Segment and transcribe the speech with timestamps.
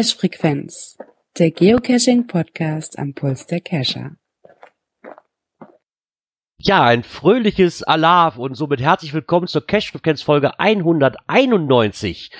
[0.00, 0.96] Cache Frequenz,
[1.38, 4.12] der Geocaching Podcast am Puls der Cacher.
[6.56, 12.30] Ja, ein fröhliches Alarv und somit herzlich willkommen zur Cache Frequenz Folge 191.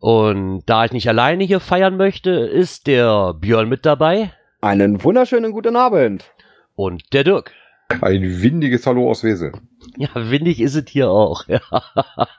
[0.00, 4.32] Und da ich nicht alleine hier feiern möchte, ist der Björn mit dabei.
[4.60, 6.32] Einen wunderschönen guten Abend.
[6.74, 7.52] Und der Dirk.
[8.00, 9.52] Ein windiges Hallo aus Wesel.
[9.96, 11.46] Ja, windig ist es hier auch.
[11.48, 11.60] Ja.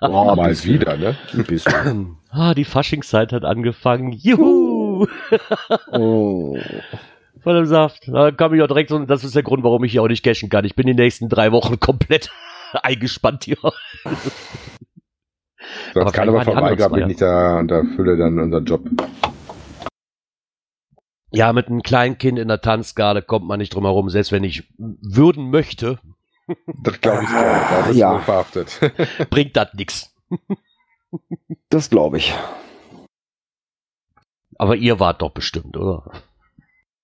[0.01, 1.15] Oh, mal wieder, ne?
[1.33, 2.17] Ein bisschen.
[2.35, 4.11] Ah, die Faschingszeit hat angefangen.
[4.11, 5.05] Juhu!
[5.91, 6.57] Oh.
[7.43, 8.07] Voll im Saft.
[8.07, 10.23] Da kam ich auch direkt so, das ist der Grund, warum ich hier auch nicht
[10.23, 10.65] cashen kann.
[10.65, 12.31] Ich bin die nächsten drei Wochen komplett
[12.81, 13.57] eingespannt hier.
[15.93, 18.81] Sonst kann aber vorbeigaben, bin ich da und erfülle dann unseren Job.
[21.31, 24.43] Ja, mit einem kleinen Kind in der Tanzgarde kommt man nicht drum herum, selbst wenn
[24.43, 25.99] ich würden möchte.
[26.83, 27.69] Das glaube ich auch.
[27.69, 28.19] Da bist Ja.
[28.19, 28.79] verhaftet.
[29.29, 30.13] bringt das nix.
[31.69, 32.33] Das glaube ich.
[34.57, 36.11] Aber ihr wart doch bestimmt, oder?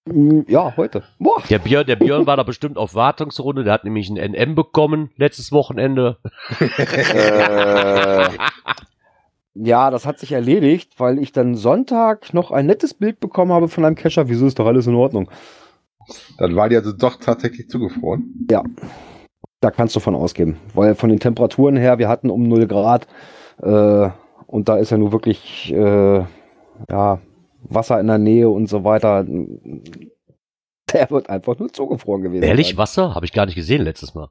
[0.06, 1.04] Mm, Ja, heute.
[1.20, 1.42] Boah.
[1.50, 5.12] Der Björn, der Björn war da bestimmt auf Wartungsrunde, der hat nämlich ein NM bekommen
[5.18, 6.18] letztes Wochenende.
[6.60, 8.30] Äh,
[9.56, 13.68] ja, das hat sich erledigt, weil ich dann Sonntag noch ein nettes Bild bekommen habe
[13.68, 14.30] von einem Cacher.
[14.30, 15.30] Wieso ist doch alles in Ordnung?
[16.38, 18.48] Dann war die also doch tatsächlich zugefroren.
[19.62, 20.58] Da kannst du von ausgehen.
[20.74, 23.08] Weil von den Temperaturen her, wir hatten um 0 Grad
[23.62, 24.10] äh,
[24.48, 26.24] und da ist ja nur wirklich äh,
[26.90, 27.20] ja,
[27.64, 29.26] Wasser in der Nähe und so weiter.
[30.94, 32.44] Der wird einfach nur zugefroren gewesen.
[32.44, 32.78] Ehrlich, sein.
[32.78, 33.16] Wasser?
[33.16, 34.30] Habe ich gar nicht gesehen letztes Mal.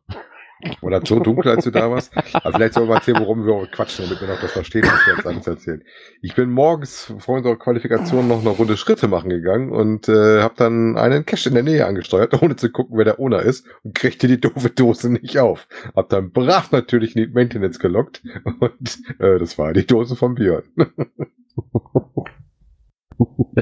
[0.80, 2.12] Oder so dunkel, als du da warst.
[2.16, 5.06] Aber vielleicht sollen wir mal erzählen, worum wir quatschen, damit wir noch das verstehen, was
[5.06, 5.82] wir jetzt alles erzählen.
[6.20, 10.54] Ich bin morgens vor unserer Qualifikation noch eine Runde Schritte machen gegangen und äh, habe
[10.56, 13.94] dann einen Cache in der Nähe angesteuert, ohne zu gucken, wer der Owner ist und
[13.94, 15.68] kriegte die doofe Dose nicht auf.
[15.94, 18.22] Hab dann brav natürlich in die Maintenance gelockt
[18.60, 20.64] und äh, das war die Dose von Björn.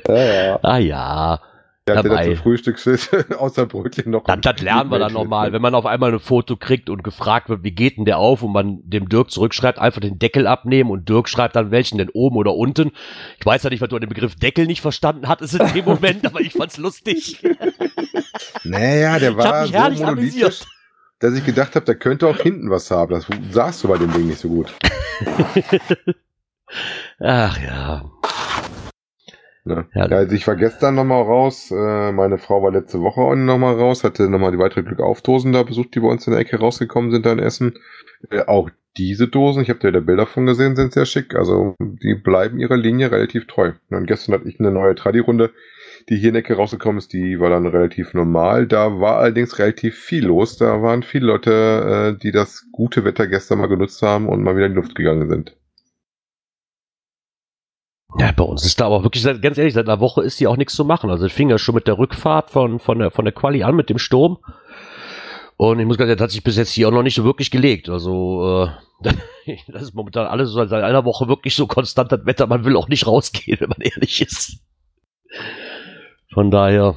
[0.07, 0.59] Ja, ja.
[0.63, 1.41] Ah ja,
[1.89, 2.25] Der hatte Dabei.
[2.25, 2.81] dann zum Frühstück
[3.39, 4.25] außer Brötchen noch.
[4.25, 5.53] das, das lernen wir dann nochmal.
[5.53, 8.43] Wenn man auf einmal ein Foto kriegt und gefragt wird, wie geht denn der auf
[8.43, 12.09] und man dem Dirk zurückschreibt, einfach den Deckel abnehmen und Dirk schreibt dann welchen denn
[12.09, 12.91] oben oder unten.
[13.39, 15.85] Ich weiß ja nicht, was du an dem Begriff Deckel nicht verstanden hattest in dem
[15.85, 17.41] Moment, aber ich fand's lustig.
[18.65, 20.67] Naja, der Ich hab war mich so monolithisch, amüsiert.
[21.21, 23.13] dass ich gedacht habe, der könnte auch hinten was haben.
[23.13, 24.75] Das sahst du bei dem Ding nicht so gut.
[27.21, 28.11] Ach ja.
[29.67, 29.87] Ne?
[29.95, 30.03] Ja.
[30.05, 31.73] Also ich war gestern nochmal raus.
[31.73, 35.65] Äh, meine Frau war letzte Woche auch nochmal raus, hatte nochmal die weitere Glückaufdosen da
[35.65, 37.79] besucht, die bei uns in der Ecke rausgekommen sind da in Essen.
[38.31, 41.35] Äh, auch diese Dosen, ich habe da wieder Bilder von gesehen, sind sehr schick.
[41.35, 43.73] Also die bleiben ihrer Linie relativ treu.
[43.91, 45.51] Und gestern hatte ich eine neue Tradi-Runde,
[46.09, 48.69] die hier in der Ecke rausgekommen ist, die war dann relativ normal.
[48.69, 50.57] Da war allerdings relativ viel los.
[50.59, 54.55] Da waren viele Leute, äh, die das gute Wetter gestern mal genutzt haben und mal
[54.57, 55.57] wieder in die Luft gegangen sind.
[58.19, 60.57] Ja, bei uns ist da aber wirklich, ganz ehrlich, seit einer Woche ist hier auch
[60.57, 61.11] nichts zu machen.
[61.11, 63.77] Also es fing ja schon mit der Rückfahrt von, von, der, von der Quali an,
[63.77, 64.39] mit dem Sturm.
[65.59, 67.51] Und ich muss ehrlich, das hat sich bis jetzt hier auch noch nicht so wirklich
[67.51, 67.89] gelegt.
[67.89, 68.69] Also,
[69.03, 72.47] äh, das ist momentan alles so seit einer Woche wirklich so konstant das Wetter.
[72.47, 74.61] Man will auch nicht rausgehen, wenn man ehrlich ist.
[76.33, 76.97] Von daher,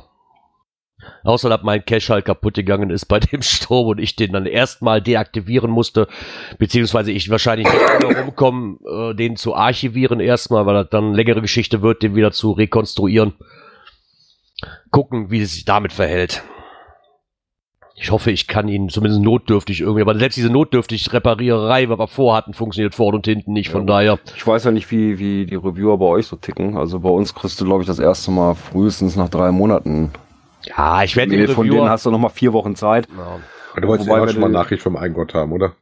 [1.23, 4.45] außer dass mein Cache halt kaputt gegangen ist bei dem Sturm und ich den dann
[4.45, 6.07] erstmal deaktivieren musste,
[6.57, 11.15] beziehungsweise ich wahrscheinlich nicht mehr rumkommen, äh, den zu archivieren erstmal, weil das dann eine
[11.15, 13.33] längere Geschichte wird, den wieder zu rekonstruieren.
[14.91, 16.43] Gucken, wie es sich damit verhält.
[18.01, 22.07] Ich hoffe, ich kann ihn zumindest notdürftig irgendwie, aber selbst diese notdürftig Repariererei, was wir
[22.07, 24.19] vorhatten, funktioniert vorne und hinten nicht, von daher.
[24.37, 26.77] Ich weiß ja nicht, wie, wie die Reviewer bei euch so ticken.
[26.77, 30.11] Also bei uns kriegst du, glaube ich, das erste Mal frühestens nach drei Monaten.
[30.77, 31.89] Ja, ich werde den Mail von denen Reviewer...
[31.89, 33.07] hast du noch mal vier Wochen Zeit.
[33.17, 33.39] Ja.
[33.81, 35.73] Du wolltest Wobei ja auch schon mal Nachricht vom Eigengott haben, oder?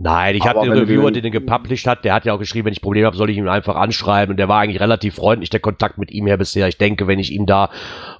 [0.00, 2.66] Nein, ich hatte den Reviewer, den- den den gepublished hat, der hat ja auch geschrieben,
[2.66, 4.32] wenn ich Probleme habe, soll ich ihn einfach anschreiben.
[4.32, 6.68] Und der war eigentlich relativ freundlich, der Kontakt mit ihm her bisher.
[6.68, 7.70] Ich denke, wenn ich ihm da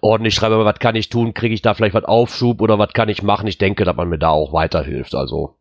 [0.00, 3.08] ordentlich schreibe, was kann ich tun, kriege ich da vielleicht was Aufschub oder was kann
[3.08, 3.46] ich machen.
[3.46, 5.14] Ich denke, dass man mir da auch weiterhilft.
[5.14, 5.54] Also.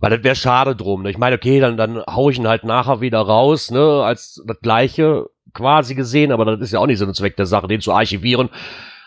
[0.00, 1.02] Weil das wäre schade drum.
[1.02, 1.10] Ne?
[1.10, 4.60] Ich meine, okay, dann, dann hau ich ihn halt nachher wieder raus, ne, als das
[4.60, 7.80] gleiche quasi gesehen, aber das ist ja auch nicht so ein Zweck der Sache, den
[7.80, 8.50] zu archivieren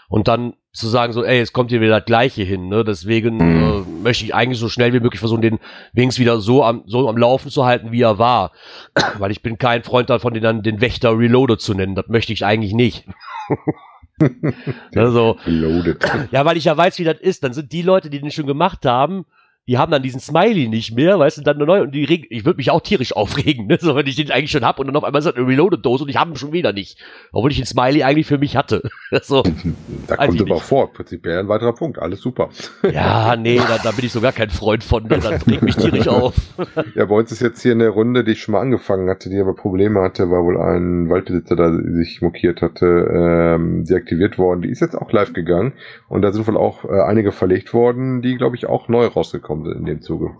[0.07, 2.83] und dann zu sagen so, ey, jetzt kommt hier wieder das Gleiche hin, ne?
[2.83, 5.59] Deswegen äh, möchte ich eigentlich so schnell wie möglich versuchen, den
[5.92, 8.51] wenigstens wieder so am, so am Laufen zu halten, wie er war.
[9.18, 11.95] Weil ich bin kein Freund davon, den dann den Wächter Reloaded zu nennen.
[11.95, 13.06] Das möchte ich eigentlich nicht.
[14.95, 16.04] also, Loaded.
[16.31, 17.44] ja, weil ich ja weiß, wie das ist.
[17.44, 19.25] Dann sind die Leute, die den schon gemacht haben,
[19.68, 22.46] die haben dann diesen Smiley nicht mehr, weißt du, dann neue und die reg ich
[22.46, 23.78] würde mich auch tierisch aufregen, ne?
[23.80, 26.04] So, wenn ich den eigentlich schon hab und dann auf einmal ist das eine Reloaded-Dose
[26.06, 26.98] und ich habe ihn schon wieder nicht.
[27.34, 28.81] Obwohl ich den Smiley eigentlich für mich hatte.
[29.22, 29.44] so,
[30.08, 30.64] Da kommt ich aber nicht.
[30.64, 32.00] vor, prinzipiell ein weiterer Punkt.
[32.00, 32.50] Alles super.
[32.92, 35.04] ja, nee, da, da bin ich sogar kein Freund von.
[35.04, 35.19] ne?
[35.19, 36.36] Das regt mich tierisch auf.
[36.96, 39.40] Ja, bei uns ist jetzt hier eine Runde, die ich schon mal angefangen hatte, die
[39.40, 44.62] aber Probleme hatte, weil wohl ein Waldbesitzer da sich mokiert hatte, ähm, deaktiviert worden.
[44.62, 45.74] Die ist jetzt auch live gegangen
[46.08, 49.56] und da sind wohl auch äh, einige verlegt worden, die, glaube ich, auch neu rausgekommen
[49.63, 50.31] sind in dem Zuge.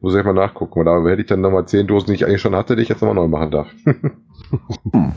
[0.00, 2.40] Muss ich mal nachgucken, weil da hätte ich dann nochmal zehn Dosen, die ich eigentlich
[2.40, 3.68] schon hatte, die ich jetzt nochmal neu machen darf.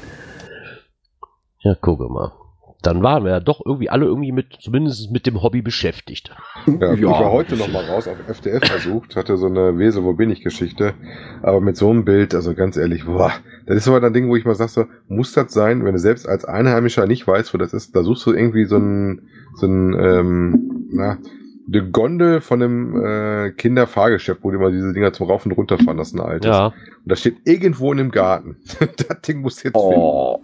[1.64, 2.34] Ja, gucke mal.
[2.82, 6.36] Dann waren wir ja doch irgendwie alle irgendwie mit, zumindest mit dem Hobby beschäftigt.
[6.68, 6.94] Ja, Ja.
[6.94, 10.30] Ich war heute noch mal raus auf FDF versucht, hatte so eine Wese, wo bin
[10.30, 10.94] ich Geschichte.
[11.42, 13.32] Aber mit so einem Bild, also ganz ehrlich, boah,
[13.66, 16.00] das ist aber ein Ding, wo ich mal sag so, muss das sein, wenn du
[16.00, 19.66] selbst als Einheimischer nicht weißt, wo das ist, da suchst du irgendwie so ein, so
[19.66, 21.20] ein, ähm, na,
[21.68, 25.78] eine Gondel von einem äh, Kinderfahrgeschäft, wo die mal diese Dinger zum Rauf und runter
[25.78, 26.48] fahren lassen, altes.
[26.50, 26.68] Ja.
[26.68, 26.74] Und
[27.06, 28.58] das steht irgendwo in dem Garten.
[28.80, 30.42] das Ding muss jetzt Oh.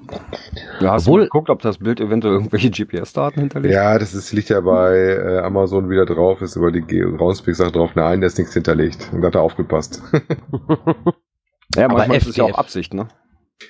[0.79, 3.41] Ja, hast Obwohl- du geguckt, ob das Bild eventuell irgendwelche GPS-Daten finden.
[3.49, 3.73] hinterlegt?
[3.75, 7.75] Ja, das ist, liegt ja bei äh, Amazon wieder drauf, ist über die Groundspeak sagt
[7.75, 9.09] drauf, nein, da ist nichts hinterlegt.
[9.11, 10.01] Und da hat er aufgepasst.
[11.75, 13.07] ja Aber manchmal ist es ja auch Absicht, ne?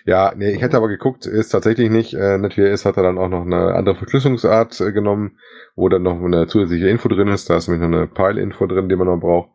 [0.06, 2.14] Ja, nee, ich hätte aber geguckt, ist tatsächlich nicht.
[2.14, 5.38] Äh, wie er ist, hat er dann auch noch eine andere Verschlüsselungsart äh, genommen,
[5.76, 7.50] wo dann noch eine zusätzliche Info drin ist.
[7.50, 9.50] Da ist nämlich noch eine Pile-Info drin, die man noch braucht.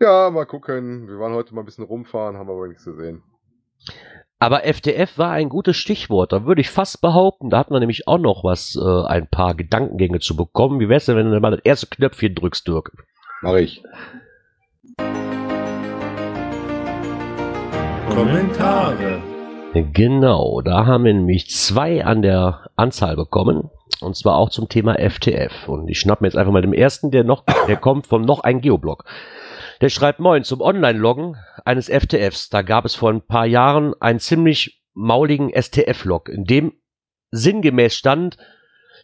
[0.00, 1.08] Ja, mal gucken.
[1.08, 3.22] Wir waren heute mal ein bisschen rumfahren, haben aber nichts gesehen.
[4.38, 6.32] Aber FDF war ein gutes Stichwort.
[6.32, 9.54] Da würde ich fast behaupten, da hatten wir nämlich auch noch was, äh, ein paar
[9.54, 10.78] Gedankengänge zu bekommen.
[10.78, 12.92] Wie wär's denn, wenn du mal das erste Knöpfchen drückst, Dirk?
[13.40, 13.82] Mach ich.
[18.10, 19.22] Kommentare.
[19.92, 23.70] Genau, da haben wir nämlich zwei an der Anzahl bekommen.
[24.00, 25.68] Und zwar auch zum Thema FTF.
[25.68, 28.40] Und ich schnapp mir jetzt einfach mal den ersten, der noch, der kommt vom noch
[28.40, 29.04] ein Geoblog.
[29.80, 32.48] Der schreibt Moin zum Online-Loggen eines FTFs.
[32.48, 36.72] Da gab es vor ein paar Jahren einen ziemlich mauligen STF-Log, in dem
[37.30, 38.38] sinngemäß stand,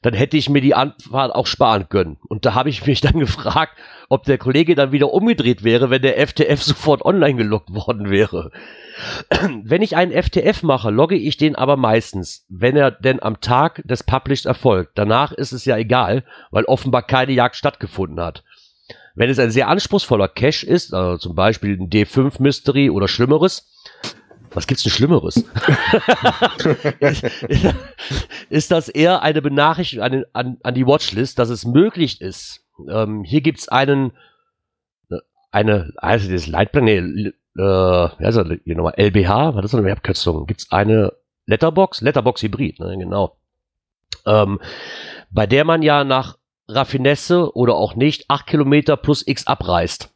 [0.00, 2.18] dann hätte ich mir die Anfahrt auch sparen können.
[2.28, 3.78] Und da habe ich mich dann gefragt,
[4.12, 8.50] ob der Kollege dann wieder umgedreht wäre, wenn der FTF sofort online geloggt worden wäre.
[9.64, 13.82] Wenn ich einen FTF mache, logge ich den aber meistens, wenn er denn am Tag
[13.86, 14.92] des Published erfolgt.
[14.96, 18.44] Danach ist es ja egal, weil offenbar keine Jagd stattgefunden hat.
[19.14, 23.66] Wenn es ein sehr anspruchsvoller Cache ist, also zum Beispiel ein D5 Mystery oder Schlimmeres,
[24.52, 25.36] was gibt's denn Schlimmeres?
[28.50, 32.61] ist, das eher eine Benachrichtigung an, an, an die Watchlist, dass es möglich ist.
[32.88, 34.12] Ähm, hier gibt's einen,
[35.10, 35.18] äh,
[35.50, 38.34] eine, also das Leitplan, nee, äh, das
[38.64, 40.46] hier nochmal, LBH, was ist das eine Abkürzung?
[40.46, 41.12] Gibt's eine
[41.46, 42.00] Letterbox?
[42.00, 43.36] Letterbox Hybrid, ne, genau.
[44.26, 44.60] Ähm,
[45.30, 46.38] bei der man ja nach
[46.68, 50.12] Raffinesse oder auch nicht acht Kilometer plus X abreißt.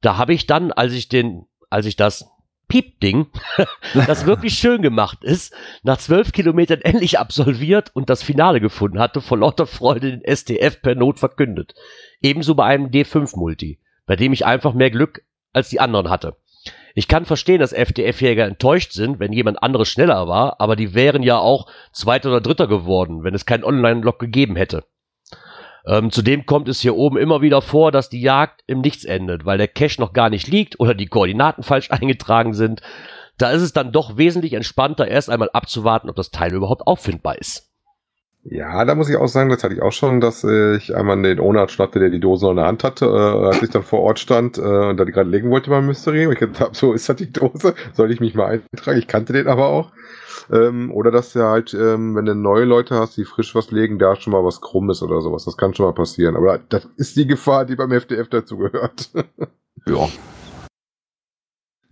[0.00, 2.30] Da habe ich dann, als ich den, als ich das
[2.68, 3.26] Piep-Ding,
[3.94, 9.20] das wirklich schön gemacht ist, nach zwölf Kilometern endlich absolviert und das Finale gefunden hatte,
[9.20, 11.74] vor lauter Freude den STF per Not verkündet.
[12.20, 15.22] Ebenso bei einem D5-Multi, bei dem ich einfach mehr Glück
[15.52, 16.36] als die anderen hatte.
[16.94, 21.22] Ich kann verstehen, dass FDF-Jäger enttäuscht sind, wenn jemand anderes schneller war, aber die wären
[21.22, 24.84] ja auch Zweiter oder Dritter geworden, wenn es keinen Online-Log gegeben hätte.
[25.86, 29.44] Ähm, zudem kommt es hier oben immer wieder vor, dass die Jagd im Nichts endet,
[29.44, 32.80] weil der Cache noch gar nicht liegt oder die Koordinaten falsch eingetragen sind.
[33.38, 37.38] Da ist es dann doch wesentlich entspannter, erst einmal abzuwarten, ob das Teil überhaupt auffindbar
[37.38, 37.65] ist.
[38.48, 41.40] Ja, da muss ich auch sagen, das hatte ich auch schon, dass ich einmal den
[41.40, 44.02] Owner schnappte, der die Dose noch in der Hand hatte, äh, als ich dann vor
[44.02, 46.26] Ort stand äh, und da die gerade legen wollte beim Mystery.
[46.26, 48.98] Und ich gedacht habe, so ist das die Dose, soll ich mich mal eintragen?
[48.98, 49.90] Ich kannte den aber auch.
[50.52, 53.98] Ähm, oder dass du halt, ähm, wenn du neue Leute hast, die frisch was legen,
[53.98, 55.44] da schon mal was krumm ist oder sowas.
[55.44, 56.36] Das kann schon mal passieren.
[56.36, 59.10] Aber das ist die Gefahr, die beim FDF dazugehört.
[59.88, 60.08] Ja.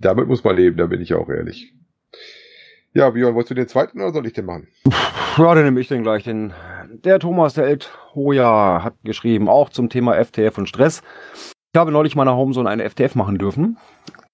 [0.01, 1.75] Damit muss man leben, da bin ich auch ehrlich.
[2.97, 4.69] Ja, Björn, wolltest du den zweiten oder soll ich den machen?
[5.37, 6.23] Ja, dann nehme ich den gleich.
[6.23, 6.53] Den,
[6.89, 7.77] der Thomas, der
[8.15, 11.03] Hoja, hat geschrieben, auch zum Thema FTF und Stress.
[11.73, 13.79] Ich habe neulich meiner Homezone eine FTF machen dürfen.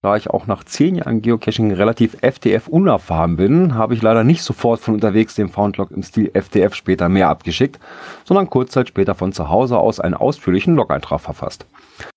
[0.02, 4.43] Da ich auch nach zehn Jahren Geocaching relativ FTF unerfahren bin, habe ich leider nicht
[4.43, 7.81] sofort von unterwegs den Foundlog im Stil FTF später mehr abgeschickt,
[8.25, 11.64] sondern kurz Zeit später von zu Hause aus einen ausführlichen Log-Eintrag verfasst.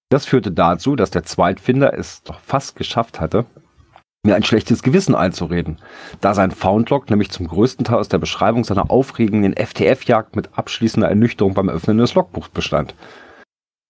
[0.09, 3.45] Das führte dazu, dass der Zweitfinder es doch fast geschafft hatte,
[4.25, 5.79] mir ein schlechtes Gewissen einzureden,
[6.21, 11.09] da sein Foundlog nämlich zum größten Teil aus der Beschreibung seiner aufregenden FTF-Jagd mit abschließender
[11.09, 12.95] Ernüchterung beim Öffnen des Logbuchs bestand.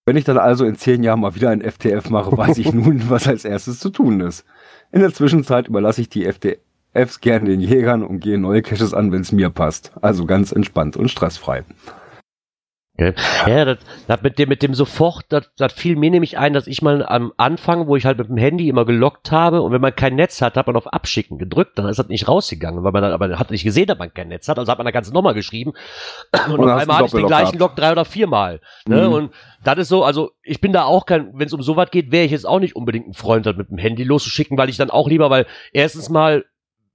[0.06, 3.08] Wenn ich dann also in zehn Jahren mal wieder ein FTF mache, weiß ich nun,
[3.08, 4.44] was als erstes zu tun ist.
[4.90, 9.12] In der Zwischenzeit überlasse ich die FTFs gerne den Jägern und gehe neue Caches an,
[9.12, 9.92] wenn es mir passt.
[10.02, 11.62] Also ganz entspannt und stressfrei.
[12.96, 16.68] Ja, das, das mit dem, mit dem sofort, das, das fiel mir nämlich ein, dass
[16.68, 19.80] ich mal am Anfang, wo ich halt mit dem Handy immer gelockt habe und wenn
[19.80, 22.92] man kein Netz hat, hat man auf Abschicken gedrückt, dann ist das nicht rausgegangen, weil
[22.92, 24.92] man dann, aber hat nicht gesehen, dass man kein Netz hat, also hat man da
[24.92, 25.72] ganz nochmal geschrieben
[26.46, 28.60] und, und auf einmal hatte ich den gleichen Log drei oder viermal.
[28.86, 29.08] Ne?
[29.08, 29.12] Mhm.
[29.12, 29.34] Und
[29.64, 32.24] das ist so, also ich bin da auch kein, wenn es um sowas geht, wäre
[32.24, 34.90] ich jetzt auch nicht unbedingt ein Freund, das mit dem Handy loszuschicken, weil ich dann
[34.90, 36.44] auch lieber, weil erstens mal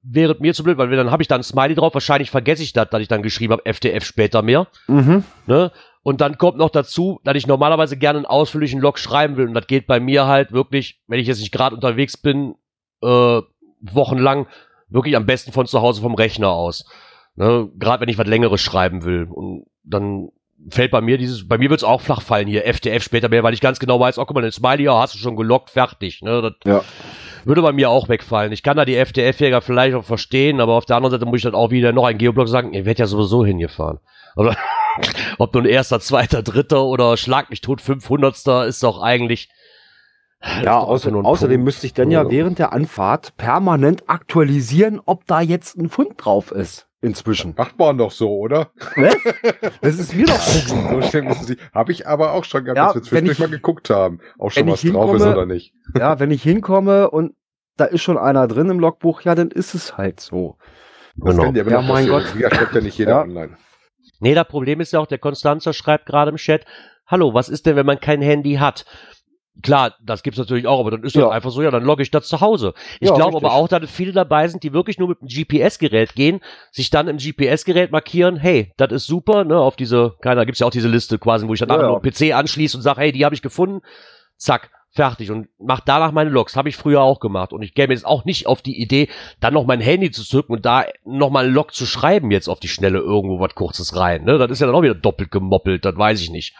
[0.01, 2.73] wäre mir zu blöd, weil dann habe ich dann ein Smiley drauf, wahrscheinlich vergesse ich
[2.73, 4.67] das, dass ich dann geschrieben habe, FTF später mehr.
[4.87, 5.23] Mhm.
[5.45, 5.71] Ne?
[6.01, 9.47] Und dann kommt noch dazu, dass ich normalerweise gerne einen ausführlichen Log schreiben will.
[9.47, 12.55] Und das geht bei mir halt wirklich, wenn ich jetzt nicht gerade unterwegs bin,
[13.01, 13.41] äh,
[13.81, 14.47] wochenlang,
[14.87, 16.85] wirklich am besten von zu Hause vom Rechner aus.
[17.35, 17.69] Ne?
[17.77, 19.27] Gerade wenn ich was Längeres schreiben will.
[19.29, 20.29] Und dann
[20.69, 23.43] fällt bei mir dieses, bei mir wird es auch flach fallen hier, FTF später mehr,
[23.43, 25.69] weil ich ganz genau weiß, oh guck mal, den Smiley, ja, hast du schon gelockt,
[25.69, 26.21] fertig.
[26.21, 26.41] Ne?
[26.41, 26.83] Das ja.
[27.45, 28.51] würde bei mir auch wegfallen.
[28.51, 31.43] Ich kann da die FTF-Jäger vielleicht auch verstehen, aber auf der anderen Seite muss ich
[31.43, 33.99] dann auch wieder noch ein Geoblock sagen, ihr werdet ja sowieso hingefahren.
[34.35, 34.53] Also,
[35.37, 38.35] ob nun erster, zweiter, dritter oder schlag mich tot 500.
[38.67, 39.49] ist doch eigentlich.
[40.63, 45.77] Ja, außer, außerdem müsste ich dann ja während der Anfahrt permanent aktualisieren, ob da jetzt
[45.77, 46.87] ein Fund drauf ist.
[47.01, 47.53] Inzwischen.
[47.57, 48.71] Macht man doch so, oder?
[48.95, 49.15] Was?
[49.81, 51.57] Das ist mir doch so schnell müssen Sie.
[51.73, 54.49] Habe ich aber auch schon gehabt, ja, dass wir zwischendurch ich, mal geguckt haben, auch
[54.49, 55.73] schon was drauf ist oder nicht.
[55.97, 57.35] Ja, wenn ich hinkomme und
[57.77, 60.57] da ist schon einer drin im Logbuch, ja, dann ist es halt so.
[61.15, 61.51] Das genau.
[61.51, 62.25] ja, ja mein Gott.
[62.37, 63.21] Ja, schreibt ja nicht jeder ja.
[63.21, 63.57] online.
[64.19, 66.65] Nee, das Problem ist ja auch, der Konstanzer schreibt gerade im Chat,
[67.07, 68.85] hallo, was ist denn, wenn man kein Handy hat?
[69.61, 71.23] Klar, das gibt's natürlich auch, aber dann ist ja.
[71.23, 72.73] das einfach so, ja, dann logge ich das zu Hause.
[73.01, 76.15] Ich ja, glaube aber auch, dass viele dabei sind, die wirklich nur mit dem GPS-Gerät
[76.15, 76.39] gehen,
[76.71, 80.59] sich dann im GPS-Gerät markieren, hey, das ist super, ne, auf diese, keine, da gibt's
[80.59, 82.11] ja auch diese Liste quasi, wo ich dann ja, einfach ja.
[82.11, 83.81] PC anschließe und sage, hey, die habe ich gefunden,
[84.38, 86.55] zack, fertig und mach danach meine Logs.
[86.55, 87.53] Habe ich früher auch gemacht.
[87.53, 89.08] Und ich käme jetzt auch nicht auf die Idee,
[89.39, 92.60] dann noch mein Handy zu zücken und da nochmal einen Log zu schreiben, jetzt auf
[92.60, 94.24] die Schnelle irgendwo was Kurzes rein.
[94.25, 94.38] Ne?
[94.38, 96.55] Das ist ja dann auch wieder doppelt gemoppelt, das weiß ich nicht.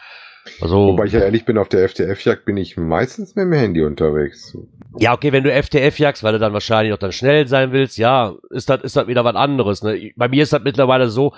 [0.60, 3.82] Also, Wobei ich ja ehrlich bin, auf der FTF-Jagd bin ich meistens mit dem Handy
[3.82, 4.56] unterwegs.
[4.98, 7.98] Ja, okay, wenn du FTF jagst, weil du dann wahrscheinlich auch dann schnell sein willst,
[7.98, 9.82] ja, ist das, ist das wieder was anderes.
[9.82, 10.12] Ne?
[10.16, 11.34] Bei mir ist das mittlerweile so,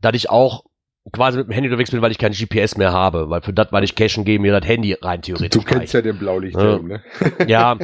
[0.00, 0.64] dass ich auch
[1.10, 3.72] quasi mit dem Handy unterwegs bin, weil ich kein GPS mehr habe, weil für das,
[3.72, 5.50] weil ich cashen gehe, mir das Handy rein theoretisch.
[5.50, 5.94] Du kennst reicht.
[5.94, 7.02] ja den Blaulichthelm, ne?
[7.48, 7.76] ja,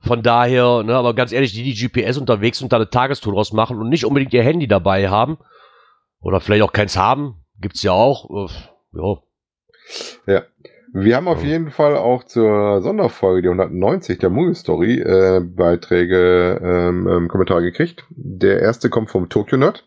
[0.00, 3.52] von daher, ne, aber ganz ehrlich, die, die GPS unterwegs sind, da eine Tagestour draus
[3.52, 5.38] machen und nicht unbedingt ihr Handy dabei haben
[6.20, 9.16] oder vielleicht auch keins haben, gibt's ja auch, äh, ja.
[10.26, 10.42] Ja.
[10.92, 16.60] Wir haben auf jeden Fall auch zur Sonderfolge, die 190 der Movie Story, äh, Beiträge,
[16.60, 18.04] ähm, ähm, Kommentare gekriegt.
[18.10, 19.84] Der erste kommt vom Tokyo Nerd.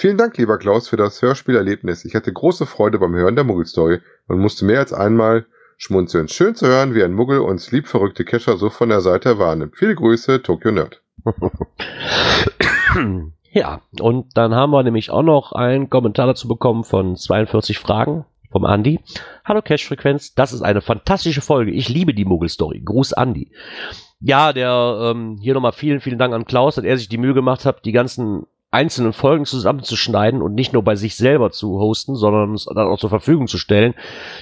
[0.00, 2.04] Vielen Dank, lieber Klaus, für das Hörspielerlebnis.
[2.04, 6.28] Ich hatte große Freude beim Hören der Muggelstory und musste mehr als einmal schmunzeln.
[6.28, 9.74] Schön zu hören, wie ein Muggel uns liebverrückte Kescher so von der Seite wahrnimmt.
[9.76, 11.02] Viele Grüße, Tokyo Nerd.
[13.50, 18.24] ja, und dann haben wir nämlich auch noch einen Kommentar dazu bekommen von 42 Fragen
[18.52, 19.00] vom Andi.
[19.44, 21.72] Hallo Cash-Frequenz, das ist eine fantastische Folge.
[21.72, 22.82] Ich liebe die Muggel-Story.
[22.84, 23.50] Gruß Andi.
[24.20, 27.34] Ja, der ähm, hier nochmal vielen, vielen Dank an Klaus, dass er sich die Mühe
[27.34, 32.16] gemacht hat, die ganzen einzelnen Folgen zusammenzuschneiden und nicht nur bei sich selber zu hosten,
[32.16, 33.94] sondern es dann auch zur Verfügung zu stellen,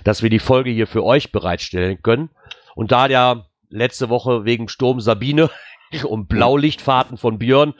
[0.04, 2.30] dass wir die Folge hier für euch bereitstellen können.
[2.75, 5.50] Und da ja letzte Woche wegen Sturm Sabine
[6.04, 7.75] und Blaulichtfahrten von Björn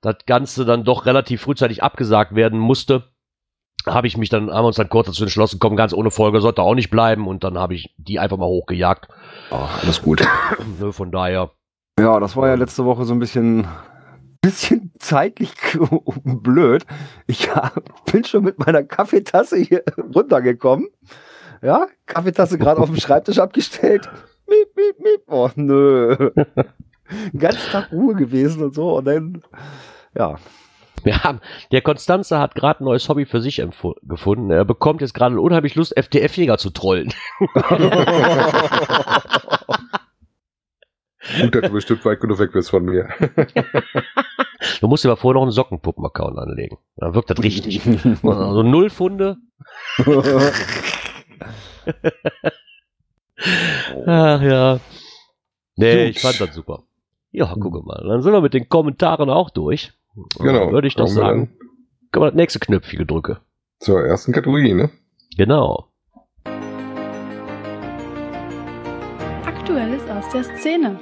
[0.00, 3.10] das Ganze dann doch relativ frühzeitig abgesagt werden musste,
[3.86, 6.40] habe ich mich dann, haben wir uns dann kurz dazu entschlossen, komm, ganz ohne Folge
[6.40, 9.08] sollte auch nicht bleiben und dann habe ich die einfach mal hochgejagt.
[9.50, 10.26] Ach, alles gut.
[10.80, 11.50] Ne, von daher.
[11.98, 13.66] Ja, das war ja letzte Woche so ein bisschen
[14.40, 15.52] bisschen zeitlich
[16.24, 16.84] blöd.
[17.26, 17.48] Ich
[18.10, 19.82] bin schon mit meiner Kaffeetasse hier
[20.14, 20.88] runtergekommen.
[21.62, 24.08] Ja, Kaffeetasse gerade auf dem Schreibtisch abgestellt.
[24.48, 25.22] Miep, miep, miep.
[25.26, 26.30] Oh, nö.
[27.38, 28.96] Ganz Tag Ruhe gewesen und so.
[28.96, 29.42] Und dann,
[30.16, 30.36] ja.
[31.04, 31.38] Ja,
[31.70, 33.62] der Konstanze hat gerade ein neues Hobby für sich
[34.02, 34.50] gefunden.
[34.50, 37.14] Er bekommt jetzt gerade unheimlich Lust, FDF-Jäger zu trollen.
[41.40, 43.08] Gut, dass du bestimmt weit genug weg bist von mir.
[44.80, 46.78] du musst dir aber vorher noch einen Sockenpuppen-Account anlegen.
[46.96, 47.80] Dann wirkt das richtig.
[48.22, 49.36] Also null Funde.
[54.06, 54.80] Ach ja.
[55.76, 56.16] Nee, Gut.
[56.16, 56.82] ich fand das super.
[57.30, 58.02] Ja, gucke mal.
[58.06, 59.92] Dann sind wir mit den Kommentaren auch durch.
[60.38, 60.72] Genau.
[60.72, 61.56] Würde ich doch sagen.
[62.10, 63.40] Können wir das nächste Knöpfchen drücke.
[63.80, 64.90] Zur ersten Kategorie, ne?
[65.36, 65.88] Genau.
[69.44, 70.98] Aktuelles aus der Szene.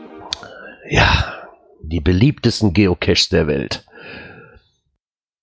[0.89, 1.47] Ja,
[1.83, 3.85] die beliebtesten Geocaches der Welt.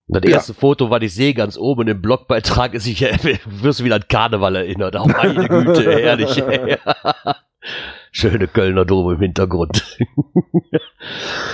[0.08, 0.38] Und das ja.
[0.38, 3.02] erste Foto, was ich sehe, ganz oben im Blogbeitrag, ist, ich
[3.62, 4.96] wirst du wieder an Karneval erinnert.
[4.96, 6.44] Auch meine Güte, herrlich.
[8.12, 9.98] Schöne Kölner Dom im Hintergrund.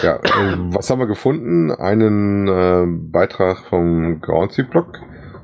[0.04, 1.72] ja, äh, was haben wir gefunden?
[1.72, 5.00] Einen äh, Beitrag vom Groundsy-Blog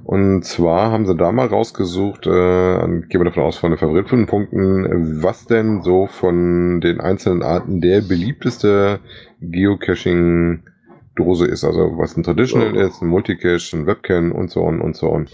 [0.06, 5.24] Und zwar haben sie da mal rausgesucht, äh, gehen wir davon aus, von den Favoritenpunkten,
[5.24, 9.00] was denn so von den einzelnen Arten der beliebteste
[9.42, 10.62] Geocaching
[11.16, 14.96] Dose ist, also was ein Traditional ist, ein Multicache, ein Webcam und so on und
[14.96, 15.28] so on.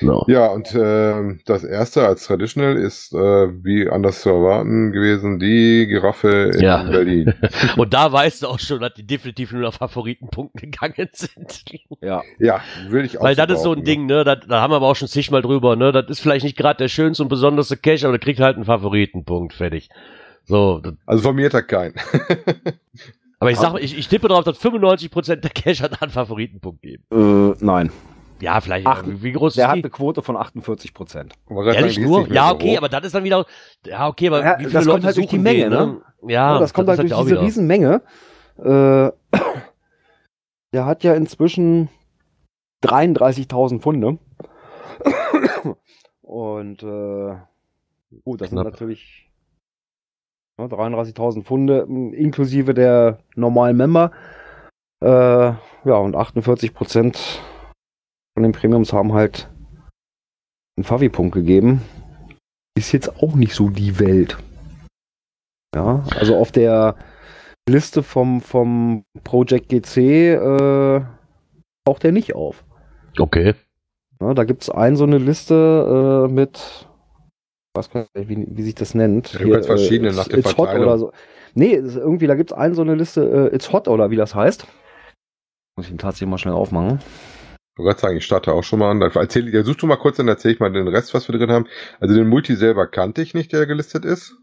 [0.00, 0.24] No.
[0.28, 5.86] Ja, und äh, das erste als Traditional ist, äh, wie anders zu erwarten gewesen, die
[5.86, 6.82] Giraffe in Ja.
[6.82, 7.32] Berlin.
[7.76, 11.64] Und da weißt du auch schon, dass die definitiv nur nach Favoritenpunkten gegangen sind.
[12.00, 12.22] Ja.
[12.38, 14.24] Ja, würde ich auch Weil so das ist so ein Ding, ne?
[14.24, 15.92] Da, da haben wir aber auch schon zigmal drüber, ne?
[15.92, 18.64] Das ist vielleicht nicht gerade der schönste und besonderste Cache, aber der kriegt halt einen
[18.64, 19.88] Favoritenpunkt, fertig.
[20.44, 21.94] So, Also von mir hat er keinen.
[23.42, 27.04] aber ich sag, ich, ich tippe darauf, dass 95% der Cache einen Favoritenpunkt geben.
[27.12, 27.90] Äh, nein.
[28.40, 28.86] Ja, vielleicht.
[28.86, 29.82] Ach, wie groß Der ist hat die?
[29.82, 31.34] eine Quote von 48 Prozent.
[31.48, 32.28] Ehrlich sagen, ist nur?
[32.32, 32.78] Ja, so okay, hoch.
[32.78, 33.46] aber das ist dann wieder.
[33.86, 36.00] Ja, okay, aber Ja, wie viele das Leute kommt halt durch die Menge, den, ne?
[36.26, 37.42] Ja, das kommt halt ist durch diese wieder.
[37.42, 38.02] Riesenmenge.
[38.58, 39.10] Äh,
[40.72, 41.88] der hat ja inzwischen
[42.84, 44.18] 33.000 Pfunde.
[46.22, 47.36] Und äh,
[48.24, 48.72] gut, das sind Knapp.
[48.72, 49.31] natürlich ne,
[50.66, 54.10] 33.000 Pfunde m, inklusive der normalen Member.
[55.02, 57.40] Äh, ja, und 48 Prozent
[58.34, 59.50] von den Premiums haben halt
[60.76, 61.82] einen Favi-Punkt gegeben.
[62.76, 64.38] Ist jetzt auch nicht so die Welt.
[65.74, 66.96] Ja, also auf der
[67.68, 71.00] Liste vom, vom Project GC äh,
[71.84, 72.64] taucht der nicht auf.
[73.18, 73.54] Okay.
[74.20, 76.88] Ja, da gibt es ein so eine Liste äh, mit,
[77.74, 79.32] weiß gar nicht, wie, wie sich das nennt.
[79.34, 81.12] Ja, du kannst verschiedene It's- nach der It's Hot oder so.
[81.54, 84.34] Nee, irgendwie, da gibt es einen so eine Liste, äh, It's Hot oder wie das
[84.34, 84.66] heißt.
[85.76, 87.00] Muss ich ihn tatsächlich mal schnell aufmachen.
[87.74, 89.00] Ich wollte gerade sagen, ich starte auch schon mal an.
[89.00, 91.38] Dann Erzähl, ja, such du mal kurz, dann erzähle ich mal den Rest, was wir
[91.38, 91.66] drin haben.
[92.00, 94.36] Also den Multi selber kannte ich nicht, der gelistet ist.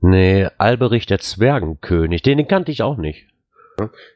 [0.00, 3.26] Nee, Alberich der Zwergenkönig, den, den kannte ich auch nicht.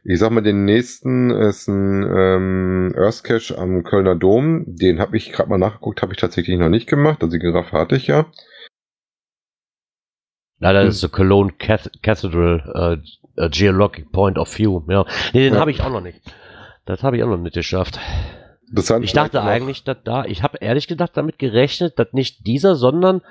[0.05, 4.65] Ich sag mal, den nächsten ist ein ähm, Earth Cache am Kölner Dom.
[4.67, 7.23] Den habe ich gerade mal nachgeguckt, habe ich tatsächlich noch nicht gemacht.
[7.23, 8.27] Also die Giraffe hatte ich ja.
[10.61, 10.89] Leider Hm.
[10.89, 13.01] ist so Cologne Cath Cathedral
[13.37, 14.83] äh, a Geologic Point of View.
[14.89, 15.05] Ja.
[15.33, 15.61] Nee, den Ja.
[15.61, 16.21] habe ich auch noch nicht.
[16.85, 17.99] Das habe ich auch noch nicht geschafft.
[19.01, 23.23] Ich dachte eigentlich, dass da, ich habe ehrlich gedacht damit gerechnet, dass nicht dieser, sondern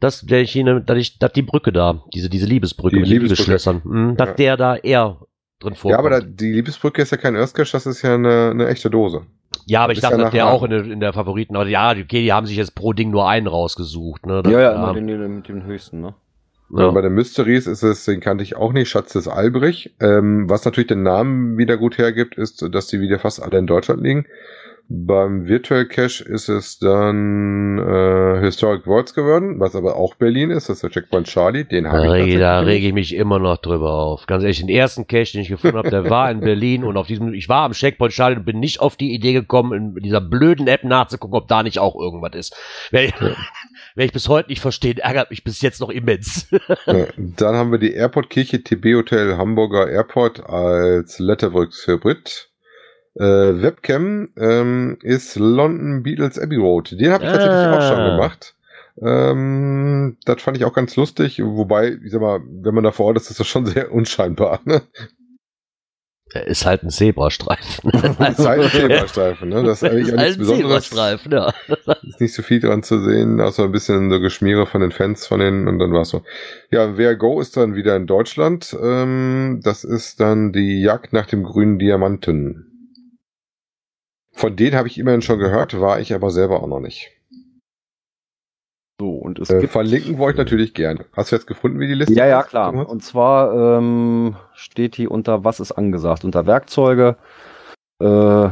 [0.00, 3.42] dass der Chine, dass ich, dass die Brücke da, diese, diese Liebesbrücke Die mit Liebesbrücke.
[3.50, 4.34] Liebesschlössern, mh, dass Ja.
[4.34, 5.20] der da eher
[5.60, 5.98] drin Ja, vorkommt.
[5.98, 8.90] aber da, die Liebesbrücke ist ja kein Earth Cache, das ist ja eine, eine echte
[8.90, 9.22] Dose.
[9.66, 11.90] ja, aber ich ja dachte, dass der auch in der, in der Favoriten, aber ja,
[11.90, 14.42] okay, die haben sich jetzt pro Ding nur einen rausgesucht, ne?
[14.42, 16.14] Das- Ja, ja, immer den, den, mit dem höchsten, ne?
[16.76, 16.90] ja.
[16.92, 19.94] Bei den Mysteries ist es, den kannte ich auch nicht, Schatz des Albrich.
[20.00, 23.66] Ähm, was natürlich den Namen wieder gut hergibt, ist, dass die wieder fast alle in
[23.66, 24.26] Deutschland liegen.
[24.92, 30.68] Beim Virtual Cache ist es dann äh, Historic Worlds geworden, was aber auch Berlin ist.
[30.68, 31.62] Das ist der Checkpoint Charlie.
[31.64, 34.26] Den habe Da ich rege, tatsächlich da rege ich mich immer noch drüber auf.
[34.26, 37.06] Ganz ehrlich, den ersten Cache, den ich gefunden habe, der war in Berlin und auf
[37.06, 40.20] diesem, ich war am Checkpoint Charlie und bin nicht auf die Idee gekommen, in dieser
[40.20, 42.56] blöden App nachzugucken, ob da nicht auch irgendwas ist.
[42.90, 43.14] Wer, ich-
[43.94, 46.48] wer ich bis heute nicht verstehe, ärgert mich bis jetzt noch immens.
[46.86, 52.49] Ja, dann haben wir die Airportkirche TB Hotel Hamburger Airport als Letterworks Hybrid.
[53.14, 53.22] Äh,
[53.62, 56.92] Webcam ähm, ist London Beatles Abbey Road.
[56.92, 58.10] Den habe ich tatsächlich auch schon Ah.
[58.16, 58.54] gemacht.
[59.02, 63.06] Ähm, das fand ich auch ganz lustig, wobei, ich sag mal, wenn man da vor
[63.06, 64.60] Ort ist, ist das schon sehr unscheinbar.
[64.64, 64.82] Ne?
[66.46, 67.90] Ist halt ein Zebrastreifen.
[67.90, 69.64] Ist halt ein Zebrastreifen, ne?
[69.64, 70.88] Das ist eigentlich ist auch halt nichts ein Besonderes.
[70.88, 71.52] Zebrastreifen, ja.
[72.08, 75.26] Ist nicht so viel dran zu sehen, außer ein bisschen so Geschmiere von den Fans
[75.26, 76.22] von den und dann war's so.
[76.70, 78.76] Ja, Wer Go ist dann wieder in Deutschland.
[78.80, 82.69] Ähm, das ist dann die Jagd nach dem grünen Diamanten.
[84.32, 87.10] Von denen habe ich immerhin schon gehört, war ich aber selber auch noch nicht.
[89.00, 89.72] So, und es Äh, gibt.
[89.72, 91.06] verlinken wollte ich natürlich gerne.
[91.16, 92.72] Hast du jetzt gefunden, wie die Liste Ja, ja, klar.
[92.88, 96.24] Und zwar ähm, steht hier unter Was ist angesagt?
[96.24, 97.16] Unter Werkzeuge
[98.02, 98.48] äh,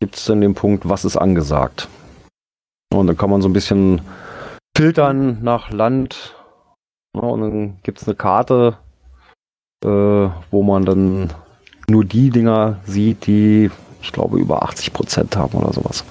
[0.00, 1.88] gibt es dann den Punkt, was ist angesagt?
[2.92, 4.02] Und dann kann man so ein bisschen
[4.76, 6.34] filtern nach Land.
[7.16, 8.76] Ja, und dann gibt es eine Karte,
[9.84, 11.32] äh, wo man dann
[11.88, 13.70] nur die Dinger sieht, die,
[14.04, 16.04] ich glaube, über 80% haben oder sowas.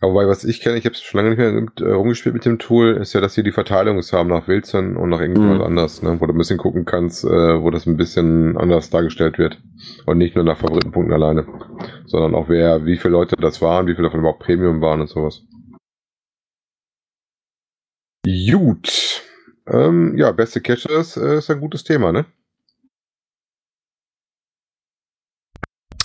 [0.00, 1.38] Aber wobei, was ich kenne, ich habe es schon lange nicht
[1.80, 4.94] mehr äh, rumgespielt mit dem Tool, ist ja, dass sie die Verteilung haben nach Wilson
[4.96, 5.62] und nach irgendwas Mhm.
[5.62, 6.20] anders, ne?
[6.20, 7.28] wo du ein bisschen gucken kannst, äh,
[7.62, 9.58] wo das ein bisschen anders dargestellt wird.
[10.04, 11.46] Und nicht nur nach Favoritenpunkten alleine,
[12.06, 15.08] sondern auch wer, wie viele Leute das waren, wie viele davon überhaupt Premium waren und
[15.08, 15.42] sowas.
[18.50, 19.22] Gut.
[19.66, 22.26] Ähm, ja, beste Catches äh, ist ein gutes Thema, ne?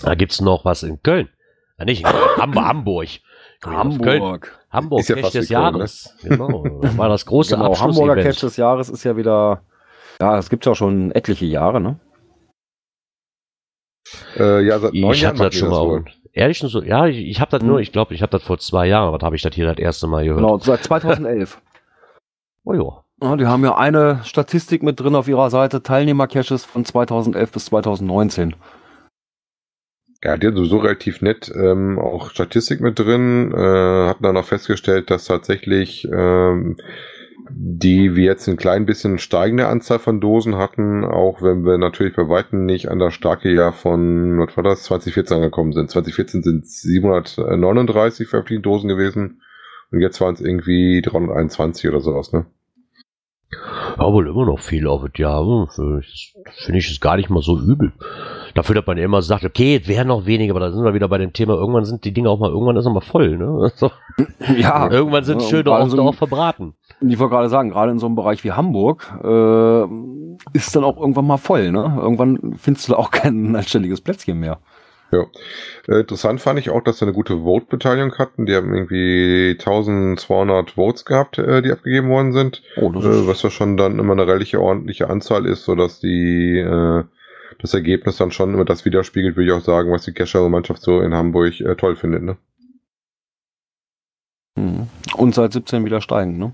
[0.04, 1.30] Da gibt's noch was in Köln.
[1.78, 3.06] Ja, nicht in Köln, Ham Hamburg.
[3.06, 3.24] Ich
[3.62, 4.42] Köln.
[4.72, 5.68] Hamburg, Ist ja fast des Köln, ne?
[5.80, 6.16] Jahres.
[6.24, 6.80] Genau.
[6.82, 8.22] Das war das große Genau, Hamburger.
[8.22, 9.62] Catch des Jahres ist ja wieder,
[10.20, 12.00] ja, das gibt ja schon etliche Jahre, ne?
[14.38, 15.82] Äh, ja, seit neun Ich Jahren hatte das schon mal.
[15.88, 16.06] wohl.
[16.34, 17.82] Ehrlich schon so, ja, ich, ich habe das nur, Hm.
[17.84, 20.08] ich glaube, ich habe das vor zwei Jahren, was habe ich das hier das erste
[20.08, 20.40] Mal gehört?
[20.42, 21.62] Genau, seit 2011.
[22.64, 23.04] Oh ja.
[23.28, 27.66] Ja, die haben ja eine Statistik mit drin auf ihrer Seite, Teilnehmer-Caches von 2011 bis
[27.66, 28.56] 2019.
[30.24, 35.10] Ja, hat sowieso relativ nett ähm, auch Statistik mit drin, äh, hatten dann auch festgestellt,
[35.10, 36.78] dass tatsächlich ähm,
[37.54, 42.16] die wir jetzt ein klein bisschen steigende Anzahl von Dosen hatten, auch wenn wir natürlich
[42.16, 45.90] bei Weitem nicht an das starke Jahr von, was war das, 2014 angekommen sind.
[45.90, 49.42] 2014 sind 739 veröffentlichte Dosen gewesen
[49.92, 52.46] und jetzt waren es irgendwie 321 oder sowas, ne?
[53.98, 55.44] Ja, wohl immer noch viel auf das Jahr.
[55.44, 56.02] Hm, für-
[56.64, 57.92] Finde ich es gar nicht mal so übel.
[58.54, 60.94] Dafür, dass man ja immer sagt, okay, es wären noch weniger, aber da sind wir
[60.94, 63.38] wieder bei dem Thema, irgendwann sind die Dinge auch mal, irgendwann ist er mal voll,
[63.38, 63.46] ne?
[63.72, 63.92] Also,
[64.58, 66.74] Ja, irgendwann sind ja, schöne auch, so auch verbraten.
[67.02, 69.84] ich wollte gerade sagen, gerade in so einem Bereich wie Hamburg äh,
[70.54, 71.72] ist dann auch irgendwann mal voll.
[71.72, 71.98] Ne?
[72.02, 74.60] Irgendwann findest du auch kein anständiges Plätzchen mehr.
[75.12, 75.26] Ja.
[75.88, 78.46] Äh, interessant fand ich auch, dass sie eine gute Vote-Beteiligung hatten.
[78.46, 82.62] Die haben irgendwie 1200 Votes gehabt, äh, die abgegeben worden sind.
[82.78, 86.60] Oh, das Äh, was ja schon dann immer eine relativ ordentliche Anzahl ist, sodass die
[86.60, 87.04] äh,
[87.60, 91.02] das Ergebnis dann schon immer das widerspiegelt, würde ich auch sagen, was die Kescher-Mannschaft so
[91.02, 92.24] in Hamburg äh, toll findet.
[92.24, 92.38] Ne?
[94.58, 94.88] Mhm.
[95.16, 96.54] Und seit 17 wieder steigend, ne?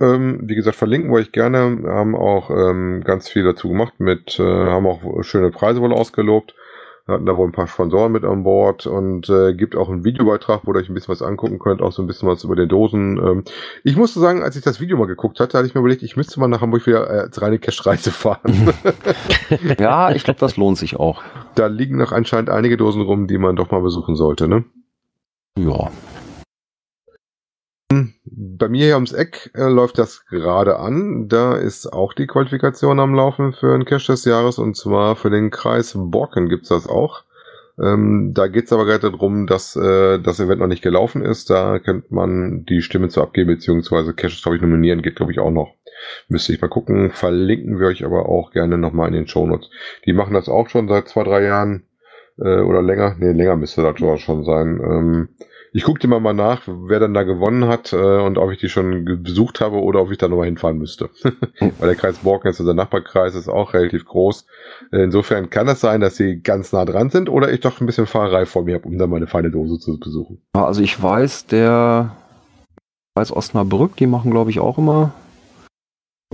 [0.00, 1.82] Ähm, wie gesagt, verlinken wir euch gerne.
[1.86, 6.54] Haben auch ähm, ganz viel dazu gemacht mit, äh, haben auch schöne Preise wohl ausgelobt.
[7.10, 10.04] Wir hatten da wohl ein paar Sponsoren mit an Bord und äh, gibt auch einen
[10.04, 12.54] Videobeitrag, wo ihr euch ein bisschen was angucken könnt, auch so ein bisschen was über
[12.54, 13.18] die Dosen.
[13.18, 13.44] Ähm,
[13.82, 16.16] ich musste sagen, als ich das Video mal geguckt hatte, hatte ich mir überlegt, ich
[16.16, 18.72] müsste mal nach Hamburg wieder äh, als reine Cash-Reise fahren.
[19.80, 21.22] Ja, ich glaube, das lohnt sich auch.
[21.56, 24.64] da liegen noch anscheinend einige Dosen rum, die man doch mal besuchen sollte, ne?
[25.58, 25.90] Ja.
[28.42, 31.28] Bei mir hier ums Eck äh, läuft das gerade an.
[31.28, 35.28] Da ist auch die Qualifikation am Laufen für einen Cash des Jahres und zwar für
[35.28, 37.24] den Kreis Borken gibt's das auch.
[37.78, 41.50] Ähm, da geht's aber gerade darum, dass äh, das Event noch nicht gelaufen ist.
[41.50, 45.38] Da könnte man die Stimme zu abgeben, beziehungsweise Caches, glaube ich, nominieren geht, glaube ich,
[45.38, 45.74] auch noch.
[46.28, 47.10] Müsste ich mal gucken.
[47.10, 49.68] Verlinken wir euch aber auch gerne nochmal in den Shownotes.
[50.06, 51.84] Die machen das auch schon seit zwei, drei Jahren
[52.38, 53.16] äh, oder länger.
[53.18, 54.80] Nee, länger müsste das schon sein.
[54.82, 55.28] Ähm,
[55.72, 58.68] ich guckte mal mal nach, wer dann da gewonnen hat äh, und ob ich die
[58.68, 61.10] schon besucht habe oder ob ich da nochmal hinfahren müsste.
[61.60, 64.46] Weil der Kreis Borken ist unser Nachbarkreis, ist auch relativ groß.
[64.92, 67.86] Äh, Insofern kann es sein, dass sie ganz nah dran sind oder ich doch ein
[67.86, 70.42] bisschen Fahrerei vor mir habe, um dann meine feine Dose zu besuchen.
[70.52, 72.16] Also ich weiß, der
[73.14, 75.12] weiß Osnabrück, die machen, glaube ich, auch immer.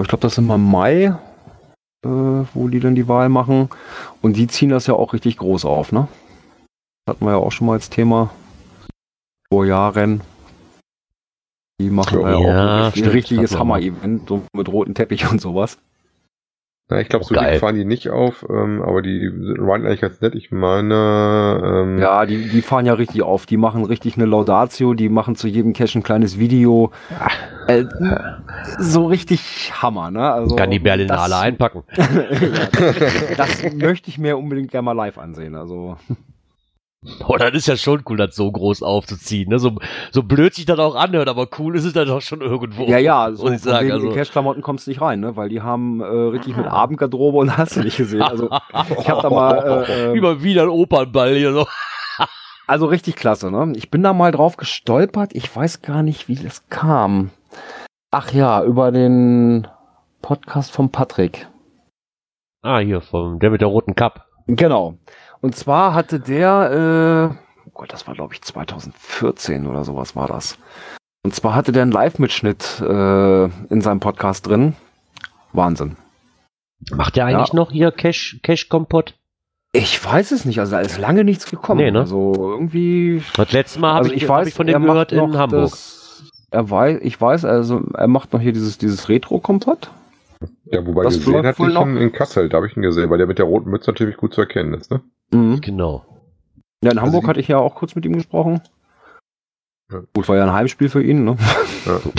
[0.00, 1.14] Ich glaube, das ist immer im Mai,
[2.04, 3.68] äh, wo die dann die Wahl machen.
[4.22, 6.08] Und die ziehen das ja auch richtig groß auf, ne?
[7.04, 8.30] Das hatten wir ja auch schon mal als Thema
[9.52, 10.20] vor Jahren.
[11.80, 13.58] Die machen Ja, ja, auch ein stimmt, richtiges.
[13.58, 15.78] Hammer-Event, so mit rotem Teppich und sowas.
[16.88, 19.28] Na, ich glaube, Oh, so dick fahren die nicht auf, ähm, aber die
[19.58, 20.36] waren eigentlich ganz nett.
[20.36, 23.44] Ich meine, ähm, Ja, die, die fahren ja richtig auf.
[23.44, 26.92] Die machen richtig eine Laudatio, die machen zu jedem Cache ein kleines Video.
[27.66, 27.86] Äh,
[28.78, 30.32] so richtig Hammer, ne?
[30.32, 31.82] Also, Kann die das- Berlinale einpacken.
[31.96, 32.06] ja,
[33.36, 35.56] das möchte ich mir unbedingt gerne mal live ansehen.
[35.56, 35.96] Also,
[37.26, 39.50] Oh, das ist ja schon cool, das so groß aufzuziehen.
[39.50, 39.58] Ne?
[39.58, 39.76] So,
[40.10, 42.84] so blöd sich das auch anhört, aber cool ist es dann doch schon irgendwo.
[42.84, 43.84] ja, ja, so ich von sagen.
[43.84, 45.36] wegen Also, in Cache-Klamotten kommst du nicht rein, ne?
[45.36, 48.22] Weil die haben äh, richtig mit Abendgarderobe und hast du nicht gesehen.
[48.22, 48.46] Also,
[49.00, 51.66] ich habe da mal, äh, äh, Immer wieder ein Opernball hier so.
[52.66, 53.72] also richtig klasse, ne?
[53.76, 55.34] Ich bin da mal drauf gestolpert.
[55.34, 57.30] Ich weiß gar nicht, wie das kam.
[58.10, 59.68] Ach ja, über den
[60.22, 61.48] Podcast von Patrick.
[62.62, 64.26] Ah, hier, vom, der mit der roten Cup.
[64.48, 64.98] Genau.
[65.40, 70.28] Und zwar hatte der, äh, oh Gott, das war glaube ich 2014 oder sowas war
[70.28, 70.58] das.
[71.24, 74.74] Und zwar hatte der einen Live-Mitschnitt äh, in seinem Podcast drin.
[75.52, 75.96] Wahnsinn.
[76.92, 77.56] Macht der eigentlich Ja.
[77.56, 79.14] noch hier Cash, Cash Kompott?
[79.72, 81.80] Ich weiß es nicht, also da ist lange nichts gekommen.
[81.84, 82.00] Nee, ne?
[82.00, 83.22] Also irgendwie.
[83.34, 85.12] Das letzte Mal habe also ich, ich, hab weiß, ich von er dem macht gehört
[85.12, 85.70] in noch Hamburg.
[85.70, 89.90] Das, er weiß, ich weiß, also er macht noch hier dieses, dieses Retro-Kompott.
[90.66, 91.86] ja, wobei das gesehen hatte ich ihn noch.
[91.86, 94.32] in Kassel, da habe ich ihn gesehen, weil der mit der roten Mütze natürlich gut
[94.32, 95.00] zu erkennen ist, ne?
[95.30, 95.60] Mhm.
[95.60, 96.04] Genau.
[96.82, 98.60] Ja, in Also Hamburg hatte ich ja auch kurz mit ihm gesprochen.
[99.92, 100.02] Ja.
[100.14, 101.36] Gut, war ja ein Heimspiel für ihn, ne?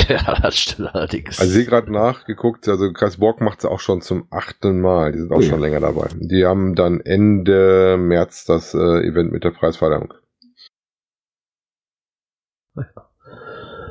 [0.07, 1.39] Ja, das stimmt allerdings.
[1.39, 5.11] Also ich sehe gerade nachgeguckt, also Kreis Borg macht es auch schon zum achten Mal.
[5.11, 5.49] Die sind auch Oh ja.
[5.49, 6.07] schon länger dabei.
[6.15, 10.13] Die haben dann Ende März das äh, Event mit der Preisverleihung.
[12.75, 13.06] Ja,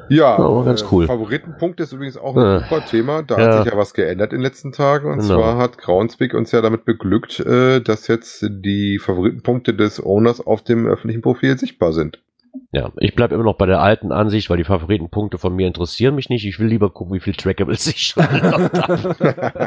[0.08, 1.06] Ja, ganz äh, cool.
[1.06, 3.22] Favoritenpunkt ist übrigens auch ein Äh, super Thema.
[3.22, 3.44] Da ja.
[3.46, 5.10] hat sich ja was geändert in den letzten Tagen.
[5.10, 5.34] Und Genau.
[5.40, 10.62] zwar hat Groundspeak uns ja damit beglückt, äh, dass jetzt die Favoritenpunkte des Owners auf
[10.62, 12.20] dem öffentlichen Profil sichtbar sind.
[12.72, 16.14] Ja, ich bleibe immer noch bei der alten Ansicht, weil die Favoritenpunkte von mir interessieren
[16.14, 16.46] mich nicht.
[16.46, 18.24] Ich will lieber gucken, wie viel Trackables ich schon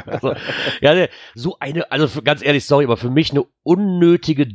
[0.06, 0.34] also,
[0.82, 4.47] ja, ne, so eine, also für, ganz ehrlich, sorry, aber für mich eine unnötige,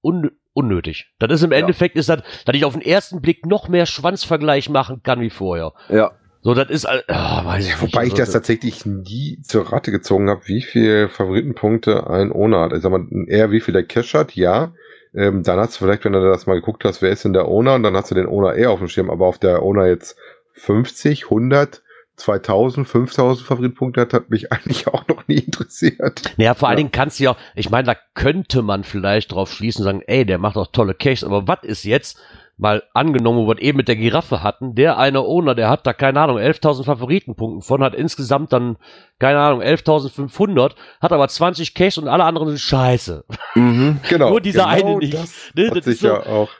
[0.00, 1.12] un, unnötig.
[1.18, 1.58] Das ist im Ja.
[1.58, 5.30] Endeffekt, ist das, dass ich auf den ersten Blick noch mehr Schwanzvergleich machen kann wie
[5.30, 5.72] vorher.
[5.88, 6.12] Ja.
[6.44, 7.92] So, das ist, ah, weiß ich Ja, nicht.
[7.92, 12.60] wobei ich Also, das tatsächlich nie zur Rate gezogen habe, wie viel Favoritenpunkte ein Owner
[12.62, 12.72] hat.
[12.72, 14.72] Ich sag mal, eher wie viel der Cash hat, ja.
[15.14, 17.46] Ähm, dann hast du vielleicht, wenn du das mal geguckt hast, wer ist denn der
[17.46, 19.86] Owner, und dann hast du den Owner eher auf dem Schirm, aber auf der Owner
[19.86, 20.16] jetzt
[20.54, 21.82] 50, 100,
[22.22, 26.22] 2000, 5000 Favoritenpunkte hat, hat mich eigentlich auch noch nie interessiert.
[26.36, 26.82] Naja, vor allen Ja.
[26.82, 30.24] Dingen kannst du ja, ich meine, da könnte man vielleicht drauf schließen und sagen, ey,
[30.24, 32.18] der macht auch tolle Caches, aber was ist jetzt,
[32.58, 35.92] mal angenommen, wo wir eben mit der Giraffe hatten, der eine Owner, der hat da,
[35.94, 38.76] keine Ahnung, 11.000 Favoritenpunkten von, hat insgesamt dann,
[39.18, 43.24] keine Ahnung, 11.500, hat aber 20 Caches und alle anderen sind scheiße.
[43.54, 43.98] Mhm.
[44.08, 44.28] Genau.
[44.30, 45.14] Nur dieser genau eine nicht.
[45.14, 46.50] Das Ne, hat das sich ist so- ja auch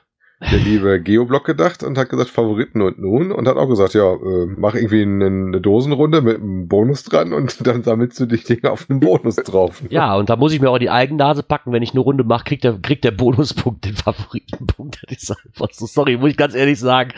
[0.50, 4.12] der liebe Geoblock gedacht und hat gesagt, Favoriten und nun und hat auch gesagt, ja,
[4.12, 8.70] äh, mach irgendwie eine, Dosenrunde mit einem Bonus dran und dann sammelst du dich Dinge
[8.70, 9.82] auf einen Bonus drauf.
[9.92, 12.44] Ja, und da muss ich mir auch die Eigennase packen, wenn ich eine Runde mache,
[12.44, 15.02] kriegt der, kriegt der Bonuspunkt den Favoritenpunkt.
[15.12, 17.12] Das ist einfach so, sorry, muss ich ganz ehrlich sagen.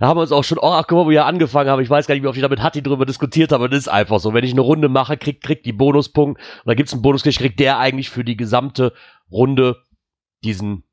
[0.00, 1.82] Da haben wir uns auch schon, oh, ach, guck mal, wo wir angefangen haben.
[1.82, 3.88] Ich weiß gar nicht, wie oft ich damit Hatti drüber diskutiert habe, aber das ist
[3.88, 4.32] einfach so.
[4.32, 7.60] Wenn ich eine Runde mache, kriegt, kriegt die Bonuspunkt und da gibt's einen Bonus, kriegt
[7.60, 8.92] der eigentlich für die gesamte
[9.30, 9.76] Runde
[10.42, 10.85] diesen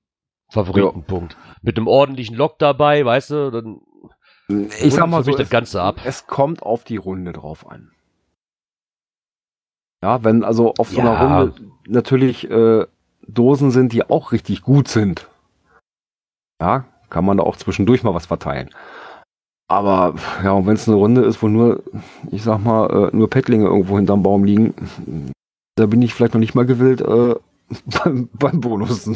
[0.54, 1.36] Favoritenpunkt.
[1.62, 3.82] Mit einem ordentlichen Lock dabei, weißt du, dann
[4.82, 5.98] Ich sag mal so, das Ganze ab.
[6.06, 7.92] es kommt auf die Runde drauf an.
[10.04, 11.12] Ja, wenn also auf so Ja.
[11.14, 11.54] einer Runde
[11.88, 12.86] natürlich äh,
[13.28, 15.30] Dosen sind, die auch richtig gut sind.
[16.62, 18.70] Ja, kann man da auch zwischendurch mal was verteilen.
[19.70, 21.82] Aber ja, und wenn es eine Runde ist, wo nur,
[22.32, 24.74] ich sag mal, äh, nur Pettlinge irgendwo hinterm Baum liegen,
[25.76, 27.36] da bin ich vielleicht noch nicht mal gewillt äh,
[28.04, 29.10] beim, beim Bonus.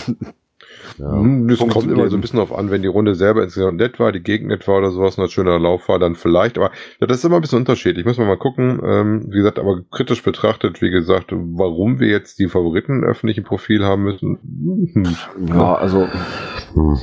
[0.98, 1.12] Ja.
[1.12, 3.78] Hm, Das Punkt kommt immer so ein bisschen drauf an, wenn die Runde selber insgesamt
[3.78, 6.58] nett war, die Gegend nett war oder sowas und ein schöner Lauf war, dann vielleicht.
[6.58, 8.06] Aber ja, das ist immer ein bisschen unterschiedlich.
[8.06, 8.80] Muss man mal gucken.
[8.84, 13.44] Ähm, wie gesagt, aber kritisch betrachtet, wie gesagt, warum wir jetzt die Favoriten öffentlich im
[13.44, 14.40] Profil haben müssen.
[14.94, 15.16] Hm.
[15.48, 16.08] Ja, also
[16.74, 16.98] Hm.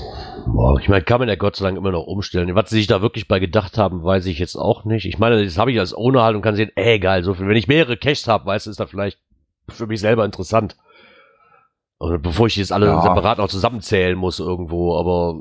[0.80, 2.54] Ich meine, kann man ja Gott sei Dank immer noch umstellen.
[2.54, 5.06] Was sie sich da wirklich bei gedacht haben, weiß ich jetzt auch nicht.
[5.06, 7.48] Ich meine, das habe ich als Owner halt und kann sehen, ey, geil, so viel.
[7.48, 9.18] Wenn ich mehrere Caches habe, weißt du, ist da vielleicht
[9.70, 10.76] für mich selber interessant.
[11.98, 13.00] Und bevor ich jetzt alle Ja.
[13.02, 15.36] separat noch zusammenzählen muss irgendwo, aber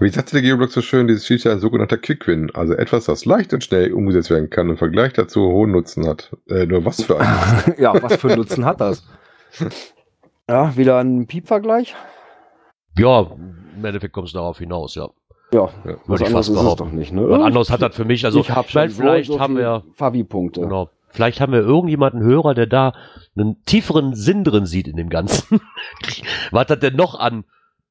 [0.00, 2.50] Wie sagte der Geoblock so schön, dieses Feature ein sogenannter Quick-Win.
[2.54, 6.06] Also etwas, das leicht und schnell umgesetzt werden kann und im Vergleich dazu hohen Nutzen
[6.06, 6.34] hat.
[6.48, 7.74] Äh, nur was für ein.
[7.78, 9.06] ja, was für einen Nutzen hat das?
[10.48, 11.94] Ja, wieder ein Piep-Vergleich?
[12.98, 13.20] ja,
[13.76, 15.08] im Endeffekt kommst du darauf hinaus, ja.
[15.52, 16.84] Ja, Würde was ich anderes fast ist es behaupten.
[16.84, 17.28] doch nicht, ne?
[17.28, 20.62] Was anderes hat das für mich, also ich hab schon vielleicht so haben wir Favi-Punkte.
[20.62, 20.90] Genau.
[21.16, 22.92] Vielleicht haben wir irgendjemanden Hörer, der da
[23.38, 25.62] einen tieferen Sinn drin sieht in dem Ganzen.
[26.50, 27.44] was hat denn noch an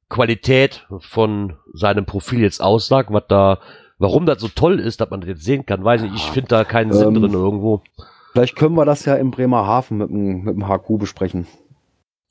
[0.09, 3.57] Qualität von seinem Profil jetzt aussagt, was da,
[3.97, 6.13] warum das so toll ist, dass man das jetzt sehen kann, weiß ich.
[6.13, 7.81] Ich finde da keinen Sinn Ähm, drin irgendwo.
[8.33, 11.47] Vielleicht können wir das ja im Bremerhaven mit dem, mit dem HQ besprechen.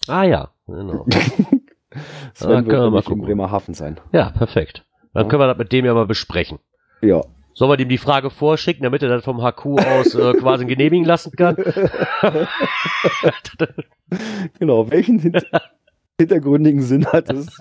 [0.07, 1.07] Ah ja, genau.
[1.09, 1.61] Sven
[2.41, 3.25] Ah, wird können wir mal nämlich in gucken.
[3.25, 3.99] Bremerhaven sein.
[4.13, 4.85] Ja, perfekt.
[5.13, 6.61] Dann können wir das mit dem ja mal besprechen.
[7.03, 7.23] Ja.
[7.55, 11.07] Sollen wir dem die Frage vorschicken, damit er das vom HQ aus äh, quasi genehmigen
[11.07, 11.57] lassen kann?
[14.59, 15.45] Genau, welchen Hint
[16.21, 17.59] hintergründigen Sinn hat es?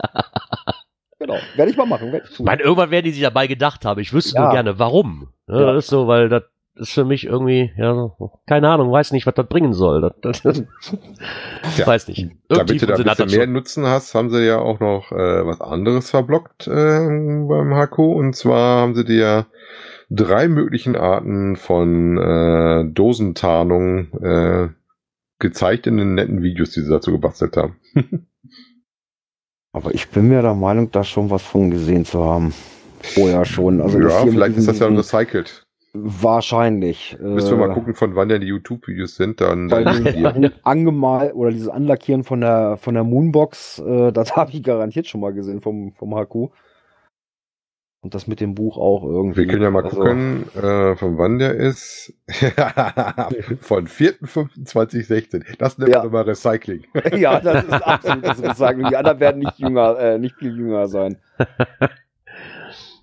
[1.20, 2.14] genau, werde ich mal machen.
[2.30, 4.00] Ich meine, irgendwann werden die sich dabei gedacht haben.
[4.00, 4.44] Ich wüsste Ja.
[4.44, 5.30] nur gerne, warum.
[5.48, 5.74] Ja, Ja.
[5.74, 6.44] Das ist so, weil das
[6.76, 8.12] ist für mich irgendwie, ja,
[8.48, 10.14] keine Ahnung, weiß nicht, was das bringen soll.
[10.22, 10.64] Das, das,
[11.78, 11.88] Ja.
[11.88, 12.32] Weiß nicht.
[12.50, 13.54] Damit du da ein bisschen mehr schon.
[13.54, 18.00] Nutzen hast, haben sie ja auch noch äh, was anderes verblockt äh, beim HQ.
[18.00, 19.46] Und zwar haben sie dir ja
[20.10, 24.70] drei möglichen Arten von äh, Dosentarnung äh,
[25.40, 27.80] gezeigt in den netten Videos, die sie dazu gebastelt haben.
[29.74, 32.54] Aber ich bin mir der Meinung, da schon was von gesehen zu haben.
[33.02, 33.82] Vorher schon.
[33.82, 35.66] Also ja, vielleicht ist das ja recycelt.
[35.96, 37.16] Wahrscheinlich.
[37.22, 39.68] Müssen wir mal Äh, gucken, von wann denn die YouTube-Videos sind, dann.
[39.70, 45.08] Dann angemalt oder dieses Anlackieren von der von der Moonbox, äh, das habe ich garantiert
[45.08, 46.50] schon mal gesehen vom, vom HQ.
[48.02, 49.38] Und das mit dem Buch auch irgendwie.
[49.42, 52.14] Wir können ja mal Also, gucken, äh, von wann der ist.
[53.62, 55.56] von 4.5.2016.
[55.58, 56.00] Das nennt Ja.
[56.00, 56.84] man immer Recycling.
[57.16, 58.90] ja, das ist absolutes Recycling.
[58.90, 61.16] Die anderen werden nicht jünger, äh, nicht viel jünger sein.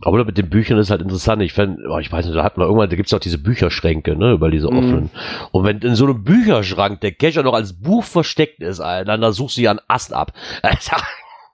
[0.03, 1.43] Aber mit den Büchern ist halt interessant.
[1.43, 4.17] Ich fänd, oh, ich weiß nicht, da hat man irgendwann, da gibt's auch diese Bücherschränke,
[4.17, 4.79] ne, über diese Mhm.
[4.79, 5.11] offenen.
[5.53, 9.21] Und wenn in so einem Bücherschrank der Cacher noch als Buch versteckt ist, Alter, dann
[9.21, 10.33] da suchst du ja einen Ast ab.
[10.63, 10.97] Alter,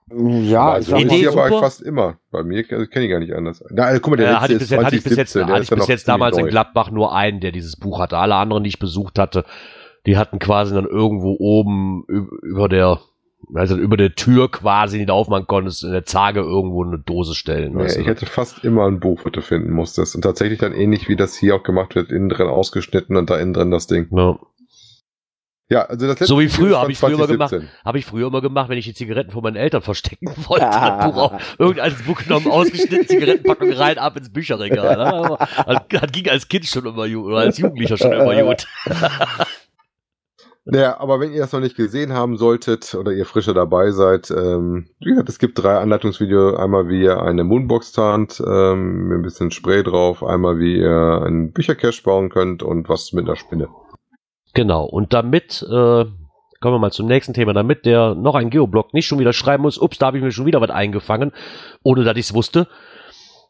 [0.09, 1.59] Ja, also ich Idee aber super.
[1.59, 2.17] fast immer.
[2.31, 3.61] Bei mir also kenne ich gar nicht anders.
[3.69, 5.31] Na, also, guck mal, der äh, letzte hatte ich bis jetzt, hatte ich bis jetzt,
[5.33, 6.49] 2017, der hatte ich ja bis jetzt damals in neu.
[6.49, 8.17] Gladbach nur einen, der dieses Buch hatte.
[8.17, 9.43] Alle anderen, die ich besucht hatte,
[10.05, 13.01] die hatten quasi dann irgendwo oben über der,
[13.53, 17.35] also über der Tür quasi, die du aufmachen konntest, in der Zage irgendwo eine Dose
[17.35, 17.73] stellen.
[17.75, 20.15] Nee, ich hätte fast immer ein Buch, was du finden musstest.
[20.15, 23.37] Und tatsächlich dann ähnlich wie das hier auch gemacht wird, innen drin ausgeschnitten und da
[23.37, 24.07] innen drin das Ding.
[24.11, 24.37] ja.
[25.69, 27.69] Ja, also das letzte So wie früher, ist hab von ich früher immer 2017.
[27.83, 30.63] Habe ich früher immer gemacht, wenn ich die Zigaretten von meinen Eltern verstecken wollte.
[30.63, 34.95] Dann Buch auf, irgendeines Buch genommen, ausgeschnitten, Zigarettenpackung rein, ab ins Bücherregal.
[34.97, 35.37] Ne?
[35.67, 38.65] Das, das ging als Kind schon immer gut, oder als Jugendlicher schon immer gut.
[40.69, 44.29] Naja, aber wenn ihr das noch nicht gesehen haben solltet oder ihr frischer dabei seid,
[44.31, 46.59] ähm, wie gesagt, es gibt drei Anleitungsvideos.
[46.59, 50.25] Einmal, wie ihr eine Moonbox tarnt, ähm, mit ein bisschen Spray drauf.
[50.25, 53.69] Einmal, wie ihr einen Büchercache bauen könnt und was mit einer Spinne.
[54.53, 56.05] Genau, und damit, äh,
[56.59, 59.63] kommen wir mal zum nächsten Thema, damit der noch ein Geoblog nicht schon wieder schreiben
[59.63, 61.31] muss, ups, da habe ich mir schon wieder was eingefangen,
[61.81, 62.67] ohne dass ich es wusste,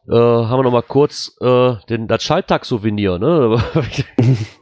[0.08, 3.60] äh, haben wir noch mal kurz äh, den, das Schalltag-Souvenir, ne?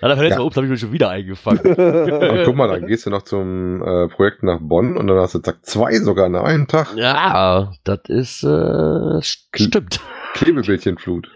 [0.00, 0.40] Dann hat er Ja.
[0.40, 1.60] ups, habe ich mir schon wieder eingefangen.
[1.74, 5.34] Und guck mal, dann gehst du noch zum äh, Projekt nach Bonn und dann hast
[5.34, 6.94] du zack zwei sogar an einem Tag.
[6.96, 10.00] Ja, das ist, äh, stimmt.
[10.34, 11.28] Klebebildchenflut.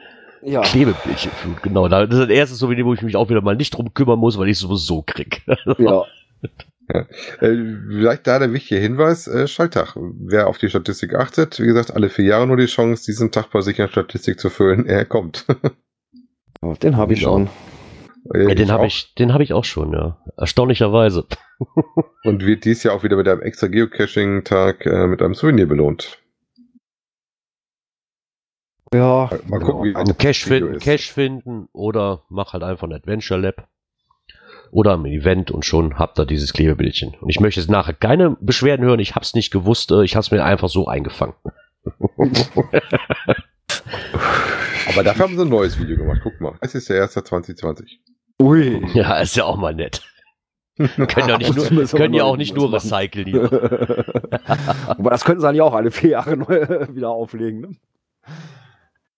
[0.43, 0.61] Ja.
[0.63, 1.89] Klebebildchenflut, genau.
[1.89, 4.19] Da- Das ist das erste Souvenir, wo ich mich auch wieder mal nicht drum kümmern
[4.19, 5.43] muss, weil ich es sowieso krieg.
[5.79, 6.03] ja.
[6.89, 7.05] Äh,
[7.89, 9.97] vielleicht da der wichtige Hinweis, äh, Schalltag.
[9.97, 13.51] Wer auf die Statistik achtet, wie gesagt, alle vier Jahre nur die Chance, diesen Tag
[13.51, 14.87] bei sich in Statistik zu füllen.
[14.87, 15.47] Er kommt.
[16.83, 17.33] Den habe ich Genau.
[17.33, 17.49] schon.
[18.35, 20.19] Ja, den habe ich, den habe ich auch schon, ja.
[20.37, 21.27] Erstaunlicherweise.
[22.25, 26.19] Und wird dies Jahr auch wieder mit einem extra Geocaching-Tag äh, mit einem Souvenir belohnt.
[28.93, 29.31] Ja.
[29.47, 30.79] Mal gucken, wie Einen Cache Video finden.
[30.81, 33.69] Cache finden oder mach halt einfach ein Adventure Lab
[34.71, 37.15] oder ein Event und schon habt ihr dieses Klebebildchen.
[37.21, 40.31] Und ich möchte jetzt nachher keine Beschwerden hören, ich hab's nicht gewusst, äh, ich hab's
[40.31, 41.35] mir einfach so eingefangen.
[44.89, 46.21] Aber dafür haben sie ein neues Video gemacht.
[46.23, 46.55] Guck mal.
[46.61, 48.01] Es ist der erste 2020.
[48.41, 48.87] Ui.
[48.95, 50.03] Ja, ist ja auch mal nett.
[50.77, 53.51] Können ja, nicht Das nur, können ja auch nicht nur recyceln hier.
[54.87, 57.61] Aber das könnten sie dann ja auch alle vier Jahre neu wieder auflegen.
[57.63, 57.71] Ne?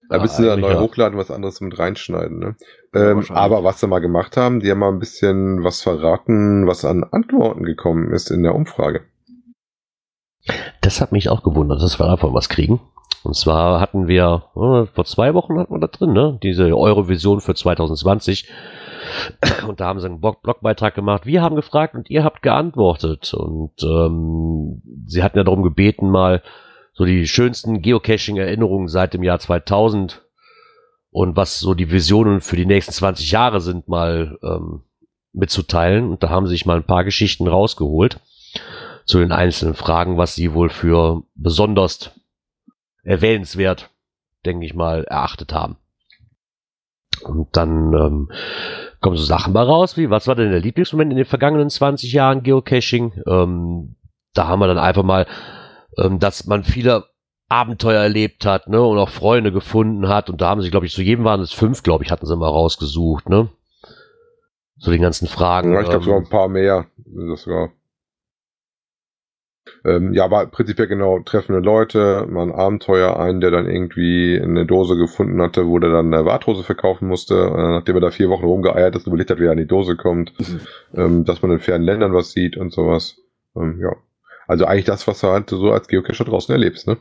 [0.08, 0.80] Da müssen sie dann neu ja.
[0.80, 2.38] hochladen, was anderes mit reinschneiden.
[2.38, 2.56] Ne?
[2.94, 6.84] Ähm, aber was sie mal gemacht haben, die haben mal ein bisschen was verraten, was
[6.84, 9.02] an Antworten gekommen ist in der Umfrage.
[10.80, 12.80] Das hat mich auch gewundert, dass wir davon was kriegen.
[13.24, 16.38] Und zwar hatten wir, äh, vor zwei Wochen hatten wir da drin, ne?
[16.42, 18.48] Diese Eurovision für 2020.
[19.66, 21.26] Und da haben sie einen Blog Blogbeitrag gemacht.
[21.26, 23.32] Wir haben gefragt und ihr habt geantwortet.
[23.34, 26.42] Und ähm, sie hatten ja darum gebeten, mal
[26.92, 30.22] so die schönsten Geocaching-Erinnerungen seit dem Jahr 2000
[31.10, 34.82] und was so die Visionen für die nächsten 20 Jahre sind, mal ähm,
[35.32, 36.10] mitzuteilen.
[36.10, 38.20] Und da haben sie sich mal ein paar Geschichten rausgeholt
[39.04, 42.10] zu den einzelnen Fragen, was sie wohl für besonders
[43.04, 43.90] erwähnenswert,
[44.44, 45.76] denke ich mal, erachtet haben.
[47.22, 48.32] Und dann ähm,
[49.00, 52.12] kommen so Sachen mal raus, wie, was war denn der Lieblingsmoment in den vergangenen 20
[52.12, 53.22] Jahren Geocaching?
[53.26, 53.96] Ähm,
[54.34, 55.26] da haben wir dann einfach mal,
[55.98, 57.04] ähm, dass man viele
[57.48, 60.28] Abenteuer erlebt hat, ne, und auch Freunde gefunden hat.
[60.28, 62.36] Und da haben sie, glaube ich, zu jedem waren es fünf, glaube ich, hatten sie
[62.36, 63.48] mal rausgesucht, ne?
[64.78, 65.72] Zu den ganzen Fragen.
[65.72, 66.86] Ja, ich glaube ähm, sogar ein paar mehr.
[67.30, 67.70] Das war.
[69.84, 74.66] Ähm, ja, aber prinzipiell genau treffende Leute, mal ein Abenteuer, einen, der dann irgendwie eine
[74.66, 78.28] Dose gefunden hatte, wo der dann eine Warthose verkaufen musste, äh, nachdem er da vier
[78.28, 80.32] Wochen rumgeeiert ist und überlegt hat, wie er an die Dose kommt,
[80.94, 83.16] ähm, dass man in fernen Ländern was sieht und sowas.
[83.56, 83.94] Ähm, ja.
[84.46, 86.96] Also eigentlich das, was du halt so als Geocacher draußen erlebst, ne?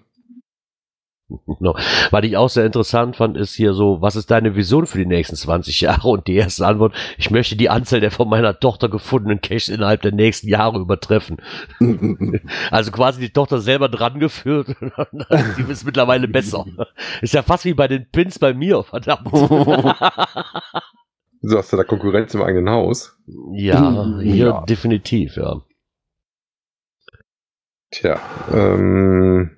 [1.59, 1.75] Genau.
[2.11, 5.05] Was ich auch sehr interessant fand, ist hier so, was ist deine Vision für die
[5.05, 6.07] nächsten 20 Jahre?
[6.07, 10.01] Und die erste Antwort, ich möchte die Anzahl der von meiner Tochter gefundenen Caches innerhalb
[10.03, 11.37] der nächsten Jahre übertreffen.
[12.71, 14.67] Also quasi die Tochter selber dran geführt.
[15.57, 16.65] die ist mittlerweile besser.
[17.21, 19.29] Ist ja fast wie bei den Pins bei mir, verdammt.
[21.41, 23.17] So hast du da Konkurrenz im eigenen Haus.
[23.53, 24.61] ja, hier Ja.
[24.65, 25.61] definitiv, ja.
[27.91, 28.19] Tja,
[28.53, 29.56] ähm,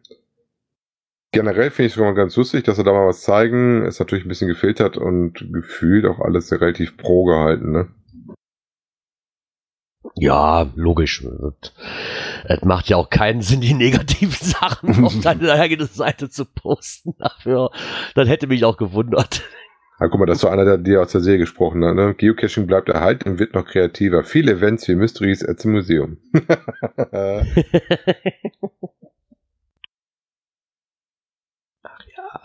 [1.32, 3.86] generell finde ich es mal ganz lustig, dass sie da mal was zeigen.
[3.86, 7.88] Ist natürlich ein bisschen gefiltert und gefühlt auch alles relativ pro gehalten, ne?
[10.16, 11.24] Ja, logisch.
[12.46, 17.14] Es- macht ja auch keinen Sinn, die negativen Sachen auf deine eigene Seite zu posten.
[17.20, 17.72] Dafür,
[18.16, 19.44] das hätte mich auch gewundert.
[20.00, 22.16] Ja, guck mal, das ist so einer, der dir aus der Serie gesprochen hat, ne?
[22.16, 24.24] Geocaching bleibt erhalten und wird noch kreativer.
[24.24, 26.18] Viele Events wie Mysteries at the Museum.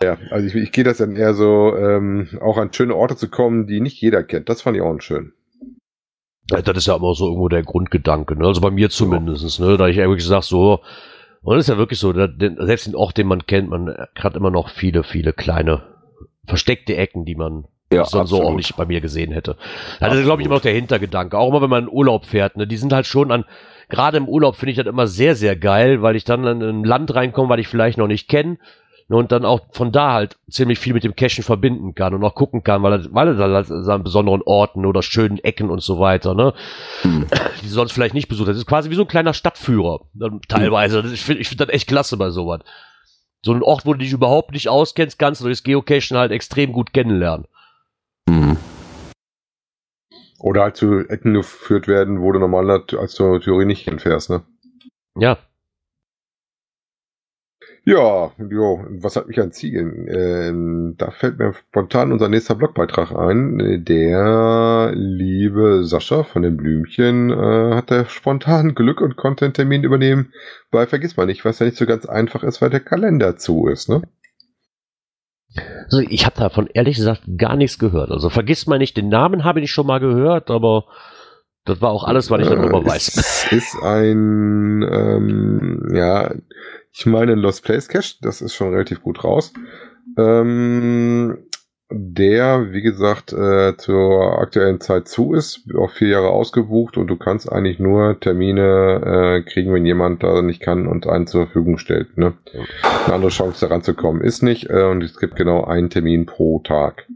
[0.01, 3.29] ja, also ich, ich gehe das dann eher so, ähm, auch an schöne Orte zu
[3.29, 4.49] kommen, die nicht jeder kennt.
[4.49, 5.33] Das fand ich auch schön.
[6.51, 8.45] Ja, Das ist ja immer so irgendwo der Grundgedanke, ne?
[8.45, 9.77] Also bei mir zumindest, ne?
[9.77, 10.81] Da ich wirklich sage, so,
[11.41, 13.95] und das ist ja wirklich so, da- den, selbst den Ort, den man kennt, man
[14.15, 15.83] hat immer noch viele, viele kleine
[16.47, 18.57] versteckte Ecken, die man Ja, sonst so auch absolut.
[18.57, 19.57] nicht bei mir gesehen hätte.
[19.99, 21.37] Ja, das ist, glaube ich, immer noch der Hintergedanke.
[21.37, 22.67] Auch immer, wenn man in Urlaub fährt, ne?
[22.67, 23.45] Die sind halt schon an,
[23.89, 26.83] gerade im Urlaub finde ich das immer sehr, sehr geil, weil ich dann in ein
[26.83, 28.57] Land reinkomme, weil ich vielleicht noch nicht kenne.
[29.07, 32.33] Und dann auch von da halt ziemlich viel mit dem Cachen verbinden kann und auch
[32.33, 35.81] gucken kann, weil er, weil er da halt an besonderen Orten oder schönen Ecken und
[35.81, 36.53] so weiter, ne,
[37.01, 37.27] hm.
[37.61, 38.49] die sonst vielleicht nicht besucht.
[38.49, 40.01] Das ist quasi wie so ein kleiner Stadtführer,
[40.47, 41.01] teilweise.
[41.13, 42.61] Ich finde ich find das echt klasse bei sowas.
[43.43, 46.73] So ein Ort, wo du dich überhaupt nicht auskennst, kannst du durchs Geocachen halt extrem
[46.73, 47.45] gut kennenlernen.
[48.27, 48.57] Mhm.
[50.39, 54.41] Oder halt zu Ecken geführt werden, wo du normalerweise als Theorie nicht hinfährst, ne?
[55.17, 55.37] Ja,
[57.85, 60.07] ja, jo, was hat mich an Ziegen?
[60.09, 63.83] Ähm, da fällt mir spontan unser nächster Blogbeitrag ein.
[63.85, 69.83] Der liebe Sascha von den Blümchen äh, hat da spontan Glück und konnte einen Termin
[69.83, 70.33] übernehmen
[70.71, 73.67] bei Vergiss mal nicht, was ja nicht so ganz einfach ist, weil der Kalender zu
[73.67, 74.01] ist, ne?
[75.85, 78.11] Also ich habe davon ehrlich gesagt gar nichts gehört.
[78.11, 80.85] Also vergiss mal nicht, den Namen habe ich schon mal gehört, aber
[81.65, 83.17] das war auch alles, was ich darüber äh, weiß.
[83.17, 86.33] Es ist ein, ähm, ja,
[86.97, 89.51] ich meine Lost Place Cache, das ist schon relativ gut raus.
[90.17, 91.39] Ähm,
[91.91, 97.17] der, wie gesagt, äh, zur aktuellen Zeit zu ist, auf vier Jahre ausgebucht und du
[97.17, 101.77] kannst eigentlich nur Termine äh, kriegen, wenn jemand da nicht kann und einen zur Verfügung
[101.77, 102.17] stellt.
[102.17, 102.33] Ne?
[103.05, 106.25] Eine andere Chance daran zu kommen ist nicht äh, und es gibt genau einen Termin
[106.25, 107.07] pro Tag.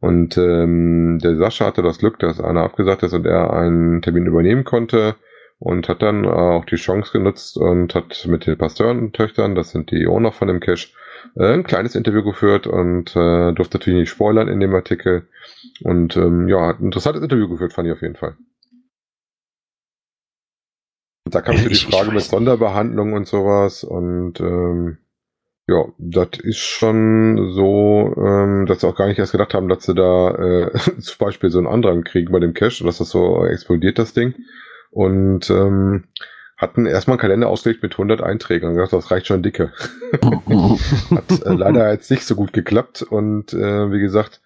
[0.00, 4.26] Und ähm, der Sascha hatte das Glück, dass einer abgesagt ist und er einen Termin
[4.26, 5.16] übernehmen konnte
[5.58, 10.06] und hat dann auch die Chance genutzt und hat mit den Pasteurentöchtern, das sind die
[10.06, 10.88] Owner von dem Cache,
[11.36, 15.28] äh, ein kleines Interview geführt und äh, durfte natürlich nicht spoilern in dem Artikel.
[15.82, 18.36] Und ähm, ja, hat ein interessantes Interview geführt, fand ich auf jeden Fall.
[21.24, 24.98] Und da kam so die Frage mit Sonderbehandlung und sowas und ähm,
[25.68, 29.82] ja, das ist schon so, ähm, dass sie auch gar nicht erst gedacht haben, dass
[29.82, 33.44] sie da äh, zum Beispiel so einen Andrang kriegen bei dem Cache, dass das so
[33.44, 34.34] explodiert, das Ding
[34.90, 36.04] und ähm,
[36.56, 39.72] hatten erstmal einen Kalender ausgelegt mit 100 Einträgen und gesagt, das reicht schon dicke.
[40.12, 44.40] Hat äh, leider jetzt nicht so gut geklappt und äh, wie gesagt,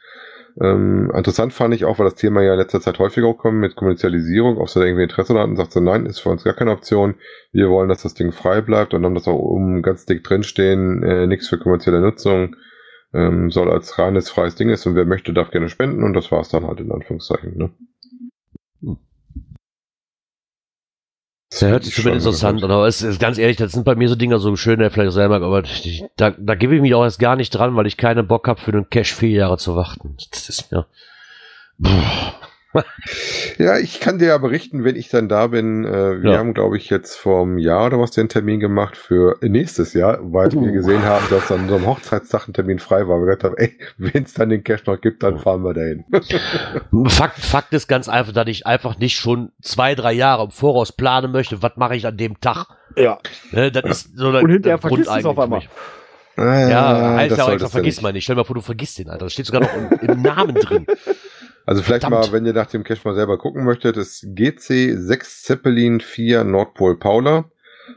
[0.61, 3.77] ähm, interessant fand ich auch, weil das Thema ja in letzter Zeit häufiger kommt mit
[3.77, 6.73] Kommerzialisierung, ob sie da irgendwie Interesse hatten, sagt sie, nein, ist für uns gar keine
[6.73, 7.15] Option.
[7.53, 11.03] Wir wollen, dass das Ding frei bleibt und haben das auch um ganz dick drinstehen,
[11.05, 12.57] äh, nichts für kommerzielle Nutzung,
[13.13, 16.33] ähm, soll als reines freies Ding ist und wer möchte, darf gerne spenden und das
[16.33, 17.57] war es dann halt in Anführungszeichen.
[17.57, 17.71] Ne?
[21.61, 24.09] Das hört sich schon interessant an, aber es ist ganz ehrlich, das sind bei mir
[24.09, 27.05] so Dinger so schön, der vielleicht selber, aber ich, da, da gebe ich mich auch
[27.05, 29.77] erst gar nicht dran, weil ich keinen Bock habe, für den Cash vier Jahre zu
[29.77, 30.17] warten.
[30.31, 30.87] Das ist mir.
[31.83, 32.41] Ja
[33.59, 35.85] ja, ich kann dir ja berichten, wenn ich dann da bin.
[35.85, 36.39] Äh, wir ja.
[36.39, 40.55] haben, glaube ich, jetzt vom Jahr oder was den Termin gemacht für nächstes Jahr, weil
[40.55, 40.65] uh.
[40.65, 43.19] wir gesehen haben, dass an unserem Hochzeitstag ein Termin frei war.
[43.19, 46.05] Wir gesagt haben, ey, wenn es dann den Cash noch gibt, dann fahren wir dahin.
[47.11, 50.93] Fakt, Fakt ist ganz einfach, dass ich einfach nicht schon zwei, drei Jahre im Voraus
[50.93, 52.67] planen möchte, was mache ich an dem Tag.
[52.97, 53.19] Ja.
[53.53, 55.63] Ne, das ist so Und hinterher vergisst es auf einmal.
[56.37, 58.25] Ah, ja, heißt ja auch extra, vergiss mal nicht.
[58.25, 59.27] Stell dir mal vor, du vergisst den, Alter.
[59.27, 60.87] Das steht sogar noch im, im Namen drin.
[61.67, 62.27] Also vielleicht Verdammt.
[62.27, 66.45] mal, wenn ihr nach dem Cache mal selber gucken möchtet, ist GC 6 Zeppelin 4
[66.45, 67.51] Nordpol Paula.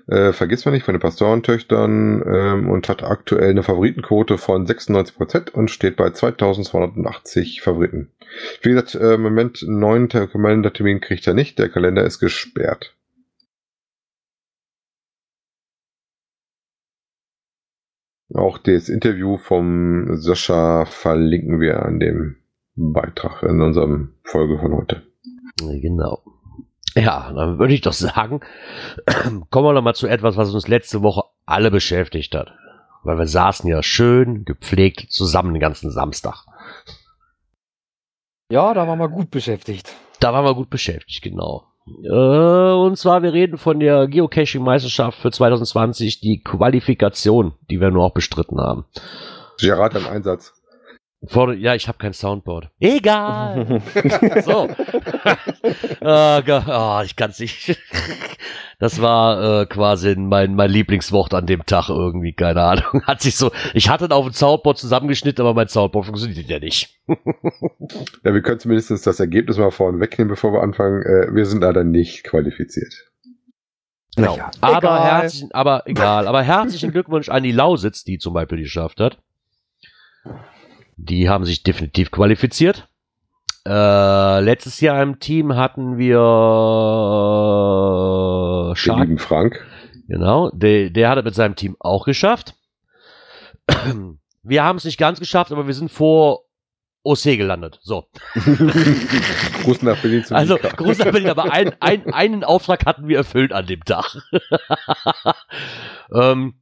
[0.07, 5.51] Äh, vergisst man nicht von den Pastorentöchtern ähm, und hat aktuell eine Favoritenquote von 96%
[5.51, 8.11] und steht bei 2280 Favoriten.
[8.61, 12.95] Wie gesagt, äh, im Moment einen neuen Kalendertermin kriegt er nicht, der Kalender ist gesperrt.
[18.33, 22.37] Auch das Interview vom Sascha verlinken wir an dem
[22.75, 25.03] Beitrag in unserem Folge von heute.
[25.57, 26.21] Genau.
[26.95, 28.41] Ja, dann würde ich doch sagen,
[29.49, 32.53] kommen wir noch mal zu etwas, was uns letzte Woche alle beschäftigt hat.
[33.03, 36.45] Weil wir saßen ja schön gepflegt zusammen den ganzen Samstag.
[38.49, 39.93] Ja, da waren wir gut beschäftigt.
[40.19, 41.65] Da waren wir gut beschäftigt, genau.
[41.85, 48.05] Äh, und zwar, wir reden von der Geocaching-Meisterschaft für 2020, die Qualifikation, die wir nur
[48.05, 48.85] auch bestritten haben.
[49.59, 50.53] Gerard im Einsatz.
[51.25, 52.69] Vor, ja, ich habe kein Soundboard.
[52.79, 53.81] Egal.
[54.43, 54.67] so.
[56.01, 57.79] oh, oh, ich kann's nicht.
[58.79, 63.03] das war äh, quasi mein, mein Lieblingswort an dem Tag irgendwie, keine Ahnung.
[63.07, 66.99] Hat sich so, ich hatte auf dem Soundboard zusammengeschnitzt, aber mein Soundboard funktioniert ja nicht.
[67.07, 71.03] ja, wir können zumindest das Ergebnis mal vorne wegnehmen, bevor wir anfangen.
[71.03, 72.93] Äh, wir sind leider nicht qualifiziert.
[74.15, 74.37] Genau.
[74.37, 76.27] Ja, aber herzlichen, aber egal.
[76.27, 79.17] Aber herzlichen Glückwunsch an die Lausitz, die zum Beispiel geschafft hat.
[80.97, 82.87] Die haben sich definitiv qualifiziert.
[83.65, 86.17] Äh, letztes Jahr im Team hatten wir
[88.71, 89.07] äh, Shark.
[89.07, 89.65] Den Frank.
[90.07, 92.55] Genau, der, der hat es mit seinem Team auch geschafft.
[94.43, 96.43] Wir haben es nicht ganz geschafft, aber wir sind vor
[97.03, 97.79] OC gelandet.
[97.81, 98.07] So.
[99.63, 103.17] Gruß nach Berlin zum Also, Gruß nach Berlin, aber ein, ein, einen Auftrag hatten wir
[103.17, 104.17] erfüllt an dem Tag.
[106.13, 106.55] ähm,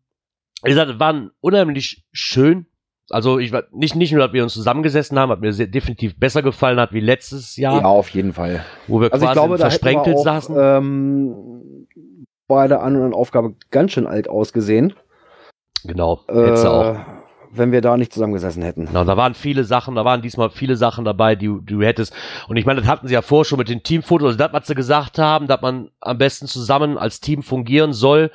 [0.64, 2.68] wie gesagt, waren unheimlich schön.
[3.12, 6.18] Also ich war nicht, nicht nur, dass wir uns zusammengesessen haben, hat mir sehr, definitiv
[6.20, 8.64] besser gefallen hat wie letztes Jahr, Ja, auf jeden Fall.
[8.88, 10.56] wo wir Also quasi glaube, versprenkelt auch, saßen.
[10.58, 11.88] ähm,
[12.48, 14.94] bei der anderen Aufgabe ganz schön alt ausgesehen,
[15.84, 16.96] genau, äh, hättest du auch.
[17.54, 18.86] wenn wir da nicht zusammengesessen hätten.
[18.88, 22.14] Genau, da waren viele Sachen, da waren diesmal viele Sachen dabei, die, die du hättest.
[22.48, 24.68] Und ich meine, das hatten sie ja vorher schon mit den Teamfotos, also das, was
[24.68, 28.32] sie gesagt haben, dass man am besten zusammen als Team fungieren soll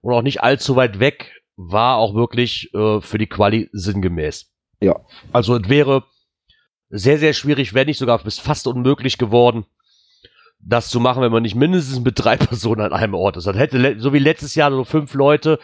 [0.00, 4.50] und auch nicht allzu weit weg, war auch wirklich äh, für die Quali sinngemäß.
[4.80, 5.00] Ja.
[5.32, 6.04] Also es wäre
[6.90, 9.64] sehr, sehr schwierig, wenn nicht sogar bis fast unmöglich geworden,
[10.60, 13.46] das zu machen, wenn man nicht mindestens mit drei Personen an einem Ort ist.
[13.46, 15.58] Das hätte, so wie letztes Jahr, so fünf Leute,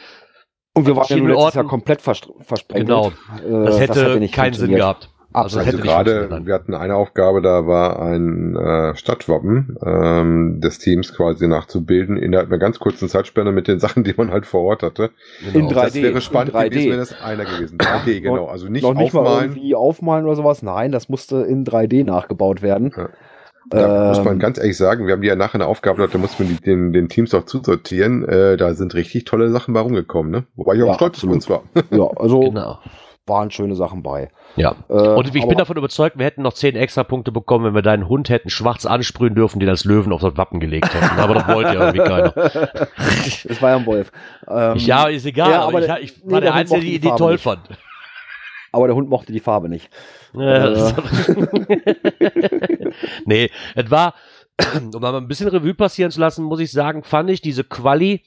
[0.74, 1.68] Und wir waren ja letztes Jahr Orten.
[1.68, 2.88] komplett vers versprengelt.
[2.88, 3.12] genau,
[3.44, 5.10] Äh, das hätte nicht keinen Sinn gehabt.
[5.32, 5.66] Absolut.
[5.66, 10.78] hätte Also funktioniert gerade, wir hatten eine Aufgabe, da war ein äh, Stadtwappen ähm, des
[10.78, 14.62] Teams quasi nachzubilden innerhalb einer ganz kurzen Zeitspanne mit den Sachen, die man halt vor
[14.62, 15.10] Ort hatte.
[15.46, 15.70] In Genau.
[15.70, 16.68] 3D, das wäre spannend in 3D.
[16.70, 17.90] gewesen, wenn das einer gewesen wäre.
[18.04, 18.46] 3D, genau.
[18.46, 19.50] Also nicht, noch nicht mal aufmalen.
[19.50, 20.62] irgendwie aufmalen oder sowas.
[20.62, 22.92] Nein, das musste in 3D nachgebaut werden.
[22.96, 23.08] Ja.
[23.68, 26.14] Da muss man Ähm, ganz ehrlich sagen, wir haben die ja nachher eine Aufgabe gehabt,
[26.14, 28.24] da muss man die, den, den Teams auch zusortieren.
[28.28, 30.44] Äh, da sind richtig tolle Sachen bei rumgekommen, ne?
[30.56, 31.34] Wobei ich auch Ja, stolz auf absolut.
[31.36, 31.62] uns war.
[31.90, 32.78] Ja, also Genau.
[33.30, 34.28] Waren schöne Sachen bei.
[34.56, 34.74] Ja.
[34.90, 37.80] Äh, Und ich bin davon überzeugt, wir hätten noch 10 extra Punkte bekommen, wenn wir
[37.80, 41.18] deinen Hund hätten schwarz ansprühen dürfen, den als Löwen auf das Wappen gelegt hätten.
[41.18, 42.30] Aber das wollte ja irgendwie keiner.
[42.32, 44.12] das war ja ein Wolf.
[44.46, 46.80] Ähm, ja, ist egal, ja, aber, aber ich, der- ich nee, war der der Einzige,
[46.80, 47.42] mochte die Farbe toll nicht.
[47.42, 47.60] fand.
[48.72, 49.88] Aber der Hund mochte die Farbe nicht.
[50.34, 50.94] Ja, das-
[53.24, 54.14] nee, es war,
[54.94, 58.22] um mal ein bisschen Revue passieren zu lassen, muss ich sagen, fand ich diese Quali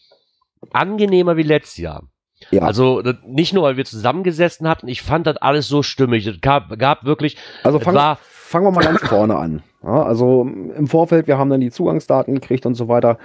[0.71, 2.03] angenehmer wie letztes Jahr.
[2.51, 2.63] Ja.
[2.63, 6.25] Also das- nicht nur, weil wir zusammengesessen hatten, ich fand das alles so stimmig.
[6.27, 9.63] Es gab, gab wirklich, Also fang, war, fangen wir mal ganz vorne an.
[9.83, 10.43] Ja, also
[10.77, 13.17] im Vorfeld, wir haben dann die Zugangsdaten gekriegt und so weiter.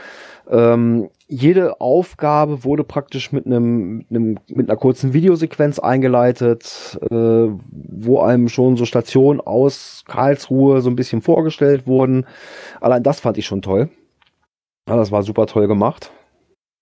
[0.50, 7.14] Ähm, jede Aufgabe wurde praktisch mit einem, mit einem mit einer kurzen Videosequenz eingeleitet, äh,
[7.14, 12.26] wo einem schon so Stationen aus Karlsruhe so ein bisschen vorgestellt wurden.
[12.80, 13.88] Allein das fand ich schon toll.
[14.88, 16.10] Ja, das war super toll gemacht.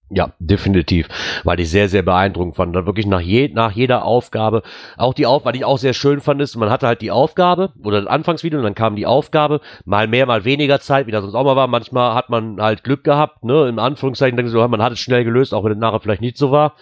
[0.09, 1.09] Ja, definitiv,
[1.42, 2.76] weil ich sehr, sehr beeindruckend fand.
[2.76, 4.62] Dann wirklich nach, je, nach jeder Aufgabe,
[4.96, 7.72] auch die Aufgabe, was ich auch sehr schön fand, ist, man hatte halt die Aufgabe
[7.82, 11.22] oder das Anfangsvideo und dann kam die Aufgabe, mal mehr, mal weniger Zeit, wie das
[11.22, 11.66] sonst auch mal war.
[11.66, 15.00] Manchmal hat man halt Glück gehabt, ne, in Anführungszeichen, denke ich so, man hat es
[15.00, 16.74] schnell gelöst, auch wenn es nachher vielleicht nicht so war.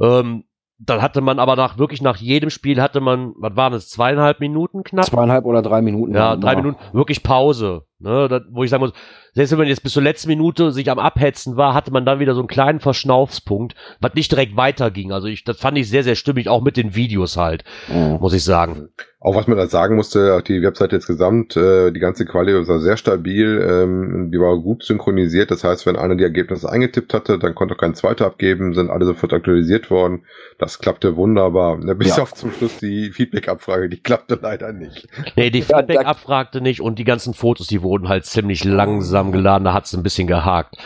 [0.00, 0.44] Ähm,
[0.80, 4.40] dann hatte man aber nach, wirklich nach jedem Spiel hatte man, was waren es, zweieinhalb
[4.40, 5.04] Minuten knapp?
[5.04, 6.14] Zweieinhalb oder drei Minuten.
[6.14, 6.56] Ja, drei.
[6.56, 7.84] Minuten, wirklich Pause.
[8.02, 8.92] Ne, das, wo ich sagen muss,
[9.34, 12.18] selbst wenn man jetzt bis zur letzten Minute sich am Abhetzen war, hatte man dann
[12.18, 15.12] wieder so einen kleinen Verschnaufspunkt, was nicht direkt weiterging.
[15.12, 18.16] Also ich, das fand ich sehr, sehr stimmig, auch mit den Videos halt, Mhm.
[18.20, 18.88] muss ich sagen.
[19.22, 22.78] Auch was man da sagen musste, auch die Webseite insgesamt, äh, die ganze Quali war
[22.78, 25.50] sehr stabil, ähm, die war gut synchronisiert.
[25.50, 28.88] Das heißt, wenn einer die Ergebnisse eingetippt hatte, dann konnte auch kein zweiter abgeben, sind
[28.88, 30.24] alle sofort aktualisiert worden.
[30.58, 31.76] Das klappte wunderbar.
[31.76, 32.22] Ne, Bis Ja.
[32.22, 35.06] auf zum Schluss die Feedback-Abfrage, die klappte leider nicht.
[35.36, 38.64] Nee, die Ja, Feedback da- abfragte nicht und die ganzen Fotos, die wurden halt ziemlich
[38.64, 40.76] langsam geladen, da hat es ein bisschen gehakt.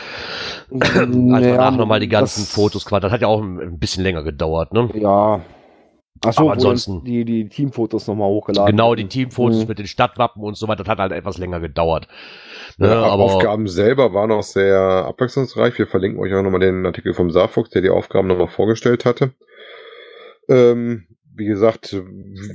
[0.71, 4.03] Als Naja, danach nochmal die ganzen das- Fotos quasi, das hat ja auch ein, bisschen
[4.03, 4.89] länger gedauert, ne?
[4.95, 5.41] Ja.
[6.23, 9.09] Achso, Aber ansonsten- die, die Teamfotos nochmal hochgeladen Genau, die wurden.
[9.09, 9.67] Teamfotos Mhm.
[9.67, 12.07] mit den Stadtwappen und so weiter, das hat halt etwas länger gedauert.
[12.77, 15.77] Ne, Ja, aber Aufgaben selber waren auch sehr abwechslungsreich.
[15.77, 19.33] Wir verlinken euch auch nochmal den Artikel vom Saarfuchs, der die Aufgaben nochmal vorgestellt hatte.
[20.49, 21.05] Ähm,
[21.37, 22.01] wie gesagt,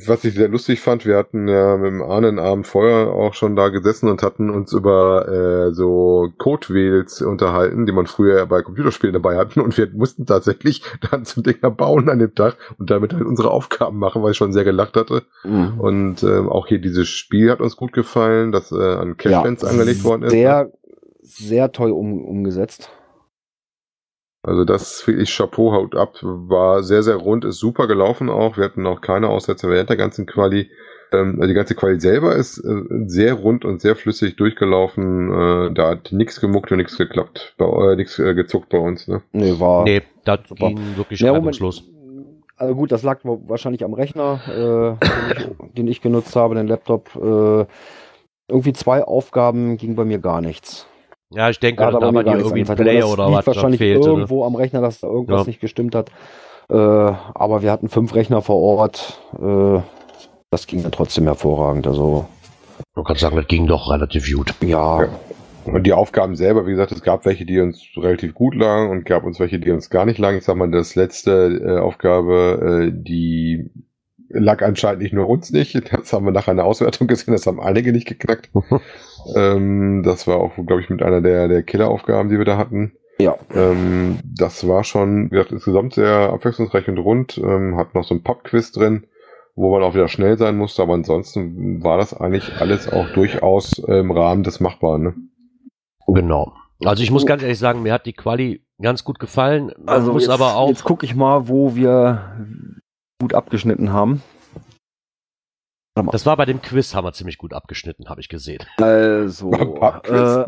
[0.07, 3.69] was ich sehr lustig fand, wir hatten ja mit dem Ahnenabend vorher auch schon da
[3.69, 9.37] gesessen und hatten uns über äh, so Code-Wheels unterhalten, die man früher bei Computerspielen dabei
[9.37, 13.25] hatten und wir mussten tatsächlich dann so Dinger bauen an dem Tag und damit halt
[13.25, 15.23] unsere Aufgaben machen, weil ich schon sehr gelacht hatte.
[15.45, 15.79] Mhm.
[15.79, 20.05] Und ähm, auch hier dieses Spiel hat uns gut gefallen, das äh, an Cashlands angelegt
[20.05, 20.33] worden ist.
[20.33, 20.39] ne?
[20.39, 20.73] Sehr,
[21.23, 22.91] sehr toll um, umgesetzt.
[24.43, 28.57] Also das wirklich Chapeau haut ab, war sehr, sehr rund, ist super gelaufen auch.
[28.57, 30.71] Wir hatten auch keine Aussätze während der ganzen Quali.
[31.13, 35.31] Ähm, also die ganze Quali selber ist äh, sehr rund und sehr flüssig durchgelaufen.
[35.31, 39.09] Äh, da hat nichts gemuckt und nichts geklappt, bei, äh, nichts äh, gezuckt bei uns.
[39.09, 39.21] Ne?
[39.33, 39.85] Nee, war.
[39.85, 40.69] nee, Super.
[40.69, 41.85] ging wirklich Ja, reibungslos.
[42.57, 46.55] Also gut, das lag wa- wahrscheinlich am Rechner, äh, den, ich, den ich genutzt habe,
[46.55, 47.11] den Laptop.
[47.17, 47.67] Äh,
[48.49, 50.87] irgendwie zwei Aufgaben ging bei mir gar nichts.
[51.33, 52.81] Ja, ich denke, da war nichts irgendwie ein angezeigt.
[52.81, 54.09] Player das oder liegt was da wahrscheinlich fehlte.
[54.09, 54.15] Ne?
[54.15, 55.47] irgendwo am Rechner, dass da irgendwas Ja.
[55.47, 56.11] nicht gestimmt hat.
[56.69, 59.21] Äh, aber wir hatten fünf Rechner vor Ort.
[59.41, 59.81] Äh,
[60.51, 61.87] das ging dann trotzdem hervorragend.
[61.87, 62.27] Also
[62.97, 64.55] Man kann sagen, das ging doch relativ gut.
[64.63, 65.09] ja, Ja.
[65.67, 69.05] Und die Aufgaben selber, wie gesagt, es gab welche, die uns relativ gut lagen und
[69.05, 70.39] gab uns welche, die uns gar nicht lagen.
[70.39, 73.71] Ich sag mal, das letzte äh, Aufgabe, äh, die
[74.31, 75.93] lag anscheinend nicht nur uns nicht.
[75.93, 78.51] Das haben wir nach einer Auswertung gesehen, das haben einige nicht geknackt.
[79.37, 82.93] ähm, das war auch, glaube ich, mit einer der, der Killeraufgaben, die wir da hatten.
[83.19, 83.37] Ja.
[83.55, 87.39] Ähm, das war schon, wie gesagt, insgesamt sehr abwechslungsreich und rund.
[87.39, 89.07] Ähm, hat noch so ein Pop-Quiz drin,
[89.55, 93.79] wo man auch wieder schnell sein musste, aber ansonsten war das eigentlich alles auch durchaus
[93.79, 95.03] im Rahmen des Machbaren.
[95.03, 95.15] Ne?
[96.07, 96.53] Genau.
[96.85, 99.73] Also ich muss ganz ehrlich sagen, mir hat die Quali ganz gut gefallen.
[99.79, 100.69] Man Also muss jetzt, aber auch.
[100.69, 102.47] jetzt gucke ich mal, wo wir
[103.21, 104.23] gut abgeschnitten haben.
[106.13, 108.65] Das war bei dem Quiz, haben wir ziemlich gut abgeschnitten, habe ich gesehen.
[108.79, 110.47] Also, äh,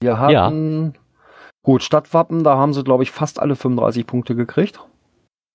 [0.00, 0.94] wir hatten
[1.64, 4.80] gut Stadtwappen, da haben sie, glaube ich, fast alle 35 Punkte gekriegt.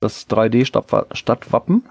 [0.02, 1.84] Das 3D-Stadtwappen.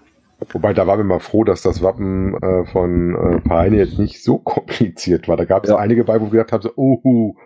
[0.50, 4.22] Wobei, da waren wir mal froh, dass das Wappen äh, von äh, Peine jetzt nicht
[4.24, 5.36] so kompliziert war.
[5.36, 5.76] Da gab es Ja.
[5.76, 7.36] einige bei, wo wir gedacht haben, so, uhu,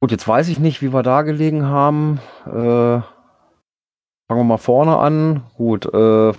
[0.00, 2.18] Gut, jetzt weiß ich nicht, wie wir da gelegen haben.
[2.44, 3.02] Äh,
[4.32, 5.42] fangen wir mal vorne an.
[5.58, 6.32] Gut, äh,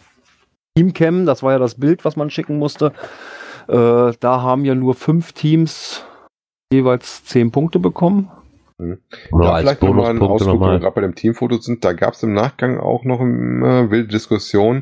[0.75, 2.91] Teamcam, das war ja das Bild, was man schicken musste.
[3.67, 6.03] Äh, da haben ja nur fünf Teams
[6.73, 8.31] jeweils zehn Punkte bekommen.
[9.31, 11.85] Oder Da als vielleicht nochmal ein Bonuspunkte Ausflug, wenn wir gerade bei dem Teamfoto sind.
[11.85, 14.81] Da gab es im Nachgang auch noch eine wilde Diskussion,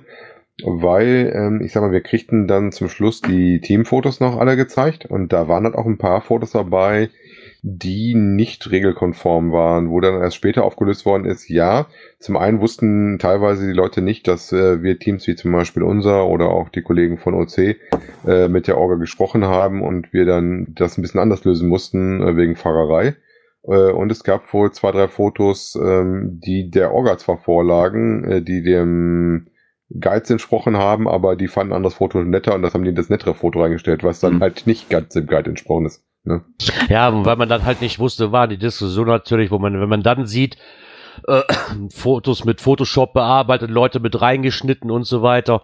[0.64, 5.05] weil, ähm, ich sag mal, wir kriegten dann zum Schluss die Teamfotos noch alle gezeigt
[5.05, 7.09] und da waren dann auch ein paar Fotos dabei,
[7.64, 11.86] die nicht regelkonform waren, wo dann erst später aufgelöst worden ist, ja,
[12.20, 16.26] zum einen wussten teilweise die Leute nicht, dass äh, wir Teams wie zum Beispiel unser
[16.28, 17.78] oder auch die Kollegen von OC
[18.28, 22.22] äh, mit der Orga gesprochen haben und wir dann das ein bisschen anders lösen mussten
[22.22, 23.16] äh, wegen Fahrerei.
[23.64, 28.41] Äh, und es gab wohl zwei, drei Fotos, ähm, die der Orga zwar vorlagen, äh,
[28.41, 29.47] die dem
[29.99, 32.95] Guides entsprochen haben, aber die fanden ein anderes Foto netter und das haben die in
[32.95, 34.41] das nettere Foto reingestellt, was dann Mhm.
[34.41, 36.03] halt nicht ganz dem Guide entsprochen ist.
[36.24, 36.43] Ne?
[36.89, 40.03] Ja, weil man dann halt nicht wusste, war die Diskussion natürlich, wo man, wenn man
[40.03, 40.57] dann sieht,
[41.28, 41.41] äh,
[41.89, 45.63] Fotos mit Photoshop bearbeitet, Leute mit reingeschnitten und so weiter,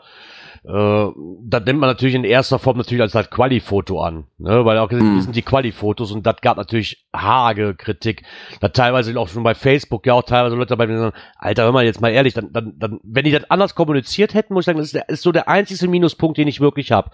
[0.64, 1.08] äh,
[1.44, 4.66] dann nimmt man natürlich in erster Form natürlich als halt Quali-Foto an, ne?
[4.66, 5.22] weil auch Mhm.
[5.22, 8.24] sind die Quali-Fotos und das gab natürlich haarige Kritik.
[8.60, 11.86] Da teilweise auch schon bei Facebook ja auch teilweise Leute dabei, sagen, Alter, wenn man
[11.86, 14.80] jetzt mal ehrlich, dann, dann, dann, wenn die das anders kommuniziert hätten, muss ich sagen,
[14.80, 17.12] das ist, der, ist so der einzige Minuspunkt, den ich wirklich habe.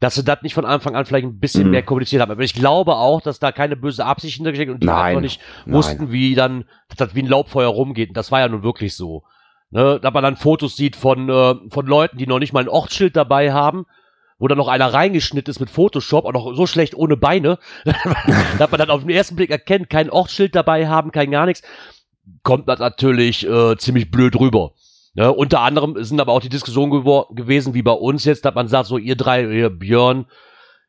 [0.00, 1.70] Dass sie das nicht von Anfang an vielleicht ein bisschen Mhm.
[1.70, 2.30] mehr kommuniziert haben.
[2.30, 5.04] Aber ich glaube auch, dass da keine böse Absicht hintergesteckt und die Nein.
[5.06, 5.74] einfach nicht Nein.
[5.74, 8.10] wussten, wie dann, dass das wie ein Laubfeuer rumgeht.
[8.10, 9.22] Und das war ja nun wirklich so.
[9.70, 12.68] Ne, da man dann Fotos sieht von, äh, von Leuten, die noch nicht mal ein
[12.68, 13.84] Ortsschild dabei haben,
[14.38, 17.58] wo dann noch einer reingeschnitten ist mit Photoshop, auch noch so schlecht ohne Beine,
[18.58, 21.62] dass man dann auf den ersten Blick erkennt, kein Ortsschild dabei haben, kein gar nichts,
[22.44, 24.72] kommt das natürlich äh, ziemlich blöd rüber.
[25.18, 28.54] Ne, unter anderem sind aber auch die Diskussionen gewor- gewesen, wie bei uns jetzt, dass
[28.54, 30.26] man sagt, so ihr drei, ihr Björn,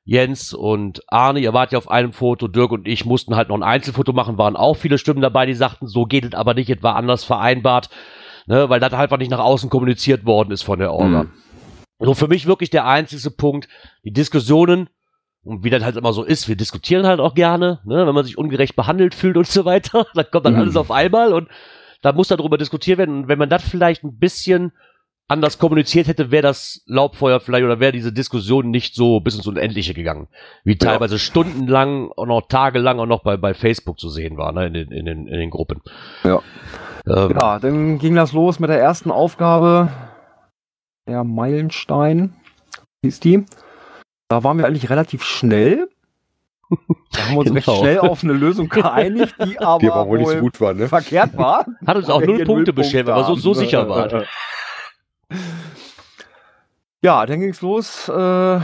[0.04, 3.56] Jens und Arne, ihr wart ja auf einem Foto, Dirk und ich mussten halt noch
[3.56, 6.70] ein Einzelfoto machen, waren auch viele Stimmen dabei, die sagten, so geht es aber nicht,
[6.70, 7.90] es war anders vereinbart,
[8.48, 11.24] ne, weil das halt einfach nicht nach außen kommuniziert worden ist von der Orga.
[11.24, 11.32] Mhm.
[12.00, 13.70] So für mich wirklich der einzige Punkt,
[14.04, 14.90] die Diskussionen,
[15.44, 18.26] und wie das halt immer so ist, wir diskutieren halt auch gerne, ne, wenn man
[18.26, 20.60] sich ungerecht behandelt fühlt und so weiter, dann kommt dann Mhm.
[20.60, 21.48] alles auf einmal und
[22.02, 23.24] da muss darüber diskutiert werden.
[23.24, 24.72] Und wenn man das vielleicht ein bisschen
[25.28, 29.48] anders kommuniziert hätte, wäre das Laubfeuer vielleicht oder wäre diese Diskussion nicht so bis ins
[29.48, 30.28] Unendliche gegangen.
[30.64, 34.68] Wie teilweise stundenlang und noch tagelang auch noch bei, bei Facebook zu sehen war, ne,
[34.68, 35.82] in den, in den, in den Gruppen.
[36.24, 36.42] Ja.
[37.06, 39.90] Ähm, Ja, dann ging das los mit der ersten Aufgabe.
[41.08, 42.34] Der Meilenstein
[43.04, 43.46] hieß die.
[44.30, 45.90] Da waren wir eigentlich relativ schnell.
[47.14, 47.80] Da haben wir uns recht Genau.
[47.80, 50.88] schnell auf eine Lösung geeinigt, die aber, Die aber wohl nicht so gut war, ne?
[50.88, 51.66] verkehrt war.
[51.86, 53.60] Hat uns auch null Punkte beschert, weil wir so, so haben.
[53.60, 54.26] sicher waren.
[57.04, 58.10] Ja, dann ging's los.
[58.10, 58.64] Äh, da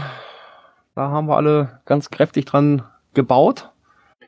[0.95, 2.82] haben wir alle ganz kräftig dran
[3.14, 3.70] gebaut.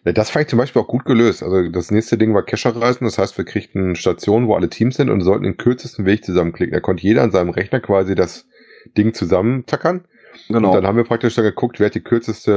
[0.04, 1.42] Das fand ich zum Beispiel auch gut gelöst.
[1.42, 3.06] Also das nächste Ding war Kescher-Reisen.
[3.06, 6.74] Das heißt, wir kriegten Stationen, wo alle Teams sind und sollten den kürzesten Weg zusammenklicken.
[6.74, 8.48] Da konnte jeder an seinem Rechner quasi das
[8.96, 10.06] Ding zusammentackern.
[10.48, 10.70] Genau.
[10.70, 12.52] Und dann haben wir praktisch dann geguckt, wer hat die kürzeste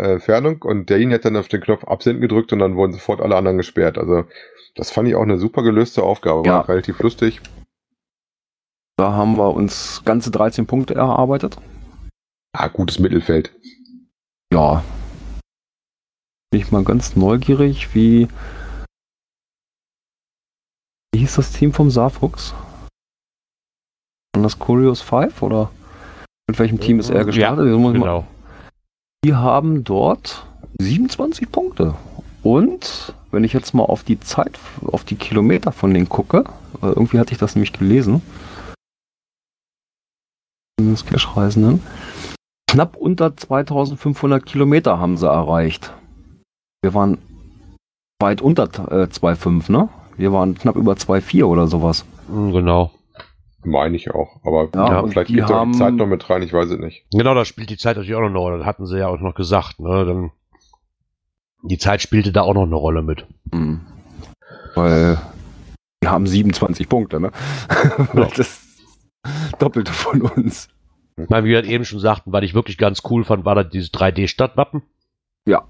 [0.00, 3.20] äh, Entfernung und derjenige hat dann auf den Knopf Absenden gedrückt und dann wurden sofort
[3.20, 3.98] alle anderen gesperrt.
[3.98, 4.24] Also
[4.74, 6.40] das fand ich auch eine super gelöste Aufgabe.
[6.40, 6.60] War Ja.
[6.60, 7.40] relativ lustig.
[8.98, 11.56] Da haben wir uns ganze 13 Punkte erarbeitet.
[12.52, 13.52] Ah, gutes Mittelfeld.
[14.52, 14.82] Ja.
[16.50, 18.26] Bin ich mal ganz neugierig, wie.
[21.12, 22.54] Wie hieß das Team vom Saarfuchs?
[24.34, 25.70] Und das Curious 5 oder
[26.48, 27.66] mit welchem Team ist er gestartet?
[27.66, 28.24] Das muss ich mal- Genau.
[29.24, 30.46] Die haben dort
[30.80, 31.94] 27 Punkte.
[32.42, 36.44] Und wenn ich jetzt mal auf die Zeit, auf die Kilometer von denen gucke,
[36.82, 38.22] äh, irgendwie hatte ich das nämlich gelesen.
[40.80, 41.82] des Cash-Reisenden.
[42.70, 45.92] Knapp unter 2500 Kilometer haben sie erreicht.
[46.82, 47.18] Wir waren
[48.20, 49.88] weit unter äh, 2,5, ne?
[50.16, 52.04] Wir waren knapp über 2,4 oder sowas.
[52.28, 52.92] Genau.
[53.68, 54.40] Meine ich auch.
[54.44, 56.78] Aber Ja, vielleicht die geht da haben- die Zeit noch mit rein, ich weiß es
[56.78, 57.04] nicht.
[57.12, 58.58] Genau, da spielt die Zeit natürlich auch noch eine Rolle.
[58.58, 59.78] Das hatten sie ja auch noch gesagt.
[59.80, 60.04] Ne?
[60.06, 60.30] Dann
[61.64, 63.26] Die Zeit spielte da auch noch eine Rolle mit.
[63.52, 63.80] Mhm.
[64.74, 65.18] Weil
[66.00, 67.30] wir haben 27 Punkte, ne?
[68.14, 68.28] Ja.
[68.36, 68.64] Das
[69.58, 70.68] Doppelte von uns.
[71.16, 73.64] Ich meine, wie wir eben schon sagten, was ich wirklich ganz cool fand, war da
[73.64, 74.82] dieses 3D-Stadtwappen.
[75.46, 75.64] Ja.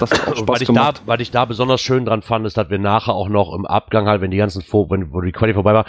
[0.00, 2.44] Das hat auch Und Spaß was ich, da, was ich da besonders schön dran fand,
[2.46, 5.20] ist, dass wir nachher auch noch im Abgang halt, wenn die ganzen, Vor wenn, wo
[5.22, 5.86] die Quali vorbei war,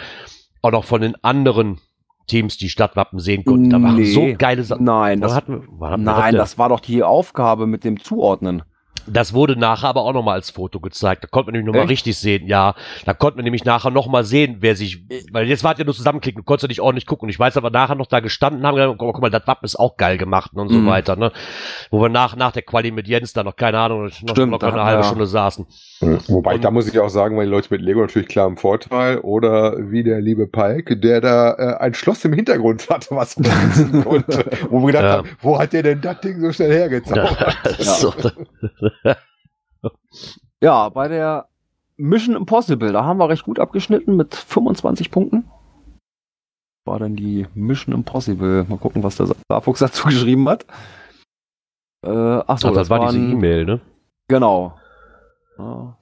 [0.64, 1.78] auch noch von den anderen
[2.26, 3.68] Teams die Stadtwappen sehen konnten.
[3.68, 4.04] Da waren Nee.
[4.04, 4.84] so geile Sachen.
[4.84, 8.62] Nein, das, hatten wir- hatten nein, das war doch die Aufgabe mit dem Zuordnen.
[9.06, 11.24] Das wurde nachher aber auch nochmal als Foto gezeigt.
[11.24, 12.46] Da konnte man nämlich nochmal richtig sehen.
[12.46, 12.74] Ja,
[13.04, 16.40] da konnte man nämlich nachher nochmal sehen, wer sich, weil jetzt war ja nur zusammenklicken,
[16.42, 17.26] du konntest ja nicht ordentlich gucken.
[17.26, 19.76] Und ich weiß aber nachher noch da gestanden haben, gedacht, guck mal, das Wappen ist
[19.76, 20.86] auch geil gemacht und so Mhm.
[20.86, 21.32] weiter, ne?
[21.90, 24.58] Wo wir nach, nach der Quali mit Jens da noch, keine Ahnung, noch, Stimmt, noch
[24.58, 25.66] da eine halbe wir- Stunde saßen.
[26.28, 28.56] Wobei, Und- da muss ich auch sagen, weil die Leute mit Lego natürlich klar im
[28.56, 33.34] Vorteil oder wie der liebe Palk, der da äh, ein Schloss im Hintergrund hatte, was
[33.36, 34.44] konnte.
[34.70, 35.12] Wo wir gedacht Ja.
[35.18, 37.56] haben, wo hat der denn das Ding so schnell hergezaubert?
[37.78, 38.12] so.
[40.60, 41.48] Ja, bei der
[41.98, 45.44] Mission Impossible, da haben wir recht gut abgeschnitten mit 25 Punkten.
[46.86, 48.64] War dann die Mission Impossible.
[48.66, 50.64] Mal gucken, was der Starfuchs dazu geschrieben hat.
[52.02, 53.80] Äh, ach so, Ach, das, war diese E-Mail, ne?
[54.28, 54.78] Genau.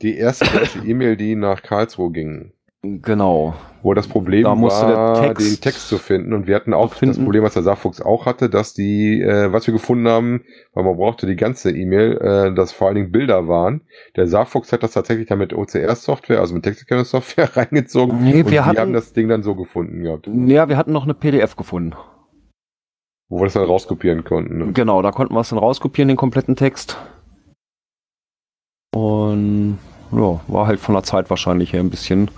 [0.00, 2.52] Die erste deutsche E-Mail, die nach Karlsruhe ging.
[2.82, 3.54] Genau.
[3.84, 6.32] Wo das Problem Da war, Text den Text zu finden.
[6.32, 7.16] Und wir hatten auch finden.
[7.16, 10.84] das Problem, was der Saarfuchs auch hatte, dass die, äh, was wir gefunden haben, weil
[10.84, 13.80] man brauchte die ganze E-Mail, äh, dass vor allen Dingen Bilder waren.
[14.14, 18.22] Der Saarfuchs hat das tatsächlich dann mit OCR-Software, also mit Texterkennungssoftware reingezogen.
[18.22, 20.92] Nee, und wir wir hatten- haben das Ding dann so gefunden gehabt, Ja, wir hatten
[20.92, 21.94] noch eine PDF gefunden.
[23.28, 24.58] wo wir das dann rauskopieren konnten.
[24.58, 24.72] Ne?
[24.74, 26.96] Genau, da konnten wir es dann rauskopieren, den kompletten Text.
[28.94, 29.78] Und
[30.12, 32.30] ja, war halt von der Zeit wahrscheinlich her ein bisschen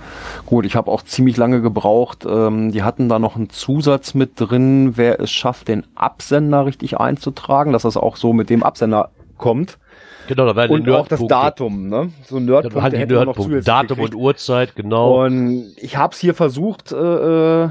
[0.47, 0.65] gut.
[0.65, 2.25] Ich habe auch ziemlich lange gebraucht.
[2.29, 6.99] Ähm, die hatten da noch einen Zusatz mit drin, wer es schafft, den Absender richtig
[6.99, 9.79] einzutragen, dass das auch so mit dem Absender kommt.
[10.27, 11.25] Genau, da waren Und die auch das.
[11.27, 12.11] Datum, ne?
[12.25, 13.43] So Da waren Nerdpunkte die hätten wir noch Nerdpunkte.
[13.43, 14.15] zusätzlich Datum gekriegt.
[14.15, 15.25] und Uhrzeit, genau.
[15.25, 17.71] Und ich habe es hier versucht, äh, äh,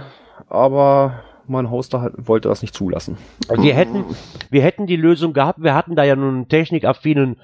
[0.49, 1.14] aber
[1.47, 3.18] mein Hoster halt, wollte das nicht zulassen.
[3.58, 4.06] Wir hätten,
[4.49, 5.62] wir hätten die Lösung gehabt.
[5.64, 7.38] Wir hatten da ja nun einen technikaffinen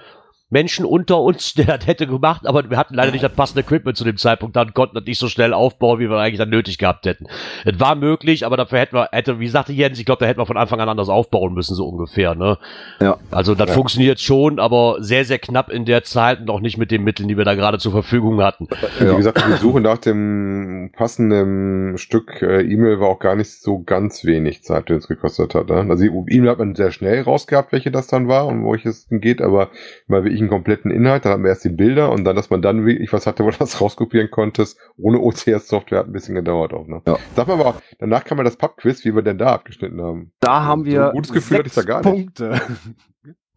[0.50, 3.98] Menschen unter uns, der das hätte gemacht, aber wir hatten leider nicht das passende Equipment
[3.98, 6.78] zu dem Zeitpunkt dann konnten das nicht so schnell aufbauen, wie wir eigentlich dann nötig
[6.78, 7.28] gehabt hätten.
[7.66, 10.40] Es war möglich, aber dafür hätten wir, hätte, wie sagte Jens, ich glaube, da hätten
[10.40, 12.58] wir von Anfang an anders aufbauen müssen, so ungefähr, ne?
[13.00, 13.18] Ja.
[13.32, 13.76] Also das Ja.
[13.76, 17.28] funktioniert schon, aber sehr, sehr knapp in der Zeit und auch nicht mit den Mitteln,
[17.28, 18.68] die wir da gerade zur Verfügung hatten.
[19.00, 19.12] Ja.
[19.12, 23.80] Wie gesagt, die Suche nach dem passenden Stück äh, E-Mail war auch gar nicht so
[23.84, 25.70] ganz wenig Zeit, die es gekostet hat.
[25.70, 25.86] Ne?
[25.90, 29.08] Also E-Mail hat man sehr schnell rausgehabt, welche das dann war und wo ich es
[29.10, 29.70] geht, aber
[30.08, 32.62] mal wirklich einen kompletten Inhalt, dann hatten wir erst die Bilder und dann, dass man
[32.62, 36.74] dann wirklich was hatte, wo du das rauskopieren konntest, ohne OCS-Software hat ein bisschen gedauert
[36.74, 36.88] auch.
[36.88, 37.02] Ne?
[37.06, 37.18] Ja.
[37.36, 40.32] Sag mal aber, danach kam ja das Pub-Quiz, wie wir denn da abgeschnitten haben.
[40.40, 42.36] Da haben So wir ein gutes Gefühl hatte ich sechs da gar nicht.
[42.36, 42.62] Punkte.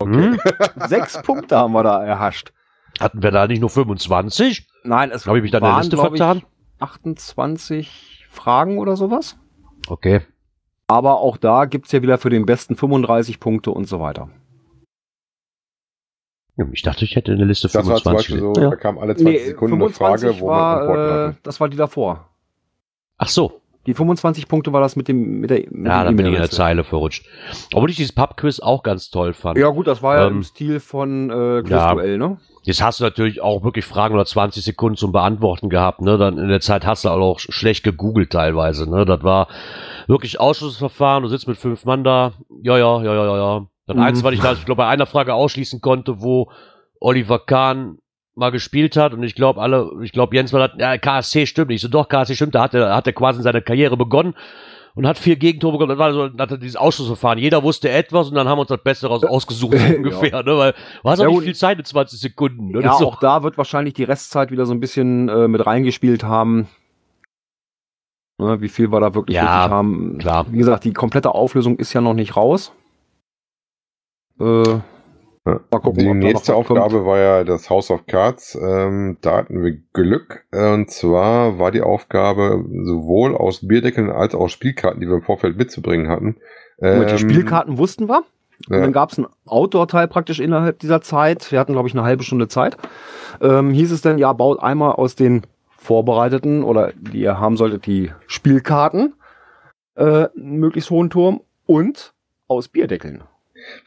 [0.02, 0.36] Hm?
[0.88, 2.52] sechs Punkte haben wir da erhascht.
[2.98, 4.66] Hatten wir da nicht nur 25?
[4.82, 6.42] Nein, es Habe ich mich da in der waren, Liste vertan?
[6.80, 9.38] 28 Fragen oder sowas.
[9.86, 10.22] Okay.
[10.88, 14.28] Aber auch da gibt's ja wieder für den besten 35 Punkte und so weiter.
[16.56, 18.02] Ja, Ich dachte, ich hätte eine Liste Das war 25.
[18.02, 18.70] zum Beispiel so, ja.
[18.70, 21.36] da kam alle 20 Sekunden eine Frage, wo man Antworten war, äh, hatte.
[21.42, 22.28] das war die davor.
[23.18, 23.58] Ach so.
[23.86, 26.38] Die 25 Punkte war das mit dem mit der mit Ja, dann bin ich in
[26.38, 26.48] der.
[26.50, 27.26] Zeile verrutscht.
[27.74, 29.58] Obwohl ich dieses Pub-Quiz auch ganz toll fand.
[29.58, 31.62] Ja gut, das war ja Ähm, im Stil von äh, ja.
[31.62, 32.38] Quizduell, ne?
[32.64, 36.16] Jetzt hast du natürlich auch wirklich Fragen oder 20 Sekunden zum Beantworten gehabt, ne?
[36.16, 39.04] Dann in der Zeit hast du auch sch- schlecht gegoogelt teilweise, ne?
[39.04, 39.48] Das war
[40.06, 43.66] wirklich Ausschussverfahren, du sitzt mit fünf Mann da, ja, ja, ja, ja, ja, ja.
[43.86, 44.02] Das Mhm.
[44.02, 46.50] Einzige, was ich da, ich glaube, bei einer Frage ausschließen konnte, wo
[47.00, 47.98] Oliver Kahn
[48.34, 51.68] mal gespielt hat und ich glaube alle, ich glaube Jens war das, ja, KSC stimmt
[51.70, 54.34] nicht, so doch, KSC stimmt, da hat er, hat er quasi seine Karriere begonnen
[54.94, 58.28] und hat vier Gegentore bekommen, das war so, dann hatte dieses Ausschussverfahren, jeder wusste etwas
[58.30, 59.96] und dann haben wir uns das Beste daraus ausgesucht, so Ja.
[59.96, 60.72] ungefähr, ne, weil
[61.02, 61.44] du hast auch Ja, nicht gut.
[61.44, 62.80] viel Zeit in 20 Sekunden, ne?
[62.80, 65.66] Ja, Das ist auch da wird wahrscheinlich die Restzeit wieder so ein bisschen äh, mit
[65.66, 66.68] reingespielt haben.
[68.38, 70.18] Ne, wie viel wir da wirklich Ja, richtig haben.
[70.18, 70.46] klar.
[70.50, 72.72] Wie gesagt, die komplette Auflösung ist ja noch nicht raus.
[74.42, 74.80] Äh,
[75.44, 75.60] Ja.
[75.72, 76.70] Mal gucken, die nächste kommt.
[76.70, 78.54] Aufgabe war ja das House of Cards.
[78.54, 80.44] Ähm, da hatten wir Glück.
[80.52, 85.16] Äh, Und zwar war die Aufgabe sowohl aus Bierdeckeln als auch aus Spielkarten, die wir
[85.16, 86.36] im Vorfeld mitzubringen hatten.
[86.78, 88.22] Gut, die Ähm, Spielkarten wussten wir.
[88.68, 88.82] Und ja.
[88.82, 91.50] dann gab es einen Outdoor-Teil praktisch innerhalb dieser Zeit.
[91.50, 92.76] Wir hatten, glaube ich, eine halbe Stunde Zeit.
[93.40, 95.42] Ähm, hieß es dann, ja, baut einmal aus den
[95.76, 99.14] vorbereiteten oder die ihr haben solltet, die Spielkarten,
[99.96, 102.14] äh, einen möglichst hohen Turm und
[102.46, 103.24] aus Bierdeckeln.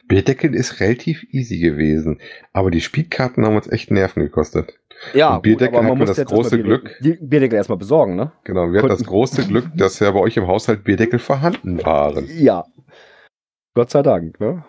[0.08, 2.20] Bierdeckeln ist relativ easy gewesen.
[2.52, 4.78] Aber die Spielkarten haben uns echt Nerven gekostet.
[5.12, 8.32] Ja, Und Bierdeckel aber man das große Bierdeckel- Die Bierdeckel erstmal besorgen, ne?
[8.44, 12.26] Genau, wir hatten das große Glück, dass ja bei euch im Haushalt Bierdeckel vorhanden waren.
[12.28, 12.64] Ja.
[13.74, 14.64] Gott sei Dank, ne?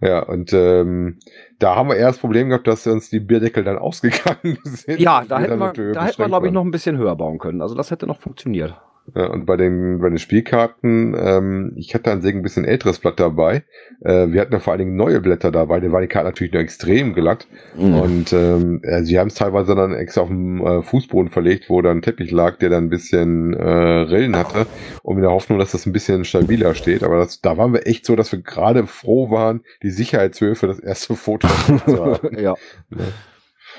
[0.00, 1.18] Ja, und ähm,
[1.58, 4.98] da haben wir eher das Problem gehabt, dass uns die Bierdeckel dann ausgegangen sind.
[4.98, 7.60] Ja, da hätten wir, da wir, beschränkt glaube ich, noch ein bisschen höher bauen können.
[7.60, 8.74] Also das hätte noch funktioniert.
[9.14, 13.64] Ja, und bei den, bei den Spielkarten, ähm, ich hatte ein bisschen älteres Blatt dabei.
[14.00, 15.80] Äh, wir hatten ja vor allen Dingen neue Blätter dabei.
[15.80, 17.46] Da waren die Karten natürlich nur extrem glatt.
[17.76, 17.94] Mhm.
[17.94, 21.82] Und ähm, äh, sie haben es teilweise dann extra auf dem äh, Fußboden verlegt, wo
[21.82, 24.66] dann ein Teppich lag, der dann ein bisschen äh, Rillen hatte,
[25.02, 27.02] um in der Hoffnung, dass das ein bisschen stabiler steht.
[27.02, 30.66] Aber das, da waren wir echt so, dass wir gerade froh waren, die Sicherheitshöhe für
[30.66, 32.38] das erste Foto zu haben.
[32.38, 32.54] ja.
[32.90, 33.04] Ja.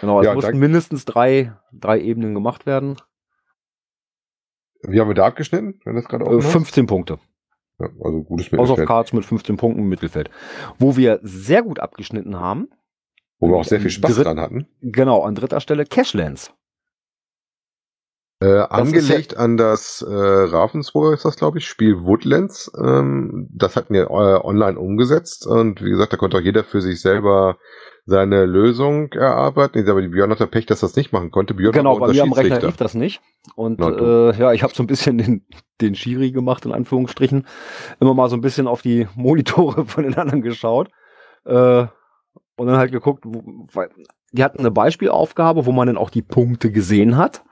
[0.02, 2.98] Genau, es Ja, mussten mindestens drei, drei Ebenen gemacht werden.
[4.88, 6.52] Wie haben wir da abgeschnitten, wenn das gerade Äh, offen ist?
[6.52, 7.20] 15 Punkte.
[7.80, 8.88] Ja, also gutes House of Mittelfeld.
[8.88, 10.30] Cards mit 15 Punkten im Mittelfeld.
[10.80, 12.70] Wo wir sehr gut abgeschnitten haben,
[13.40, 14.68] Wo wir auch sehr viel Spaß Dritt- dran hatten.
[14.82, 16.54] genau, an dritter Stelle Cashlands.
[18.42, 22.70] Äh, angelegt an das äh, Ravensburger ist das, glaube ich, Spiel Woodlands.
[22.78, 26.82] Ähm, das hatten wir äh, online umgesetzt und wie gesagt, da konnte auch jeder für
[26.82, 27.58] sich selber
[28.06, 29.88] seine Lösung erarbeiten.
[29.90, 31.54] Aber die Björn hatte Pech, dass das nicht machen konnte.
[31.54, 33.22] Björn Genau, bei mir am Rechner lief das nicht.
[33.56, 35.46] Und Na, äh, ja, ich habe so ein bisschen den,
[35.82, 37.48] den Schiri gemacht, in Anführungsstrichen.
[38.00, 40.90] Immer mal so ein bisschen auf die Monitore von den anderen geschaut.
[41.46, 41.88] Äh,
[42.58, 43.90] und dann halt geguckt, wo, weil
[44.32, 47.44] die hatten eine Beispielaufgabe, wo man dann auch die Punkte gesehen hat.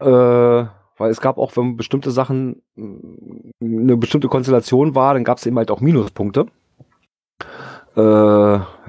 [0.00, 5.38] Äh, weil es gab auch, wenn bestimmte Sachen mh, eine bestimmte Konstellation war, dann gab
[5.38, 6.46] es eben halt auch Minuspunkte.
[7.98, 8.02] Äh,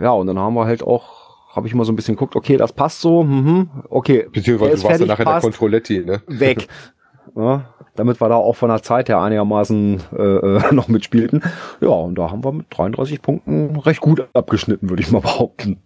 [0.03, 2.57] ja, und dann haben wir halt auch, habe ich mal so ein bisschen geguckt, okay,
[2.57, 5.43] das passt so, mhm, okay, Beziehungsweise Der du warst ja fertig, nachher der passt.
[5.43, 6.21] Controletti, ne?
[6.27, 6.67] weg.
[7.35, 11.43] ja, damit wir da auch von der Zeit her einigermaßen äh, äh, noch mitspielten.
[11.81, 15.81] Ja, und da haben wir mit 33 Punkten recht gut abgeschnitten, würde ich mal behaupten.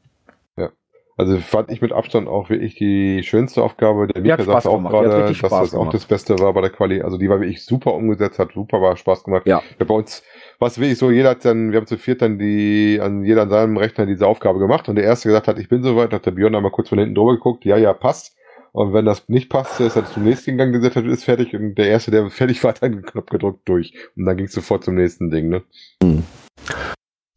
[1.15, 4.07] Also fand ich mit Abstand auch wirklich die schönste Aufgabe.
[4.07, 5.93] Der Mika sagte auch gemacht, gerade, dass das auch gemacht.
[5.93, 7.01] das Beste war bei der Quali.
[7.01, 9.43] Also die war wirklich super umgesetzt, hat super war Spaß gemacht.
[9.45, 9.61] Ja.
[9.77, 10.23] Ja, bei uns
[10.59, 13.43] war es wirklich so, jeder hat dann, wir haben zu viert dann die, an jeder
[13.43, 16.25] an seinem Rechner diese Aufgabe gemacht und der erste gesagt hat, ich bin soweit, hat
[16.25, 18.35] der Björn einmal kurz von hinten drüber geguckt, ja, ja, passt.
[18.71, 21.75] Und wenn das nicht passte, ist er zum nächsten gegangen, gesagt hat, ist fertig und
[21.75, 23.93] der erste, der fertig war, hat einen Knopf gedrückt durch.
[24.15, 25.61] Und dann ging es sofort zum nächsten Ding, ne?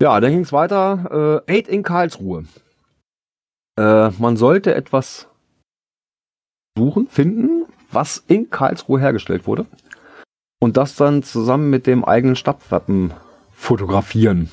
[0.00, 1.42] Ja, dann ging es weiter.
[1.46, 2.44] Äh, Aid in Karlsruhe.
[3.78, 5.28] Äh, man sollte etwas
[6.78, 9.66] suchen, finden, was in Karlsruhe hergestellt wurde.
[10.58, 13.12] Und das dann zusammen mit dem eigenen Stadtwappen
[13.54, 14.50] fotografieren.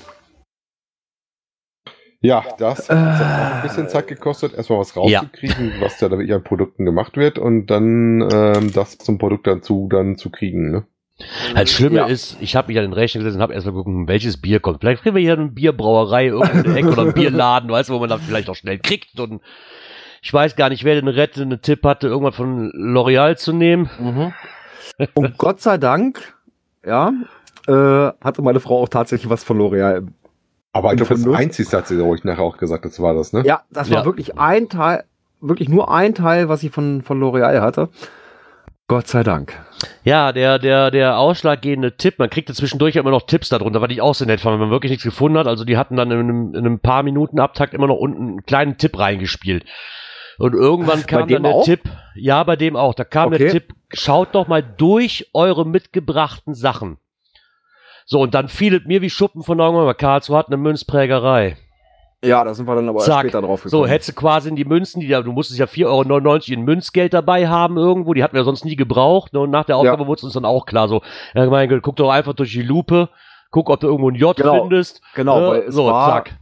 [2.21, 3.55] Ja, das hat Äh.
[3.57, 7.67] ein bisschen Zeit gekostet, erstmal was rauszukriegen, was da wirklich an Produkten gemacht wird und
[7.67, 10.85] dann ähm, das zum Produkt dazu dann zu kriegen, ne?
[11.53, 12.05] Das Schlimme Ja.
[12.05, 14.79] ist, ich habe mich an den Rechner gesetzt und habe erstmal geguckt, welches Bier kommt.
[14.79, 17.93] Vielleicht kriegen wir hier eine Bierbrauerei irgendwo in der Ecke oder einen Bierladen, weißt du,
[17.93, 19.19] wo man das vielleicht auch schnell kriegt.
[19.19, 19.41] Und
[20.21, 24.31] ich weiß gar nicht, wer den rettenden Tipp hatte, irgendwas von L'Oreal zu nehmen.
[25.13, 26.33] Und Gott sei Dank,
[26.85, 27.11] ja,
[27.67, 30.07] äh, hatte meine Frau auch tatsächlich was von L'Oreal.
[30.73, 31.33] Aber ich glaube, das?
[31.33, 33.43] Einzige hat sie, glaube ich, nachher auch gesagt, das war das, ne?
[33.45, 34.05] Ja, das war Ja.
[34.05, 35.03] wirklich ein Teil,
[35.39, 37.89] wirklich nur ein Teil, was ich von, von L'Oreal hatte.
[38.87, 39.53] Gott sei Dank.
[40.03, 44.01] Ja, der, der, der ausschlaggebende Tipp, man kriegte zwischendurch immer noch Tipps darunter, was ich
[44.01, 45.47] auch so nett fand, wenn man wirklich nichts gefunden hat.
[45.47, 48.45] Also die hatten dann in einem, in einem paar Minuten Abtakt immer noch unten einen
[48.45, 49.65] kleinen Tipp reingespielt.
[50.39, 51.63] Und irgendwann kam dann der auch?
[51.65, 51.81] Tipp,
[52.15, 53.51] ja, bei dem auch, da kam der Okay.
[53.51, 56.97] Tipp, schaut doch mal durch eure mitgebrachten Sachen.
[58.05, 61.57] So, und dann fiel es mir wie Schuppen von Augen, weil Karlsruhe hat eine Münzprägerei.
[62.23, 63.21] Ja, da sind wir dann aber Zack.
[63.21, 63.83] später drauf gekommen.
[63.83, 66.61] So, hättest du quasi in die Münzen, die da, du musstest ja 4,99 Euro in
[66.63, 69.33] Münzgeld dabei haben irgendwo, die hatten wir sonst nie gebraucht.
[69.33, 69.41] Ne?
[69.41, 70.07] Und nach der Aufgabe Ja.
[70.07, 71.01] wurde es uns dann auch klar, so,
[71.33, 73.09] ja, mein Gott, guck doch einfach durch die Lupe,
[73.51, 74.61] guck, ob du irgendwo ein J Genau.
[74.61, 75.01] findest.
[75.15, 75.47] Genau, Ne?
[75.49, 76.37] weil es so, war, zack.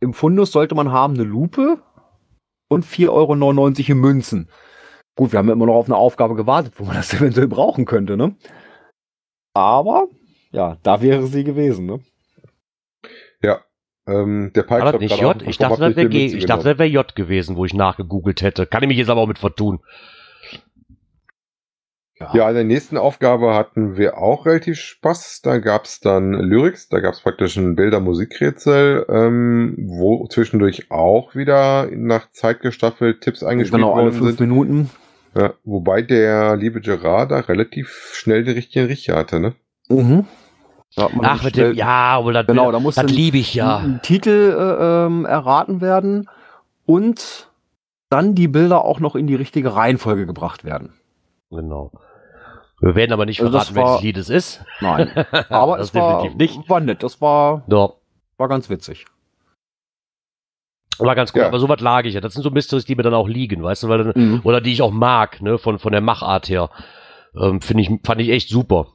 [0.00, 1.78] im Fundus sollte man haben eine Lupe
[2.68, 4.50] und 4,99 Euro in Münzen.
[5.16, 7.84] Gut, wir haben ja immer noch auf eine Aufgabe gewartet, wo man das eventuell brauchen
[7.84, 8.36] könnte, ne?
[9.54, 10.08] Aber,
[10.50, 12.00] ja, da wäre sie gewesen, ne?
[13.42, 13.60] Ja.
[14.06, 15.42] Ähm, der Pike War das schreibt nicht J?
[15.48, 16.26] Ich dachte, das wäre G.
[16.26, 18.66] Ich dachte, das wäre J gewesen, wo ich nachgegoogelt hätte.
[18.66, 19.80] Kann ich mich jetzt aber auch mit vertun.
[22.32, 25.42] Ja, in der nächsten Aufgabe hatten wir auch relativ Spaß.
[25.42, 32.30] Da gab's dann Lyrics, da gab's praktisch ein Bilder-Musikrätsel, ähm, wo zwischendurch auch wieder nach
[32.30, 34.40] Zeit gestaffelt Tipps eingespielt Genau, alle worden fünf sind.
[34.40, 34.90] Minuten.
[35.36, 39.54] Ja, wobei der liebe Gerard da relativ schnell den richtigen Richter hatte, ne?
[39.88, 40.26] Mhm.
[40.96, 43.38] Da hat man Ach, mit dem, ja, aber das, Genau, da muss das dann liebe
[43.38, 43.78] ich ja.
[43.78, 46.28] ein Titel äh, ähm, erraten werden
[46.86, 47.48] und
[48.10, 50.92] dann die Bilder auch noch in die richtige Reihenfolge gebracht werden.
[51.50, 51.90] Genau.
[52.84, 54.64] Wir werden aber nicht Also verraten, welches war- Lied es ist.
[54.80, 55.10] Nein,
[55.48, 56.68] aber das es war, nicht.
[56.68, 57.96] war nett, das war, Doch.
[58.36, 59.06] war ganz witzig.
[60.98, 61.48] War ganz gut, Ja.
[61.48, 62.20] aber sowas lag ich ja.
[62.20, 64.40] Das sind so Mysteries, die mir dann auch liegen, weißt du, weil dann, Mhm.
[64.44, 66.68] oder die ich auch mag, ne, von, von der Machart her.
[67.34, 68.88] Ähm, Finde ich, fand ich echt super.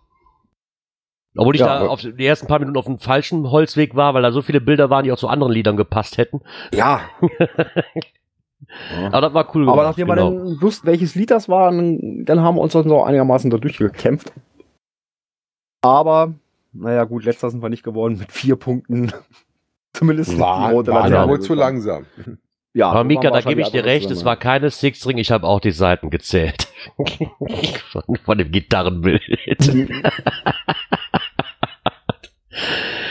[1.35, 4.21] Obwohl ich Ja, da auf die ersten paar Minuten auf dem falschen Holzweg war, weil
[4.21, 6.41] da so viele Bilder waren, die auch zu anderen Liedern gepasst hätten.
[6.73, 7.01] Ja.
[9.07, 10.31] Aber das war cool Aber gemacht, nachdem wir genau.
[10.31, 14.33] dann wussten, welches Lied das war, dann, haben wir uns dann so einigermaßen da durchgekämpft.
[15.81, 16.33] Aber,
[16.73, 19.11] naja, gut, letzter sind wir nicht geworden mit vier Punkten.
[19.93, 22.05] Zumindest War, rote war ja wohl zu langsam.
[22.73, 25.47] Ja, Aber wir Mika, da gebe ich dir recht, es war keine Six-String, ich habe
[25.47, 26.67] auch die Seiten gezählt.
[27.91, 29.23] von, von dem Gitarrenbild.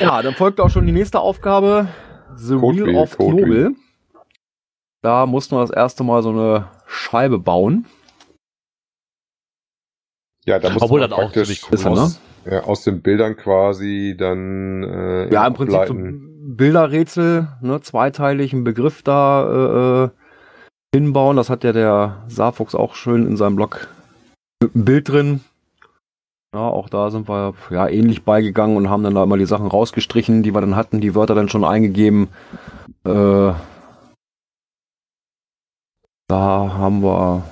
[0.00, 1.88] Ja, dann folgte auch schon die nächste Aufgabe.
[2.36, 3.74] The Code Wheel of Knobel.
[5.02, 7.86] Da mussten wir das erste Mal so eine Scheibe bauen.
[10.44, 11.90] Ja, da muss Obwohl man auch praktisch ziemlich cool ist, ne?
[11.90, 12.20] aus,
[12.50, 18.54] ja, aus den Bildern quasi dann äh, Ja, im Prinzip so ein Bilderrätsel, ne, zweiteilig,
[18.54, 21.36] einen Begriff da äh, hinbauen.
[21.36, 23.88] Das hat ja der Saarfuchs auch schön in seinem Blog
[24.62, 25.40] mit einem Bild drin.
[26.54, 29.66] Ja, auch da sind wir ja ähnlich beigegangen und haben dann da immer die Sachen
[29.66, 32.28] rausgestrichen, die wir dann hatten, die Wörter dann schon eingegeben.
[33.04, 33.52] Äh,
[36.28, 37.42] da haben wir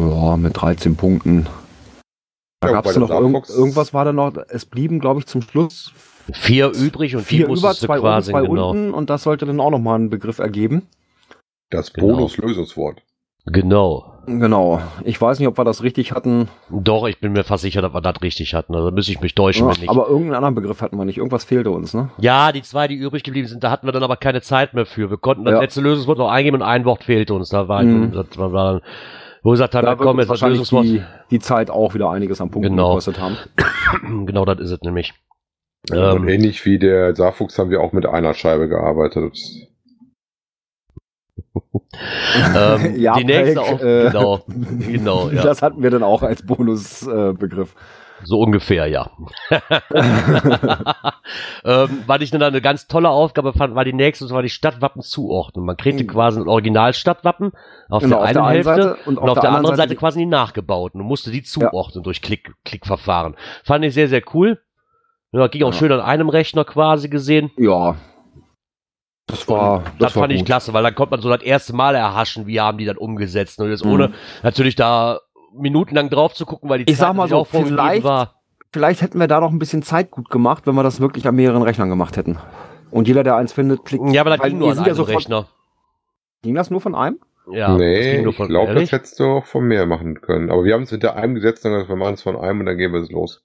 [0.00, 1.46] ja, mit 13 Punkten.
[2.60, 4.34] Da Ja, gab es noch Saarfuchs- irgendwas war da noch.
[4.48, 5.92] Es blieben, glaube ich, zum Schluss
[6.32, 8.70] Vier übrig und die vier über, zwei oben, quasi, zwei genau.
[8.70, 10.88] unten und das sollte dann auch nochmal einen Begriff ergeben.
[11.70, 12.08] Das Genau.
[12.16, 13.00] Bonus-Lösungswort.
[13.44, 14.15] Genau.
[14.26, 14.80] Genau.
[15.04, 17.94] Ich weiß nicht, ob wir das richtig hatten, Doch, ich bin mir fast sicher, dass
[17.94, 18.74] wir das richtig hatten.
[18.74, 19.90] Also da müsste ich mich täuschen, ja, wenn nicht.
[19.90, 21.18] aber irgendeinen anderen Begriff hatten wir nicht.
[21.18, 22.10] Irgendwas fehlte uns, ne?
[22.18, 24.86] ja, die zwei, die übrig geblieben sind, da hatten wir dann aber keine Zeit mehr
[24.86, 25.10] für.
[25.10, 25.60] Wir konnten das Ja.
[25.60, 27.48] letzte Lösungswort noch eingeben und ein Wort fehlte uns.
[27.50, 28.12] Da war, Mhm.
[28.12, 28.80] das war dann,
[29.42, 30.84] wo wir gesagt haben, Da ja, komm, jetzt das wahrscheinlich Lösungswort.
[30.86, 32.88] die, die Zeit auch wieder einiges an Punkten Genau.
[32.90, 33.36] gekostet haben.
[34.26, 35.14] genau, das ist es nämlich.
[35.90, 39.38] Ja, und Ähm, ähnlich wie der Saarfuchs haben wir auch mit einer Scheibe gearbeitet.
[42.54, 44.40] Ähm, Ja, die nächste auf, äh, genau,
[44.86, 45.42] genau, ja.
[45.42, 47.74] Das hatten wir dann auch als Bonusbegriff.
[47.74, 48.24] Äh.
[48.24, 49.10] So ungefähr, ja.
[51.64, 54.48] ähm, was ich dann eine ganz tolle Aufgabe fand, war die nächste, und zwar die
[54.48, 55.64] Stadtwappen zuordnen.
[55.66, 56.08] Man kriegte Mhm.
[56.08, 57.52] quasi ein Originalstadtwappen
[57.88, 61.00] auf Genau, der einen Hälfte und und auf, der, anderen Seite, die- quasi die nachgebauten
[61.00, 63.36] und musste die zuordnen durch Klick, Klickverfahren.
[63.64, 64.60] Fand ich sehr, sehr cool.
[65.32, 65.78] Ja, ging auch Ja.
[65.78, 67.50] schön an einem Rechner quasi gesehen.
[67.58, 67.96] Ja.
[69.28, 70.46] Das war, das, das, war fand ich gut.
[70.46, 73.58] klasse, weil dann konnte man so das erste Mal erhaschen, wie haben die das umgesetzt.
[73.60, 73.92] Und jetzt Mhm.
[73.92, 74.12] ohne
[74.42, 75.18] natürlich da
[75.52, 78.34] minutenlang drauf zu gucken, weil die Ich sag mal so, auch vielleicht- war.
[78.72, 81.34] Vielleicht hätten wir da noch ein bisschen Zeit gut gemacht, wenn wir das wirklich an
[81.34, 82.36] mehreren Rechnern gemacht hätten.
[82.90, 84.04] Und jeder, der eins findet, klickt.
[84.12, 85.46] Ja, aber das weil ging nur an sind ja einem sofort- Rechner.
[86.42, 87.18] Ging das nur von einem?
[87.50, 90.50] Ja, das nee, ich von glaube, das hättest du auch von mehr machen können.
[90.50, 92.66] Aber wir haben es hinter einem gesetzt, dann gesagt, wir machen es von einem und
[92.66, 93.42] dann gehen wir es los.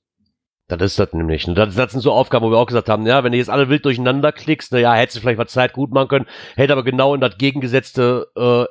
[0.78, 1.48] Das ist das nämlich.
[1.48, 3.50] Und das, das sind so Aufgaben, wo wir auch gesagt haben, ja, wenn du jetzt
[3.50, 6.74] alle wild durcheinander klickst, na ja, hättest du vielleicht was Zeit gut machen können, hätte
[6.74, 8.66] aber genau in das Gegengesetzte äh,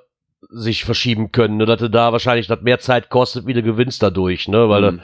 [0.49, 4.03] sich verschieben können, ne, dass du da wahrscheinlich das mehr Zeit kostet, wie du gewinnst
[4.03, 5.01] dadurch, ne, weil, Mhm.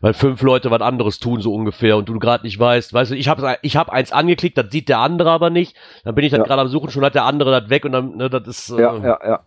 [0.00, 3.14] weil fünf Leute was anderes tun, so ungefähr, und du gerade nicht weißt, weißt du,
[3.16, 6.32] ich habe ich hab eins angeklickt, das sieht der andere aber nicht, dann bin ich
[6.32, 6.44] das Ja.
[6.44, 8.80] gerade am Suchen, schon hat der andere das weg und dann, ne, das ist, äh,
[8.82, 9.40] Ja, ja, ja.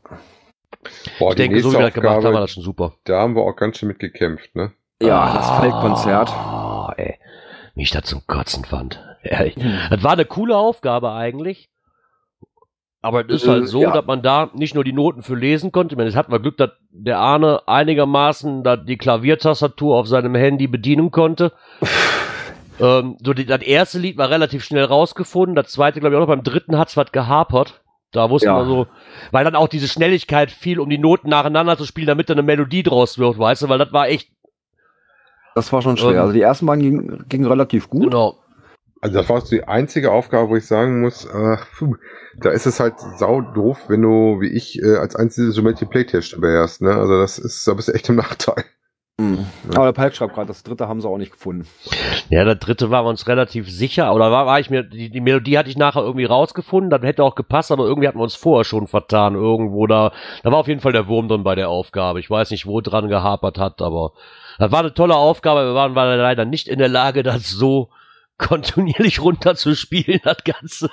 [1.19, 2.93] Boah, ich denke, so wie wir das gemacht haben, war das schon super.
[3.03, 4.71] da haben wir auch ganz schön mit gekämpft, ne?
[5.01, 6.29] Ja, das Feldkonzert.
[6.31, 7.15] Ah, ey,
[7.75, 8.99] wie ich das zum Kotzen fand.
[9.23, 9.55] Ehrlich.
[9.89, 11.69] Das war eine coole Aufgabe eigentlich.
[13.01, 13.91] Aber es ist Äh, halt so, ja.
[13.91, 15.93] dass man da nicht nur die Noten für lesen konnte.
[15.93, 20.33] Ich meine, es hatten wir Glück, dass der Arne einigermaßen da die Klaviertastatur auf seinem
[20.33, 21.51] Handy bedienen konnte.
[22.79, 25.55] ähm, so die, das erste Lied war relativ schnell rausgefunden.
[25.55, 27.81] Das zweite, glaube ich, auch noch beim dritten hat's was gehapert.
[28.11, 28.59] Da wussten Ja.
[28.59, 28.87] wir so,
[29.31, 32.43] weil dann auch diese Schnelligkeit fiel, um die Noten nacheinander zu spielen, damit da eine
[32.43, 34.29] Melodie draus wird, weißt du, weil das war echt,
[35.55, 36.11] Das war schon schwer.
[36.11, 38.03] Ähm, Also die ersten beiden gingen, gingen relativ gut.
[38.03, 38.37] genau,
[39.01, 41.95] Also das war so die einzige Aufgabe, wo ich sagen muss, ach, puh,
[42.37, 45.85] da ist es halt sau doof, wenn du, wie ich, äh, als einziges Instrument die
[45.85, 46.93] Playtest beherrschst, ne?
[46.95, 48.63] Also das ist, da bist du echt im Nachteil.
[49.17, 49.45] Mhm.
[49.69, 51.65] Aber der Palk schreibt gerade, das dritte haben sie auch nicht gefunden.
[52.29, 55.21] Ja, der dritte waren wir uns relativ sicher, oder war, war ich mir, die, die
[55.21, 58.35] Melodie hatte ich nachher irgendwie rausgefunden, das hätte auch gepasst, aber irgendwie hatten wir uns
[58.35, 60.11] vorher schon vertan, irgendwo da,
[60.43, 62.19] da war auf jeden Fall der Wurm drin bei der Aufgabe.
[62.19, 64.11] Ich weiß nicht, wo dran gehapert hat, aber
[64.59, 67.89] das war eine tolle Aufgabe, wir waren waren leider nicht in der Lage, das so
[68.37, 70.89] kontinuierlich runterzuspielen, das Ganze.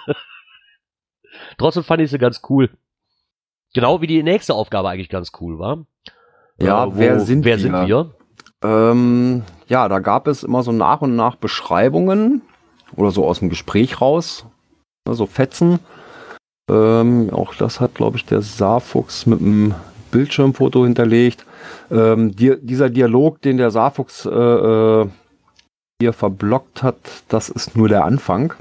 [1.58, 2.70] Trotzdem fand ich sie ganz cool.
[3.74, 5.84] Genau wie die nächste Aufgabe eigentlich ganz cool war.
[6.66, 7.62] Ja, Äh, wer sind wer wir?
[7.62, 8.10] sind wir?
[8.64, 12.42] Ähm, ja, da gab es immer so nach und nach Beschreibungen
[12.96, 14.46] oder so aus dem Gespräch raus,
[15.06, 15.78] ne, so Fetzen.
[16.70, 19.74] Ähm, auch das hat, glaube ich, der Saarfuchs mit einem
[20.10, 21.44] Bildschirmfoto hinterlegt.
[21.90, 25.08] Ähm, die, dieser Dialog, den der Saarfuchs äh, äh,
[26.00, 26.96] hier verblockt hat,
[27.28, 28.54] das ist nur der Anfang.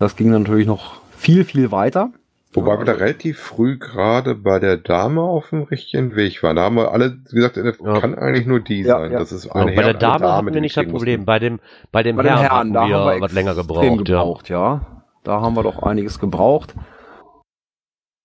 [0.00, 2.10] Das ging natürlich noch viel, viel weiter.
[2.52, 6.56] Wobei wir da relativ früh gerade bei der Dame auf dem richtigen Weg waren.
[6.56, 8.00] Da haben wir alle gesagt, das Ja.
[8.00, 9.12] kann eigentlich nur die Ja, sein.
[9.12, 9.18] ja.
[9.20, 11.20] Das ist eine bei der Herren- Dame hatten wir nicht das Problem.
[11.20, 11.26] mussten.
[11.26, 11.60] Bei dem,
[11.92, 13.84] bei dem Bei Herrn, hatten haben wir wir was länger gebraucht.
[14.08, 14.18] Ja.
[14.18, 15.04] gebraucht, ja.
[15.22, 16.74] Da haben wir doch einiges gebraucht.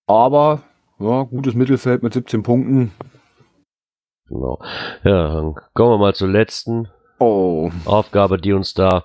[0.08, 0.62] Aber,
[0.98, 2.92] ja, gutes Mittelfeld mit 17 Punkten.
[4.28, 4.58] Genau.
[5.04, 9.04] Ja, dann kommen wir mal zur letzten Oh, Aufgabe, die uns da.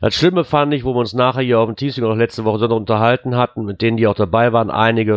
[0.00, 2.58] Das Schlimme fand ich, wo wir uns nachher hier auf dem Teamspeak noch letzte Woche
[2.58, 5.16] Sonntag unterhalten hatten, mit denen, die auch dabei waren, einige,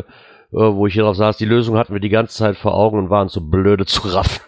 [0.52, 2.98] äh, wo ich hier drauf saß, die Lösung hatten wir die ganze Zeit vor Augen
[2.98, 4.42] und waren zu blöde zu raffen.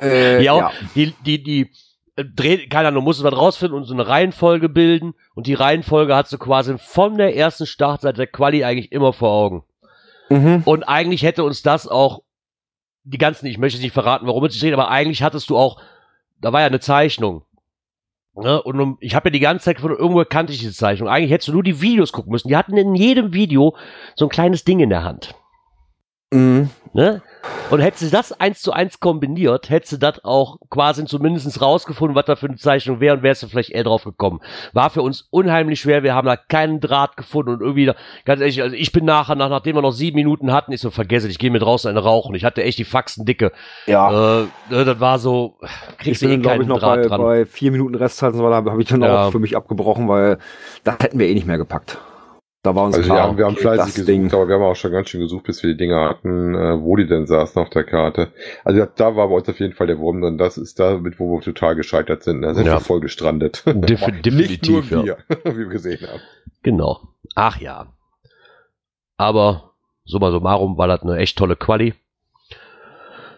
[0.00, 0.72] äh, Ja, ja.
[0.94, 1.70] die, die, die,
[2.16, 5.54] äh, dreh, keine Ahnung, musst du was rausfinden und so eine Reihenfolge bilden und die
[5.54, 9.64] Reihenfolge hast du quasi von der ersten Startseite der Quali eigentlich immer vor Augen.
[10.28, 10.62] Mhm.
[10.64, 12.22] Und eigentlich hätte uns das auch
[13.04, 15.80] die ganzen, ich möchte jetzt nicht verraten, warum es steht, aber eigentlich hattest du auch,
[16.40, 17.44] da war ja eine Zeichnung.
[18.36, 18.62] Ne?
[18.62, 21.08] Und ich habe ja die ganze Zeit von irgendwo kannte ich diese Zeichnung.
[21.08, 22.48] Eigentlich hättest du nur die Videos gucken müssen.
[22.48, 23.76] Die hatten in jedem Video
[24.14, 25.34] so ein kleines Ding in der Hand.
[26.32, 26.70] Mhm.
[26.92, 27.20] Ne?
[27.70, 32.16] Und hättest du das eins zu eins kombiniert, hättest du das auch quasi zumindest rausgefunden,
[32.16, 34.40] was da für eine Zeichnung wäre und wärst du vielleicht eher drauf gekommen.
[34.72, 38.40] War für uns unheimlich schwer, wir haben da keinen Draht gefunden und irgendwie, da, ganz
[38.40, 41.28] ehrlich, also ich bin nachher, nach, nachdem wir noch sieben Minuten hatten, ich so, vergesse,
[41.28, 42.34] ich gehe mir draußen eine rauchen.
[42.34, 43.52] Ich hatte echt die Faxen dicke.
[43.86, 44.40] Ja.
[44.40, 47.08] Äh, ne, das war so, ich kriegst du eh glaube ich, keinen noch Draht bei,
[47.08, 47.20] dran.
[47.20, 49.26] bei vier Minuten Restzeit, und so weiter, habe ich dann Ja.
[49.26, 50.38] auch für mich abgebrochen, weil
[50.82, 51.98] das hätten wir eh nicht mehr gepackt.
[52.66, 54.32] Da war uns Also klar, wir haben, wir haben fleißig das gesucht, Ding.
[54.34, 56.96] aber wir haben auch schon ganz schön gesucht, bis wir die Dinger hatten, äh, wo
[56.96, 58.32] die denn saßen auf der Karte.
[58.64, 60.36] Also da- war bei uns auf jeden Fall der Wurm drin.
[60.36, 62.42] Das ist damit, wo wir total gescheitert sind.
[62.42, 62.72] Da sind Ja.
[62.74, 63.62] wir voll gestrandet.
[63.66, 65.04] Defi- Aber Nicht nur definitiv, ja.
[65.04, 66.20] wir, wie wir gesehen haben.
[66.64, 67.00] Genau.
[67.36, 67.86] Ach ja.
[69.16, 69.70] Aber
[70.04, 71.94] summa summarum war das eine echt tolle Quali.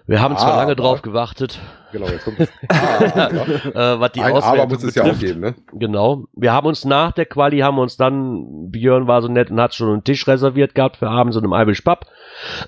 [0.08, 1.60] Wir haben zwar Ah, lange aber- drauf gewartet,
[1.92, 2.48] Genau, jetzt kommt das.
[2.68, 3.94] Ah, ja.
[3.94, 5.54] äh, was die Ein Auswertung Aber muss es ja auch geben, ne?
[5.72, 6.24] Genau.
[6.34, 9.60] Wir haben uns nach der Quali, haben wir uns dann, Björn war so nett und
[9.60, 12.06] hat schon einen Tisch reserviert gehabt für abends in einem Irish Pub,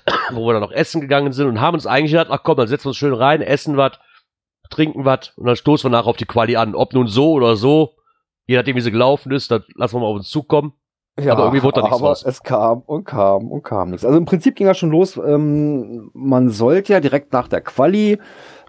[0.31, 2.67] wo wir dann noch essen gegangen sind und haben uns eigentlich gedacht, ach komm, dann
[2.67, 3.93] setzen wir uns schön rein, essen was,
[4.69, 6.73] trinken was und dann stoßen wir nachher auf die Quali an.
[6.75, 7.95] Ob nun so oder so,
[8.47, 10.73] je nachdem wie sie gelaufen ist, dann lassen wir mal auf uns zukommen.
[11.19, 12.23] Ja, aber irgendwie wurde da nichts aber raus.
[12.25, 14.05] es kam und kam und kam nichts.
[14.05, 15.17] Also im Prinzip ging das schon los.
[15.17, 18.17] Ähm, man sollte ja direkt nach der Quali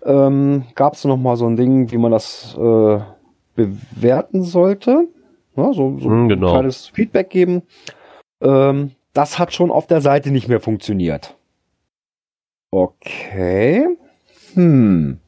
[0.05, 2.99] ähm, gab es noch mal so ein Ding, wie man das äh,
[3.55, 5.09] bewerten sollte.
[5.57, 6.51] Ja, so so ein genau.
[6.51, 7.63] kleines Feedback geben.
[8.41, 11.37] Ähm, das hat schon auf der Seite nicht mehr funktioniert.
[12.71, 13.87] Okay.
[14.55, 15.21] Hm.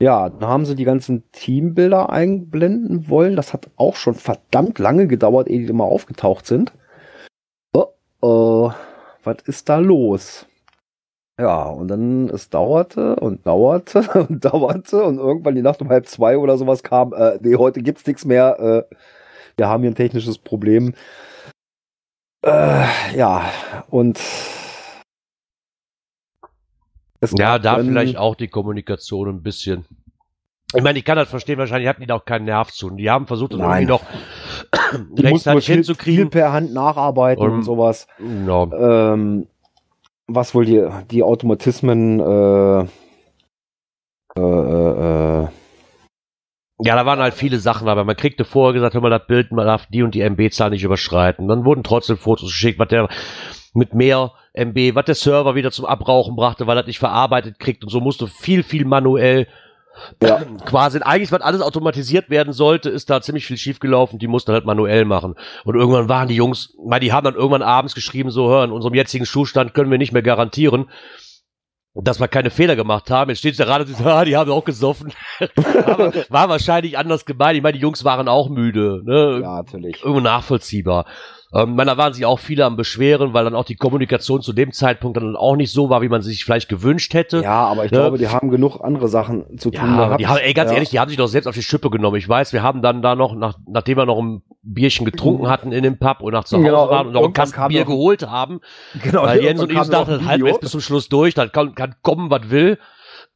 [0.00, 3.34] Ja, dann haben sie die ganzen Teambilder einblenden wollen.
[3.34, 6.72] Das hat auch schon verdammt lange gedauert, ehe die mal aufgetaucht sind.
[7.74, 7.86] Oh,
[8.20, 8.72] oh,
[9.24, 10.46] was ist da los?
[11.38, 16.06] Ja, und dann es dauerte und dauerte und dauerte und irgendwann die Nacht um halb
[16.08, 18.58] zwei oder sowas kam, äh, nee, heute gibt's nichts mehr,
[18.90, 18.96] äh,
[19.56, 20.94] wir haben hier ein technisches Problem.
[22.44, 22.86] Äh,
[23.16, 23.50] ja,
[23.90, 24.18] und
[27.20, 29.84] es Ja, da vielleicht auch die Kommunikation ein bisschen.
[30.74, 32.88] Ich meine, ich kann das verstehen, wahrscheinlich hatten die da auch keinen Nerv zu.
[32.88, 34.02] Und die haben versucht, das irgendwie noch
[35.08, 36.30] nur rechtzeitig viel, viel hinzukriegen.
[36.30, 38.08] per Hand nacharbeiten Und- und sowas.
[38.18, 39.12] Ja.
[39.14, 39.46] ähm,
[40.26, 44.40] was wohl die, die Automatismen äh, äh, äh,
[46.78, 49.50] ja, da waren halt viele Sachen, aber man kriegte vorher gesagt, hör mal, das Bild,
[49.50, 51.48] man darf die und die MB-Zahl nicht überschreiten.
[51.48, 53.08] Dann wurden trotzdem Fotos geschickt, was der
[53.72, 57.82] mit mehr MB, was der Server wieder zum Abrauchen brachte, weil er nicht verarbeitet kriegt
[57.82, 59.46] und so musste viel, viel manuell
[60.22, 60.42] Ja.
[60.66, 64.66] quasi, eigentlich, was alles automatisiert werden sollte, ist da ziemlich viel schiefgelaufen, die mussten halt
[64.66, 65.34] manuell machen.
[65.64, 68.70] Und irgendwann waren die Jungs, weil die haben dann irgendwann abends geschrieben, so, hör, in
[68.70, 70.90] unserem jetzigen Zustand können wir nicht mehr garantieren,
[72.02, 73.30] dass wir keine Fehler gemacht haben.
[73.30, 75.12] Jetzt steht da gerade, ah, die haben auch gesoffen.
[75.86, 77.56] Aber war wahrscheinlich anders gemeint.
[77.56, 79.40] Ich meine, die Jungs waren auch müde, ne?
[79.42, 80.02] ja, natürlich.
[80.02, 81.06] Irgendwo nachvollziehbar.
[81.54, 84.72] Ähm, da waren sich auch viele am Beschweren, weil dann auch die Kommunikation zu dem
[84.72, 87.40] Zeitpunkt dann auch nicht so war, wie man sich vielleicht gewünscht hätte.
[87.40, 88.00] Ja, aber ich Ja.
[88.00, 90.20] glaube, die haben genug andere Sachen zu tun Ja, gehabt.
[90.20, 90.74] die haben, ey, ganz ja.
[90.74, 92.16] ehrlich, die haben sich doch selbst auf die Schippe genommen.
[92.16, 94.42] Ich weiß, wir haben dann da noch, nach, nachdem wir noch ein
[94.74, 97.32] Bierchen getrunken hatten in dem Pub und nach zu Hause Genau, waren und noch ein
[97.32, 98.60] Kasten Bier geholt haben,
[99.02, 101.74] Genau, weil Jens und ich dachten, halten wir jetzt bis zum Schluss durch, dann kann,
[101.74, 102.78] kann kommen, was will.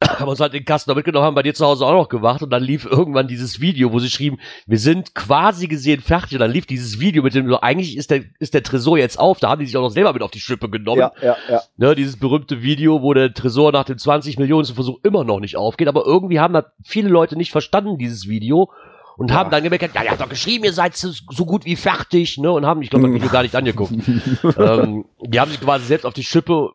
[0.19, 2.41] haben uns halt den Kasten noch mitgenommen, haben bei dir zu Hause auch noch gewacht
[2.41, 6.33] und dann lief irgendwann dieses Video, wo sie schrieben, wir sind quasi gesehen fertig.
[6.33, 9.19] Und dann lief dieses Video mit dem, so, eigentlich ist der, ist der Tresor jetzt
[9.19, 11.01] auf, da haben die sich auch noch selber mit auf die Schippe genommen.
[11.01, 11.61] Ja, ja, ja.
[11.77, 15.57] Ne, dieses berühmte Video, wo der Tresor nach dem 20 Millionen Versuch immer noch nicht
[15.57, 18.71] aufgeht, aber irgendwie haben das viele Leute nicht verstanden, dieses Video.
[19.17, 19.37] Und Ja.
[19.37, 22.51] haben dann gemerkt, ja, ihr habt doch geschrieben, ihr seid so gut wie fertig, ne?
[22.51, 23.91] Und haben, ich glaube, das Video gar nicht angeguckt.
[24.57, 26.71] ähm, die haben sich quasi selbst auf die Schippe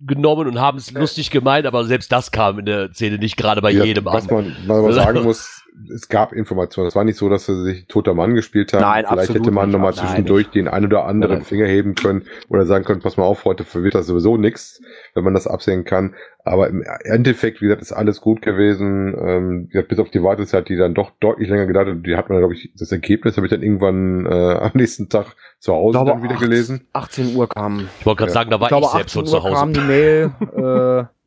[0.00, 3.60] genommen und haben es lustig gemeint, aber selbst das kam in der Szene nicht gerade
[3.60, 4.34] bei Ja, jedem was an.
[4.34, 5.62] man, was man sagen muss,
[5.94, 6.88] es gab Informationen.
[6.88, 8.80] Es war nicht so, dass sie sich toter Mann gespielt haben.
[8.82, 11.44] Nein, Vielleicht hätte man nochmal Nein, zwischendurch den ein oder anderen Nein.
[11.44, 14.80] Finger heben können oder sagen können, pass mal auf, heute wird das sowieso nichts,
[15.14, 16.14] wenn man das absehen kann.
[16.44, 19.14] Aber im Endeffekt, wie gesagt, ist alles gut gewesen.
[19.18, 22.06] Ähm, gesagt, bis auf die Wartezeit, die dann doch deutlich länger gedauert hat.
[22.06, 24.30] Die hat man, glaube ich, das Ergebnis habe ich dann irgendwann äh,
[24.60, 26.86] am nächsten Tag zu Hause glaube, dann wieder acht- gelesen.
[26.94, 28.34] 18 Uhr kam Ich wollte gerade Ja.
[28.34, 29.54] sagen, da war ich glaube, ich selbst 18 schon Uhr zu Hause.
[29.54, 30.30] kam die Mail.
[31.04, 31.19] äh,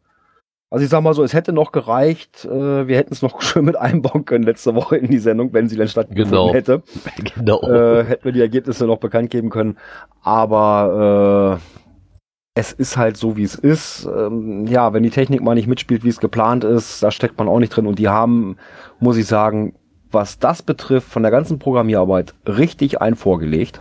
[0.74, 2.46] also ich sag mal so, es hätte noch gereicht.
[2.46, 5.70] Äh, wir hätten es noch schön mit einbauen können letzte Woche in die Sendung, wenn
[5.70, 6.54] sie dann stattgefunden Genau.
[6.54, 6.82] hätte.
[7.36, 7.62] genau.
[7.62, 9.78] Äh, hätten wir die Ergebnisse noch bekannt geben können.
[10.24, 14.06] Aber äh, es ist halt so, wie es ist.
[14.06, 17.48] Ähm, ja, wenn die Technik mal nicht mitspielt, wie es geplant ist, da steckt man
[17.48, 17.86] auch nicht drin.
[17.88, 18.58] Und die haben,
[19.00, 19.76] muss ich sagen,
[20.12, 23.80] was das betrifft, von der ganzen Programmierarbeit richtig ein vorgelegt.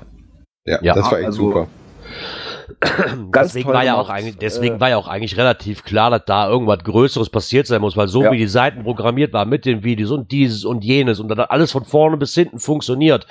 [0.66, 1.66] Ja, Ja, das war echt also- super.
[3.35, 6.49] Deswegen war ja auch eigentlich, deswegen Äh, war ja auch eigentlich relativ klar, dass da
[6.49, 8.32] irgendwas Größeres passiert sein muss, weil so Ja.
[8.32, 11.51] wie die Seiten programmiert waren mit den Videos und dieses und jenes und dann hat
[11.51, 13.27] alles von vorne bis hinten funktioniert,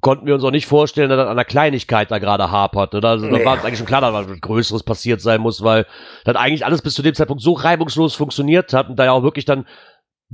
[0.00, 2.94] konnten wir uns auch nicht vorstellen, dass das an der Kleinigkeit da gerade hapert.
[2.94, 3.10] Oder?
[3.10, 3.44] Also, Da Nee.
[3.44, 5.86] war es eigentlich schon klar, dass was Größeres passiert sein muss, weil
[6.24, 9.22] das eigentlich alles bis zu dem Zeitpunkt so reibungslos funktioniert hat und da ja auch
[9.22, 9.66] wirklich dann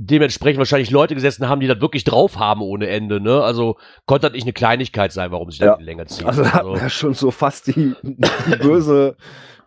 [0.01, 3.19] dementsprechend wahrscheinlich Leute gesessen haben, die das wirklich drauf haben ohne Ende.
[3.19, 3.41] Ne?
[3.43, 5.75] Also konnte das nicht eine Kleinigkeit sein, warum sich Ja.
[5.75, 6.25] das länger zieht.
[6.25, 9.17] Also da hat man ja schon so fast die, die böse,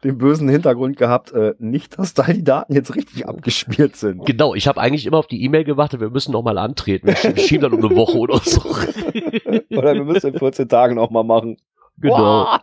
[0.05, 4.25] den bösen Hintergrund gehabt, äh, nicht, dass da die Daten jetzt richtig abgespielt sind.
[4.25, 7.09] Genau, ich habe eigentlich immer auf die E-Mail gewartet, wir müssen noch mal antreten.
[7.09, 8.61] Wir schieben, dann um eine Woche oder so.
[9.77, 11.59] Oder wir müssen in 14 Tagen noch mal machen.
[11.99, 12.57] genau.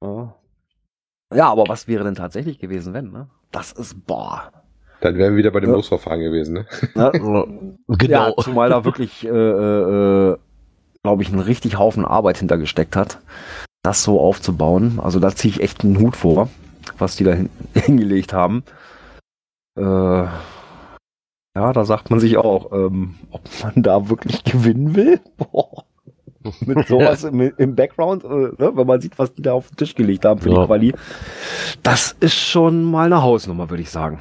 [0.00, 0.34] Boah.
[1.32, 3.28] Ja, aber was wäre denn tatsächlich gewesen, wenn, ne?
[3.50, 4.50] Das ist, boah.
[5.04, 5.76] Dann wären wir wieder bei dem Ja.
[5.76, 6.54] Losverfahren gewesen.
[6.54, 6.66] Ne?
[6.94, 7.12] Ne?
[7.98, 8.28] Genau.
[8.28, 10.36] Ja, zumal da wirklich, äh, äh,
[11.02, 13.18] glaube ich, ein richtig Haufen Arbeit hintergesteckt hat,
[13.82, 14.98] das so aufzubauen.
[15.02, 16.48] Also da ziehe ich echt einen Hut vor,
[16.96, 18.64] was die da hin hingelegt haben.
[19.78, 20.32] Äh, ja,
[21.54, 25.20] da sagt man sich auch, ähm, ob man da wirklich gewinnen will.
[25.36, 25.84] Boah.
[26.66, 28.72] Mit sowas im, im Background, äh, ne?
[28.74, 30.60] wenn man sieht, was die da auf den Tisch gelegt haben für Ja.
[30.60, 30.94] die Quali.
[31.82, 34.20] Das ist schon mal eine Hausnummer, würde ich sagen.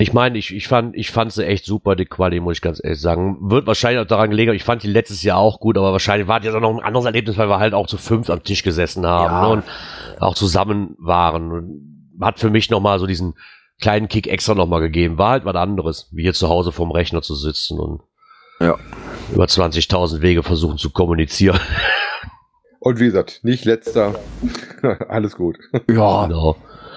[0.00, 2.80] Ich meine, ich, ich fand ich fand sie echt super, die Quali, muss ich ganz
[2.82, 3.38] ehrlich sagen.
[3.50, 6.40] Wird wahrscheinlich auch daran gelegen, ich fand die letztes Jahr auch gut, aber wahrscheinlich war
[6.40, 9.06] das auch noch ein anderes Erlebnis, weil wir halt auch zu fünf am Tisch gesessen
[9.06, 9.42] haben Ja.
[9.42, 9.64] ne, und
[10.20, 11.52] auch zusammen waren.
[11.52, 13.34] Und hat für mich nochmal so diesen
[13.80, 15.18] kleinen Kick extra nochmal gegeben.
[15.18, 18.00] War halt was anderes, wie hier zu Hause vorm Rechner zu sitzen und
[18.60, 18.76] Ja.
[19.32, 21.58] Über 20.000 Wege versuchen zu kommunizieren.
[22.80, 24.16] Und wie gesagt, nicht letzter.
[25.08, 25.56] Alles gut.
[25.88, 26.56] Ja, Genau.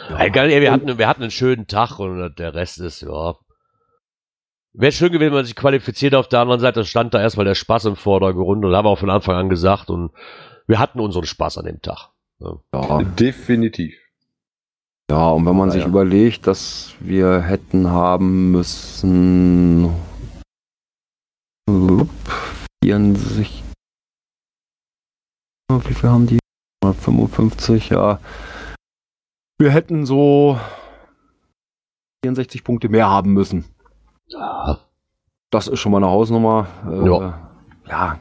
[0.10, 0.18] ja.
[0.18, 3.36] Ey, wir, hatten, wir hatten einen schönen Tag und der Rest ist, ja.
[4.74, 6.16] Wäre schön gewesen, wenn man sich qualifiziert.
[6.16, 8.98] Auf der anderen Seite stand da erstmal der Spaß im Vordergrund und haben wir auch
[9.00, 10.12] von Anfang an gesagt und
[10.68, 12.10] wir hatten unseren Spaß an dem Tag.
[12.40, 13.02] ja.
[13.20, 13.94] Definitiv.
[15.10, 15.88] Ja, und wenn man Ja, sich ja.
[15.88, 19.92] überlegt, dass wir hätten haben müssen
[21.68, 23.64] 64
[25.68, 26.40] wie viel haben die?
[26.84, 28.20] 55, ja.
[29.58, 30.60] Wir hätten so
[32.24, 33.66] 64 Punkte mehr haben müssen.
[34.28, 34.80] Ja.
[35.50, 36.68] Das ist schon mal eine Hausnummer.
[36.88, 37.50] Äh, Ja.
[37.88, 38.20] ja.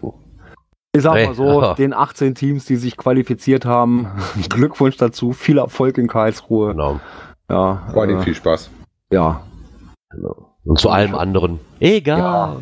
[0.96, 4.06] Ich sag mal so, den 18 Teams, die sich qualifiziert haben,
[4.48, 6.70] Glückwunsch dazu, viel Erfolg in Karlsruhe.
[6.70, 7.00] Genau.
[7.50, 8.70] Ja, Vor allem äh, viel Spaß.
[9.10, 9.42] ja,
[10.10, 10.54] genau.
[10.64, 11.60] Und zu allem anderen.
[11.80, 12.18] Egal.
[12.18, 12.56] ja.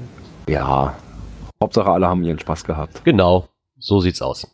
[1.62, 3.04] Hauptsache alle haben ihren Spaß gehabt.
[3.04, 3.48] Genau.
[3.78, 4.46] So sieht's aus.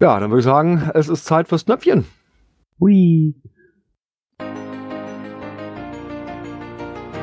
[0.00, 2.06] Ja, dann würde ich sagen, es ist Zeit fürs Knöpfchen.
[2.80, 3.34] Hui.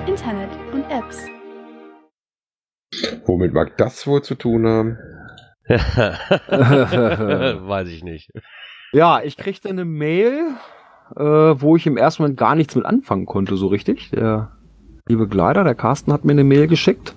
[0.06, 1.26] Internet und Apps.
[3.26, 4.98] Womit mag das wohl zu tun haben?
[7.68, 8.30] Weiß ich nicht.
[8.92, 10.56] Ja, ich kriegte eine Mail,
[11.16, 14.12] äh, wo ich im ersten Moment gar nichts mit anfangen konnte, so richtig.
[14.12, 14.52] Der
[15.08, 17.14] liebe Gleiter, der Carsten, hat mir eine Mail geschickt.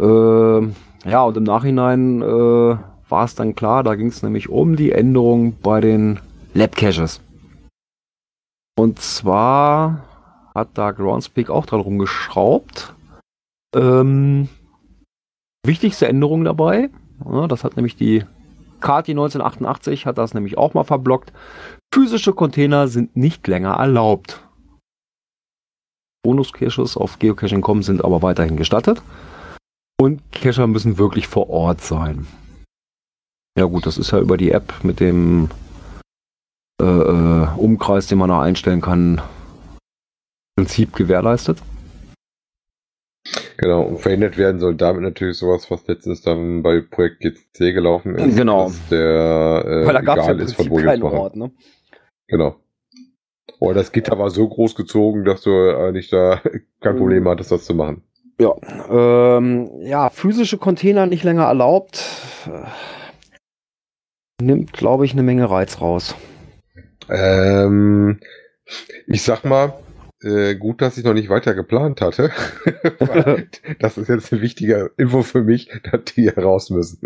[0.00, 0.74] Ähm,
[1.04, 2.76] ja, und im Nachhinein äh,
[3.08, 6.20] war es dann klar, da ging es nämlich um die Änderung bei den
[6.54, 7.20] Lab Caches.
[8.78, 10.04] Und zwar
[10.54, 12.94] hat da Groundspeak auch dran rumgeschraubt.
[13.74, 14.48] Ähm,
[15.64, 16.90] wichtigste Änderung dabei,
[17.24, 18.24] ja, das hat nämlich die
[18.80, 21.32] Kati 1988 hat das nämlich auch mal verblockt.
[21.92, 24.42] Physische Container sind nicht länger erlaubt.
[26.22, 29.02] Bonus-Caches auf Geocaching.com sind aber weiterhin gestattet.
[30.00, 32.26] Und Cacher müssen wirklich vor Ort sein.
[33.58, 35.50] Ja gut, das ist ja über die App mit dem
[36.80, 39.20] äh, äh, Umkreis, den man da einstellen kann,
[40.56, 41.58] im Prinzip gewährleistet.
[43.58, 48.14] Genau, und verhindert werden soll damit natürlich sowas, was letztens dann bei Projekt GC gelaufen
[48.14, 48.34] ist.
[48.34, 48.68] Genau.
[48.68, 51.02] Dass der äh, Weil da gab es ja ist, von wo keinen.
[51.02, 51.50] Ort, ne?
[52.28, 52.56] Genau.
[53.58, 56.40] Oh, das Gitter war so groß gezogen, dass du eigentlich da
[56.80, 58.02] kein Problem hattest, das zu machen.
[58.38, 58.54] Ja,
[58.88, 62.02] ähm, ja, physische Container nicht länger erlaubt.
[64.40, 66.14] Nimmt, glaube ich, eine Menge Reiz raus.
[67.10, 68.20] Ähm,
[69.06, 69.74] ich sag mal,
[70.22, 72.30] äh, gut, dass ich noch nicht weiter geplant hatte.
[73.78, 76.98] das ist jetzt eine wichtige Info für mich, dass die hier raus müssen.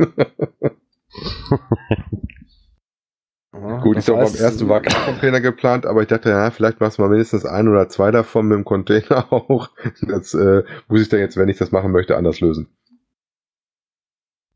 [3.61, 6.81] Ja, Gut, ich glaube, beim ersten war kein Container geplant, aber ich dachte, ja, vielleicht
[6.81, 9.71] machst du mal mindestens ein oder zwei davon mit dem Container auch.
[10.03, 12.69] Das äh, muss ich dann jetzt, wenn ich das machen möchte, anders lösen.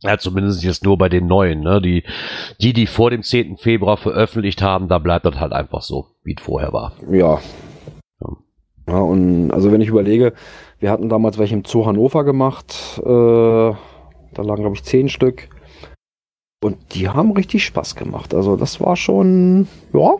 [0.00, 1.80] Ja, zumindest jetzt nur bei den neuen, ne?
[1.80, 2.04] Die,
[2.60, 3.56] die, die vor dem 10.
[3.56, 6.92] Februar veröffentlicht haben, da bleibt das halt einfach so, wie es vorher war.
[7.10, 7.40] Ja.
[8.20, 8.36] Ja.
[8.88, 10.34] Ja, und also wenn ich überlege,
[10.78, 15.48] wir hatten damals welche im Zoo Hannover gemacht, äh, da lagen, glaube ich, zehn Stück.
[16.60, 18.34] Und die haben richtig Spaß gemacht.
[18.34, 20.16] Also das war schon, ja,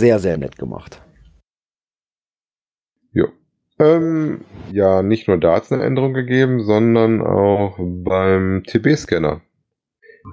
[0.00, 1.02] sehr, sehr nett gemacht.
[3.12, 3.28] Jo.
[3.78, 4.40] Ähm,
[4.72, 9.42] ja, nicht nur da hat es eine Änderung gegeben, sondern auch beim TB-Scanner.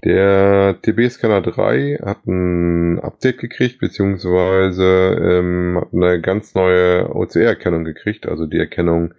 [0.04, 8.26] Der TB-Scanner 3 hat ein Update gekriegt, beziehungsweise ähm, hat eine ganz neue OCR-Erkennung gekriegt,
[8.28, 9.14] also die Erkennung,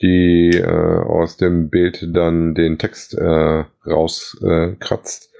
[0.00, 5.30] die äh, aus dem Bild dann den Text äh, rauskratzt.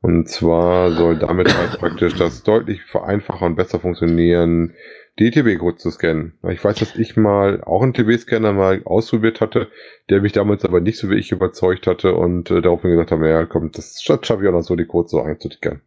[0.00, 4.74] Und zwar soll damit halt praktisch das deutlich vereinfacher und besser funktionieren,
[5.18, 6.34] die TB-Codes zu scannen.
[6.50, 9.68] Ich weiß, dass ich mal auch einen TB-Scanner mal ausprobiert hatte,
[10.10, 13.28] der mich damals aber nicht so wie ich überzeugt hatte und äh, daraufhin gesagt habe,
[13.28, 15.82] ja komm, das schaffe ich auch noch so, die Codes so einzutickern.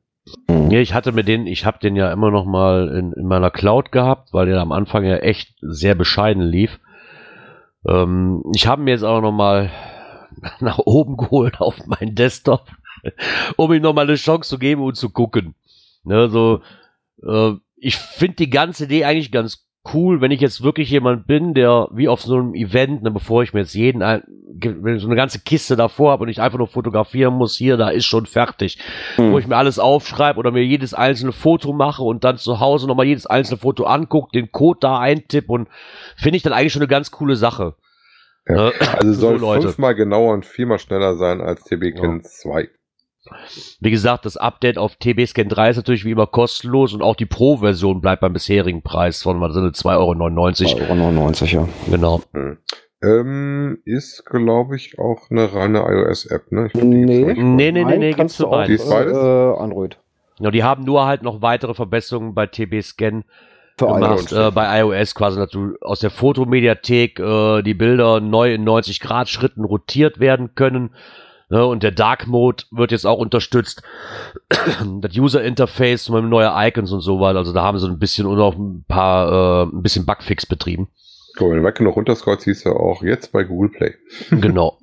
[0.70, 3.52] Ja, ich hatte mir den, ich habe den ja immer noch mal in, in meiner
[3.52, 6.80] Cloud gehabt, weil der am Anfang ja echt sehr bescheiden lief.
[7.88, 9.72] Ähm, ich habe mir jetzt auch noch mal
[10.60, 12.68] nach oben geholt auf meinen Desktop,
[13.58, 15.56] um ihm noch mal eine Chance zu geben und zu gucken.
[16.04, 16.62] Ne, so,
[17.24, 21.54] äh, ich finde die ganze Idee eigentlich ganz cool, wenn ich jetzt wirklich jemand bin,
[21.54, 25.08] der wie auf so einem Event, ne, bevor ich mir jetzt jeden, wenn ich so
[25.08, 28.26] eine ganze Kiste davor habe und ich einfach nur fotografieren muss, hier, da ist schon
[28.26, 28.80] fertig,
[29.16, 29.32] Hm.
[29.32, 32.86] wo ich mir alles aufschreibe oder mir jedes einzelne Foto mache und dann zu Hause
[32.88, 35.70] nochmal jedes einzelne Foto angucke, den Code da eintippe und
[36.18, 37.76] finde ich dann eigentlich schon eine ganz coole Sache.
[38.46, 38.56] Ja.
[38.56, 38.74] Ne?
[38.98, 39.68] Also So, soll Leute.
[39.68, 42.68] fünfmal genauer und viermal schneller sein als TB-Ken 2.
[43.80, 47.16] Wie gesagt, das Update auf TB Scan 3 ist natürlich wie immer kostenlos und auch
[47.16, 50.94] die Pro-Version bleibt beim bisherigen Preis von, was sind das, 2,99 Euro.
[50.94, 51.70] 2,99 Euro, ja.
[51.92, 52.22] Genau.
[53.04, 56.68] Ähm, ist, glaube ich, auch eine reine iOS-App, ne?
[56.68, 57.06] Ich glaub, Nee.
[57.06, 58.84] Nee, nee, nee, Nein, nee, kannst gibt's du für auch beides.
[58.84, 59.18] Ist beides?
[59.18, 59.98] äh, Android.
[60.40, 63.24] Ja, die haben nur halt noch weitere Verbesserungen bei TB Scan
[63.78, 68.54] Für gemacht, äh, bei iOS quasi, dass du aus der Fotomediathek äh, die Bilder neu
[68.54, 70.92] in 90 Grad Schritten rotiert werden können.
[71.50, 73.82] Ne, und der Dark Mode wird jetzt auch unterstützt.
[74.50, 77.40] das User Interface mit neue Icons und so weiter.
[77.40, 80.90] Also da haben sie ein bisschen und auch ein paar, äh, ein bisschen Bugfix betrieben.
[81.40, 83.94] Mal, wenn du weiter noch runterscrollst, siehst du auch jetzt bei Google Play.
[84.42, 84.78] genau.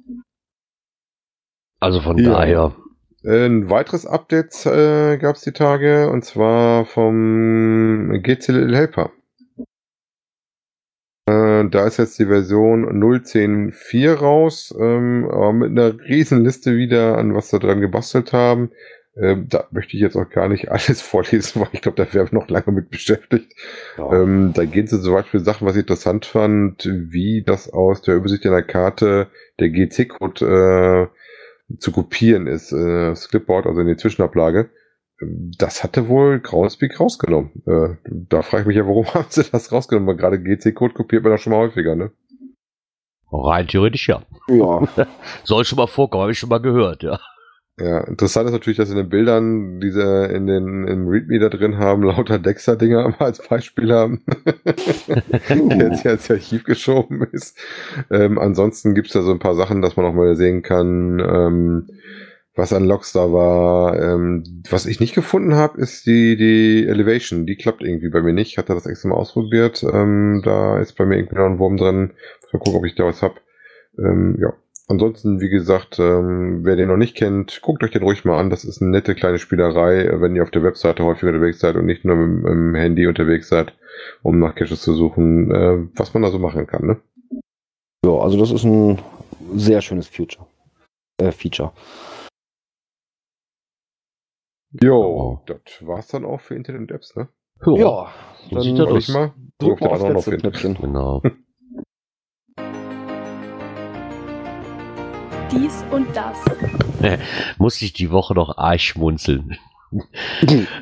[1.81, 2.31] Also von Ja.
[2.33, 2.75] daher.
[3.27, 9.11] Ein weiteres Update äh, gab es die Tage, und zwar vom GCL Helper.
[11.27, 17.17] Äh, da ist jetzt die Version 0.10.4 raus, ähm, aber mit einer riesen Liste wieder,
[17.17, 18.71] an was sie dran gebastelt haben.
[19.17, 22.29] Ähm, da möchte ich jetzt auch gar nicht alles vorlesen, weil ich glaube, da wir
[22.33, 23.53] noch lange mit beschäftigt.
[23.97, 24.13] Ja.
[24.13, 28.17] Ähm, da gehen sie zum Beispiel Sachen, was ich interessant fand, wie das aus der
[28.17, 29.29] Übersicht einer Karte
[29.61, 31.11] der GC-Code
[31.71, 34.69] äh, zu kopieren ist, äh, das Clipboard, also in die Zwischenablage.
[35.21, 37.63] Das hatte wohl Groundspeak rausgenommen.
[37.67, 40.09] Äh, da frage ich mich ja, warum haben sie das rausgenommen?
[40.09, 42.13] Weil gerade GC-Code kopiert man doch schon mal häufiger, ne?
[43.31, 44.23] Rein theoretisch ja.
[44.49, 44.87] ja.
[45.45, 47.19] Soll schon mal vorkommen, habe ich schon mal gehört, ja.
[47.77, 51.49] Ja, interessant ist natürlich, dass in den Bildern, die sie in den, im README da
[51.49, 54.23] drin haben, lauter Dexter-Dinger als Beispiel haben.
[55.49, 57.59] der jetzt ins Archiv geschoben ist.
[58.13, 61.89] Ähm, ansonsten gibt's da so ein paar Sachen, dass man auch mal sehen kann, ähm,
[62.55, 64.01] was an Logs da war.
[64.01, 67.47] Ähm, was ich nicht gefunden habe, ist die, die Elevation.
[67.47, 68.53] Die klappt irgendwie bei mir nicht.
[68.53, 69.83] Ich hatte das extra mal ausprobiert.
[69.83, 72.13] Ähm, da ist bei mir irgendwie noch ein Wurm drin.
[72.53, 73.41] Mal gucken, ob ich da was hab.
[73.99, 74.53] Ähm, ja.
[74.87, 78.51] Ansonsten, wie gesagt, ähm, wer den noch nicht kennt, guckt euch den ruhig mal an.
[78.51, 81.87] Das ist eine nette kleine Spielerei, wenn ihr auf der Webseite häufig unterwegs seid und
[81.87, 83.73] nicht nur mit dem Handy unterwegs seid,
[84.23, 86.87] um nach Caches zu suchen, äh, was man da so machen kann.
[86.87, 86.97] Ne?
[88.05, 88.99] ja, also das ist ein
[89.55, 90.47] sehr schönes Future.
[91.19, 91.73] Äh, Feature.
[94.83, 97.29] Jo, das war's dann auch für Internet und Apps, ne?
[97.65, 98.09] Ja,
[98.51, 99.33] so sieht das ich mal?
[99.59, 100.37] drück mal Wo aufs wir da noch letzte?
[100.39, 100.75] Knöpfchen.
[100.75, 101.23] Genau.
[105.53, 106.37] Dies und das.
[107.59, 109.57] Musste ich die Woche noch arg schmunzeln.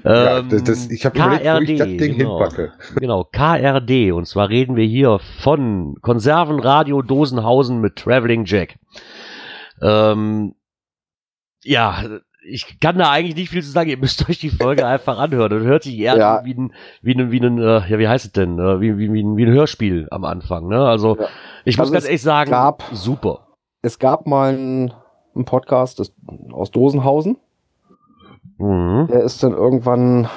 [0.04, 2.38] Ja, Ähm, das, das, ich habe überlegt, wo ich das Ding genau.
[2.40, 2.72] hinpacke.
[2.94, 4.12] Genau, KRD.
[4.12, 8.78] Und zwar reden wir hier von Konservenradio Dosenhausen mit Traveling Jack.
[9.82, 10.54] Ähm,
[11.62, 13.88] ja, ich kann da eigentlich nicht viel zu sagen.
[13.90, 15.50] Ihr müsst euch die Folge einfach anhören.
[15.50, 16.36] Das hört sich eher Ja.
[16.38, 18.58] an wie ein, wie ein, wie ein, äh, ja, wie heißt es denn?
[18.58, 20.84] Äh, Wie, wie, wie, ein, wie ein Hörspiel am Anfang, ne?
[20.84, 21.26] Also, Ja.
[21.64, 23.46] ich muss Also ganz es ehrlich sagen, gab- super.
[23.82, 24.92] Es gab mal einen,
[25.34, 26.14] einen Podcast des,
[26.52, 27.36] aus Dosenhausen.
[28.58, 29.06] Mhm.
[29.08, 30.28] Der ist dann irgendwann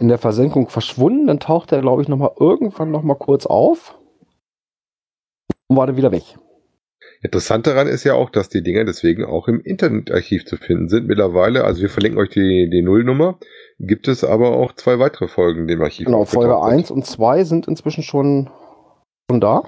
[0.00, 1.26] in der Versenkung verschwunden.
[1.26, 3.98] Dann taucht er, glaube ich, noch mal irgendwann noch mal kurz auf
[5.68, 6.24] und war dann wieder weg.
[7.22, 11.06] Interessant daran ist ja auch, dass die Dinger deswegen auch im Internetarchiv zu finden sind.
[11.06, 13.38] Mittlerweile, also wir verlinken euch die, die Nullnummer,
[13.78, 16.06] gibt es aber auch zwei weitere Folgen dem Archiv.
[16.06, 16.78] Genau, Folge aufgetaucht sind.
[16.78, 18.50] 1 und 2 sind inzwischen schon,
[19.30, 19.62] schon da.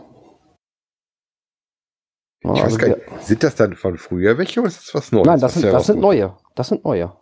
[2.44, 4.94] Ich weiß also gar wir- nicht, sind das dann von früher welche oder ist das
[4.94, 5.26] was Neues?
[5.26, 6.36] Nein, das sind, das sind neue.
[6.54, 7.12] Das sind neue.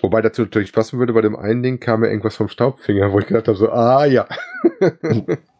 [0.00, 3.18] Wobei dazu natürlich passen würde, bei dem einen Ding kam ja irgendwas vom Staubfinger, wo
[3.20, 4.26] ich gedacht habe, so, ah ja.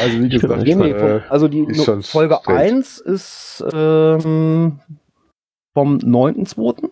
[0.00, 2.60] also wie gesagt, Nee, nee, äh, vom, also die ist schon Folge strange.
[2.60, 4.80] 1 ist ähm,
[5.74, 6.90] vom 9.2.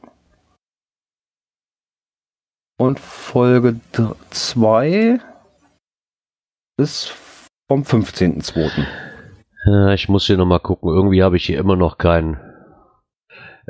[2.78, 3.80] Und Folge
[4.30, 5.20] 2
[6.78, 7.14] ist
[7.68, 8.86] vom 15.2.
[9.66, 10.88] Ja, ich muss hier nochmal gucken.
[10.88, 12.38] Irgendwie habe ich hier immer noch keinen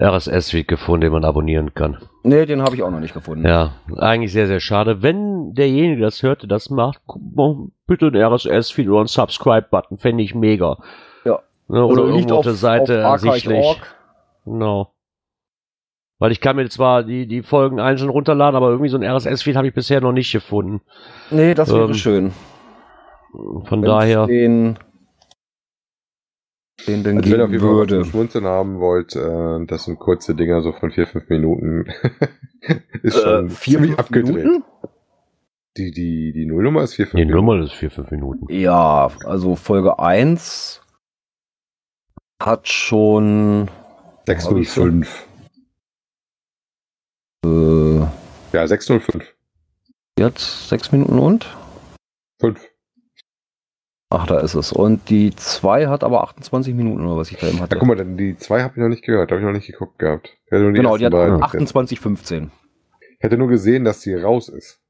[0.01, 1.98] RSS-Feed gefunden, den man abonnieren kann.
[2.22, 3.47] Nee, den habe ich auch noch nicht gefunden.
[3.47, 5.02] Ja, eigentlich sehr, sehr schade.
[5.02, 7.56] Wenn derjenige das hört, der das macht, guck mal,
[7.86, 10.78] bitte ein RSS-Feed oder ein Subscribe-Button, fände ich mega.
[11.24, 11.40] Ja.
[11.68, 13.78] Ne, oder Also irgendwo auf der Seite archive.org.
[14.47, 14.93] Genau.
[16.18, 19.56] Weil ich kann mir zwar die, die Folgen einzeln runterladen, aber irgendwie so ein RSS-Feed
[19.56, 20.82] habe ich bisher noch nicht gefunden.
[21.31, 22.32] Nee, das wäre Ähm, schön.
[23.32, 24.78] Von Wenn's daher, Den,
[26.86, 28.05] den, den Also wenn ihr auf geben jeden Fall würde.
[28.05, 31.86] Schmunzeln haben wollt, äh, das sind kurze Dinger, so von vier, fünf Minuten.
[33.02, 34.35] ist schon Äh, vier, ziemlich fünf abgedreht.
[34.36, 34.65] Minuten?
[35.77, 37.47] Die, die, die Nullnummer ist vier, fünf die Minuten.
[37.47, 38.47] Nummer ist 4-5 Minuten.
[38.52, 40.82] Ja, also Folge 1
[42.43, 43.69] hat schon
[44.27, 45.27] 605.
[47.44, 47.98] äh,
[48.52, 49.35] Ja, 605.
[50.19, 51.47] jetzt sechs Minuten und?
[52.40, 52.69] 5.
[54.12, 54.73] Ach, da ist es.
[54.73, 57.78] Und die 2 hat aber 28 Minuten oder was ich da eben Ja, hatte.
[57.78, 60.37] guck mal, die zwei habe ich noch nicht gehört, habe ich noch nicht geguckt gehabt.
[60.47, 61.41] Ich nur genau, die hat beiden.
[61.43, 62.51] 28, 15.
[63.01, 64.81] Ich hätte nur gesehen, dass sie raus ist.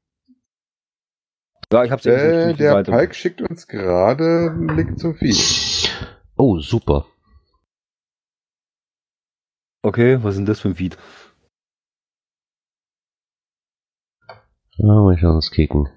[1.71, 2.91] Ja, ich hab's eben Äh, die der Seite.
[2.91, 5.37] Palk schickt uns gerade einen Link zum Feed.
[6.35, 7.05] Oh, super.
[9.83, 10.97] Okay, was ist denn das für ein Feed?
[14.27, 14.35] Ah,
[14.79, 15.87] mal schauen, uns kicken.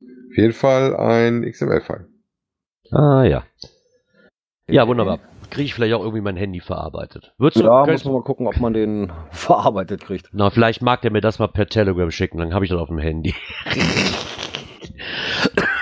[0.00, 2.08] Auf jeden Fall ein XML-File.
[2.92, 3.42] Ah, ja.
[4.68, 5.18] Ja, wunderbar.
[5.50, 7.32] Kriege ich vielleicht auch irgendwie mein Handy verarbeitet.
[7.38, 10.28] Würdest du, Ja, muss man mal gucken, ob man den verarbeitet kriegt.
[10.32, 12.88] na, vielleicht mag der mir das mal per Telegram schicken, dann habe ich das auf
[12.88, 13.34] dem Handy.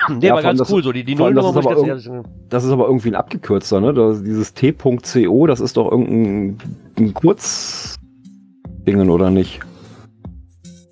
[0.09, 2.45] nee, Ja, allem ganz das- cool, so die, die Nullnummer das ist ganz aber sagen.
[2.49, 3.93] Das ist aber irgendwie ein abgekürzter, ne?
[3.93, 6.57] Das, dieses T.co, das ist doch irgendein
[6.99, 9.61] ein Kurzdingen, oder nicht?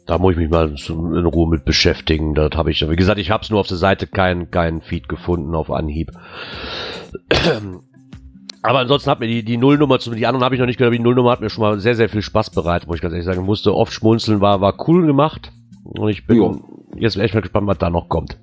[0.05, 2.33] Da muss ich mich mal in Ruhe mit beschäftigen.
[2.35, 5.07] Das habe ich, wie gesagt, ich habe es nur auf der Seite keinen keinen Feed
[5.07, 6.11] gefunden auf Anhieb.
[8.65, 10.91] Aber ansonsten hat mir die, die Nullnummer, zu, die anderen habe ich noch nicht gehört,
[10.91, 13.11] aber die Nullnummer hat mir schon mal sehr, sehr viel Spaß bereitet, muss ich ganz
[13.11, 13.43] ehrlich sagen.
[13.45, 15.51] Musste oft schmunzeln, war, war cool gemacht.
[15.83, 16.51] Und ich bin Ja.
[16.95, 18.37] jetzt echt mal gespannt, was da noch kommt.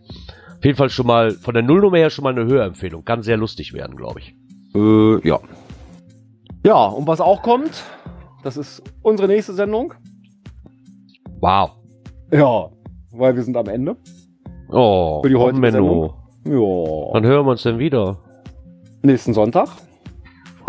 [0.58, 3.02] Auf jeden Fall schon mal, von der Nullnummer her schon mal eine Hörempfehlung.
[3.06, 4.34] Kann sehr lustig werden, glaube ich.
[4.74, 5.40] Äh, ja.
[6.66, 7.82] Ja, und was auch kommt,
[8.42, 9.94] das ist unsere nächste Sendung.
[11.40, 11.70] Wow.
[12.32, 12.68] Ja,
[13.12, 13.96] weil wir sind am Ende.
[14.70, 16.14] Oh, Für die heutige Menno.
[16.44, 16.52] Ja.
[16.52, 18.18] Wann hören wir uns denn wieder?
[19.02, 19.68] Nächsten Sonntag,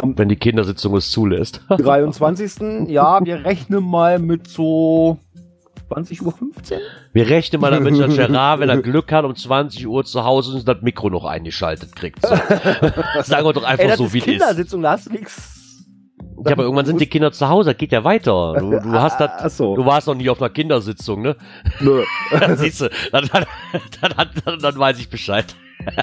[0.01, 1.61] Wenn die Kindersitzung es zulässt.
[1.69, 2.87] 23.
[2.89, 5.17] ja, wir rechnen mal mit so
[5.89, 6.33] 20.15 Uhr.
[7.11, 10.51] Wir rechnen mal damit, dass Gerard, wenn er Glück hat, um 20 Uhr zu Hause
[10.51, 12.25] ist und das Mikro noch eingeschaltet kriegt.
[12.25, 12.29] So.
[13.23, 14.31] Sagen wir doch einfach Ey, so, wie es ist.
[14.31, 15.60] Kindersitzung, da hast du nichts.
[16.45, 18.55] Ja, aber irgendwann sind die Kinder zu Hause, geht ja weiter.
[18.59, 19.57] Du, du hast das.
[19.57, 19.75] So.
[19.75, 21.35] Du warst noch nie auf einer Kindersitzung, ne?
[21.79, 22.03] Nö.
[22.39, 23.45] Dann siehst du, dann, dann,
[24.45, 25.55] dann, dann, weiß ich Bescheid.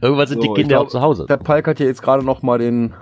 [0.00, 1.26] Irgendwann sind So, die Kinder glaub, auch zu Hause.
[1.28, 2.92] Der Palk hat hier jetzt gerade noch mal den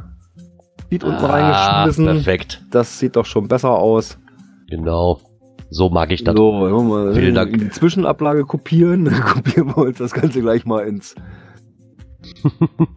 [0.88, 2.04] Feed unten Ah, reingeschmissen.
[2.06, 2.62] perfekt.
[2.70, 4.18] Das sieht doch schon besser aus.
[4.68, 5.20] Genau.
[5.70, 6.34] So mag ich das.
[6.34, 7.56] So, mal Vielen Dank.
[7.58, 9.04] die Zwischenablage kopieren.
[9.04, 11.14] Dann kopieren wir uns das Ganze gleich mal ins.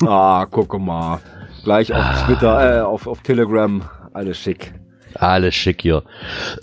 [0.05, 1.19] ah, gucke mal.
[1.63, 2.25] Gleich auf Ah.
[2.25, 3.81] Twitter, äh, auf, auf Telegram.
[4.13, 4.73] Alles schick.
[5.15, 6.03] Alles schick hier.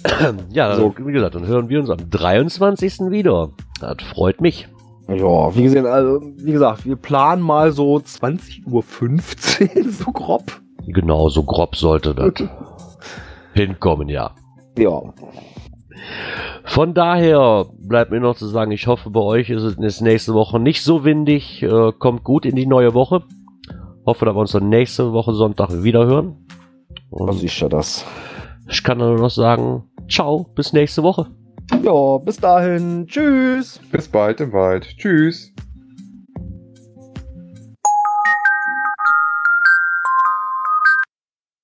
[0.50, 0.94] ja, So.
[0.98, 3.00] wie gesagt, dann hören wir uns am 23.
[3.10, 3.50] wieder.
[3.80, 4.68] Das freut mich.
[5.08, 8.82] Ja, wie gesagt, also, wie gesagt, wir planen mal so 20.15 Uhr,
[9.92, 10.60] so grob.
[10.86, 12.32] Genau, so grob sollte das
[13.54, 14.32] hinkommen, ja.
[14.78, 15.00] Ja.
[16.64, 20.60] Von daher bleibt mir noch zu sagen, ich hoffe, bei euch ist es nächste Woche
[20.60, 21.62] nicht so windig.
[21.62, 23.22] Äh, kommt gut in die neue Woche.
[24.10, 26.34] Hoffe, dass wir uns dann nächste Woche Sonntag wieder hören.
[27.10, 28.04] Was ist ja das?
[28.68, 31.28] Ich kann nur noch sagen, ciao, bis nächste Woche.
[31.80, 33.06] Ja, bis dahin.
[33.06, 33.80] Tschüss.
[33.92, 34.84] Bis bald im Wald.
[34.98, 35.52] Tschüss.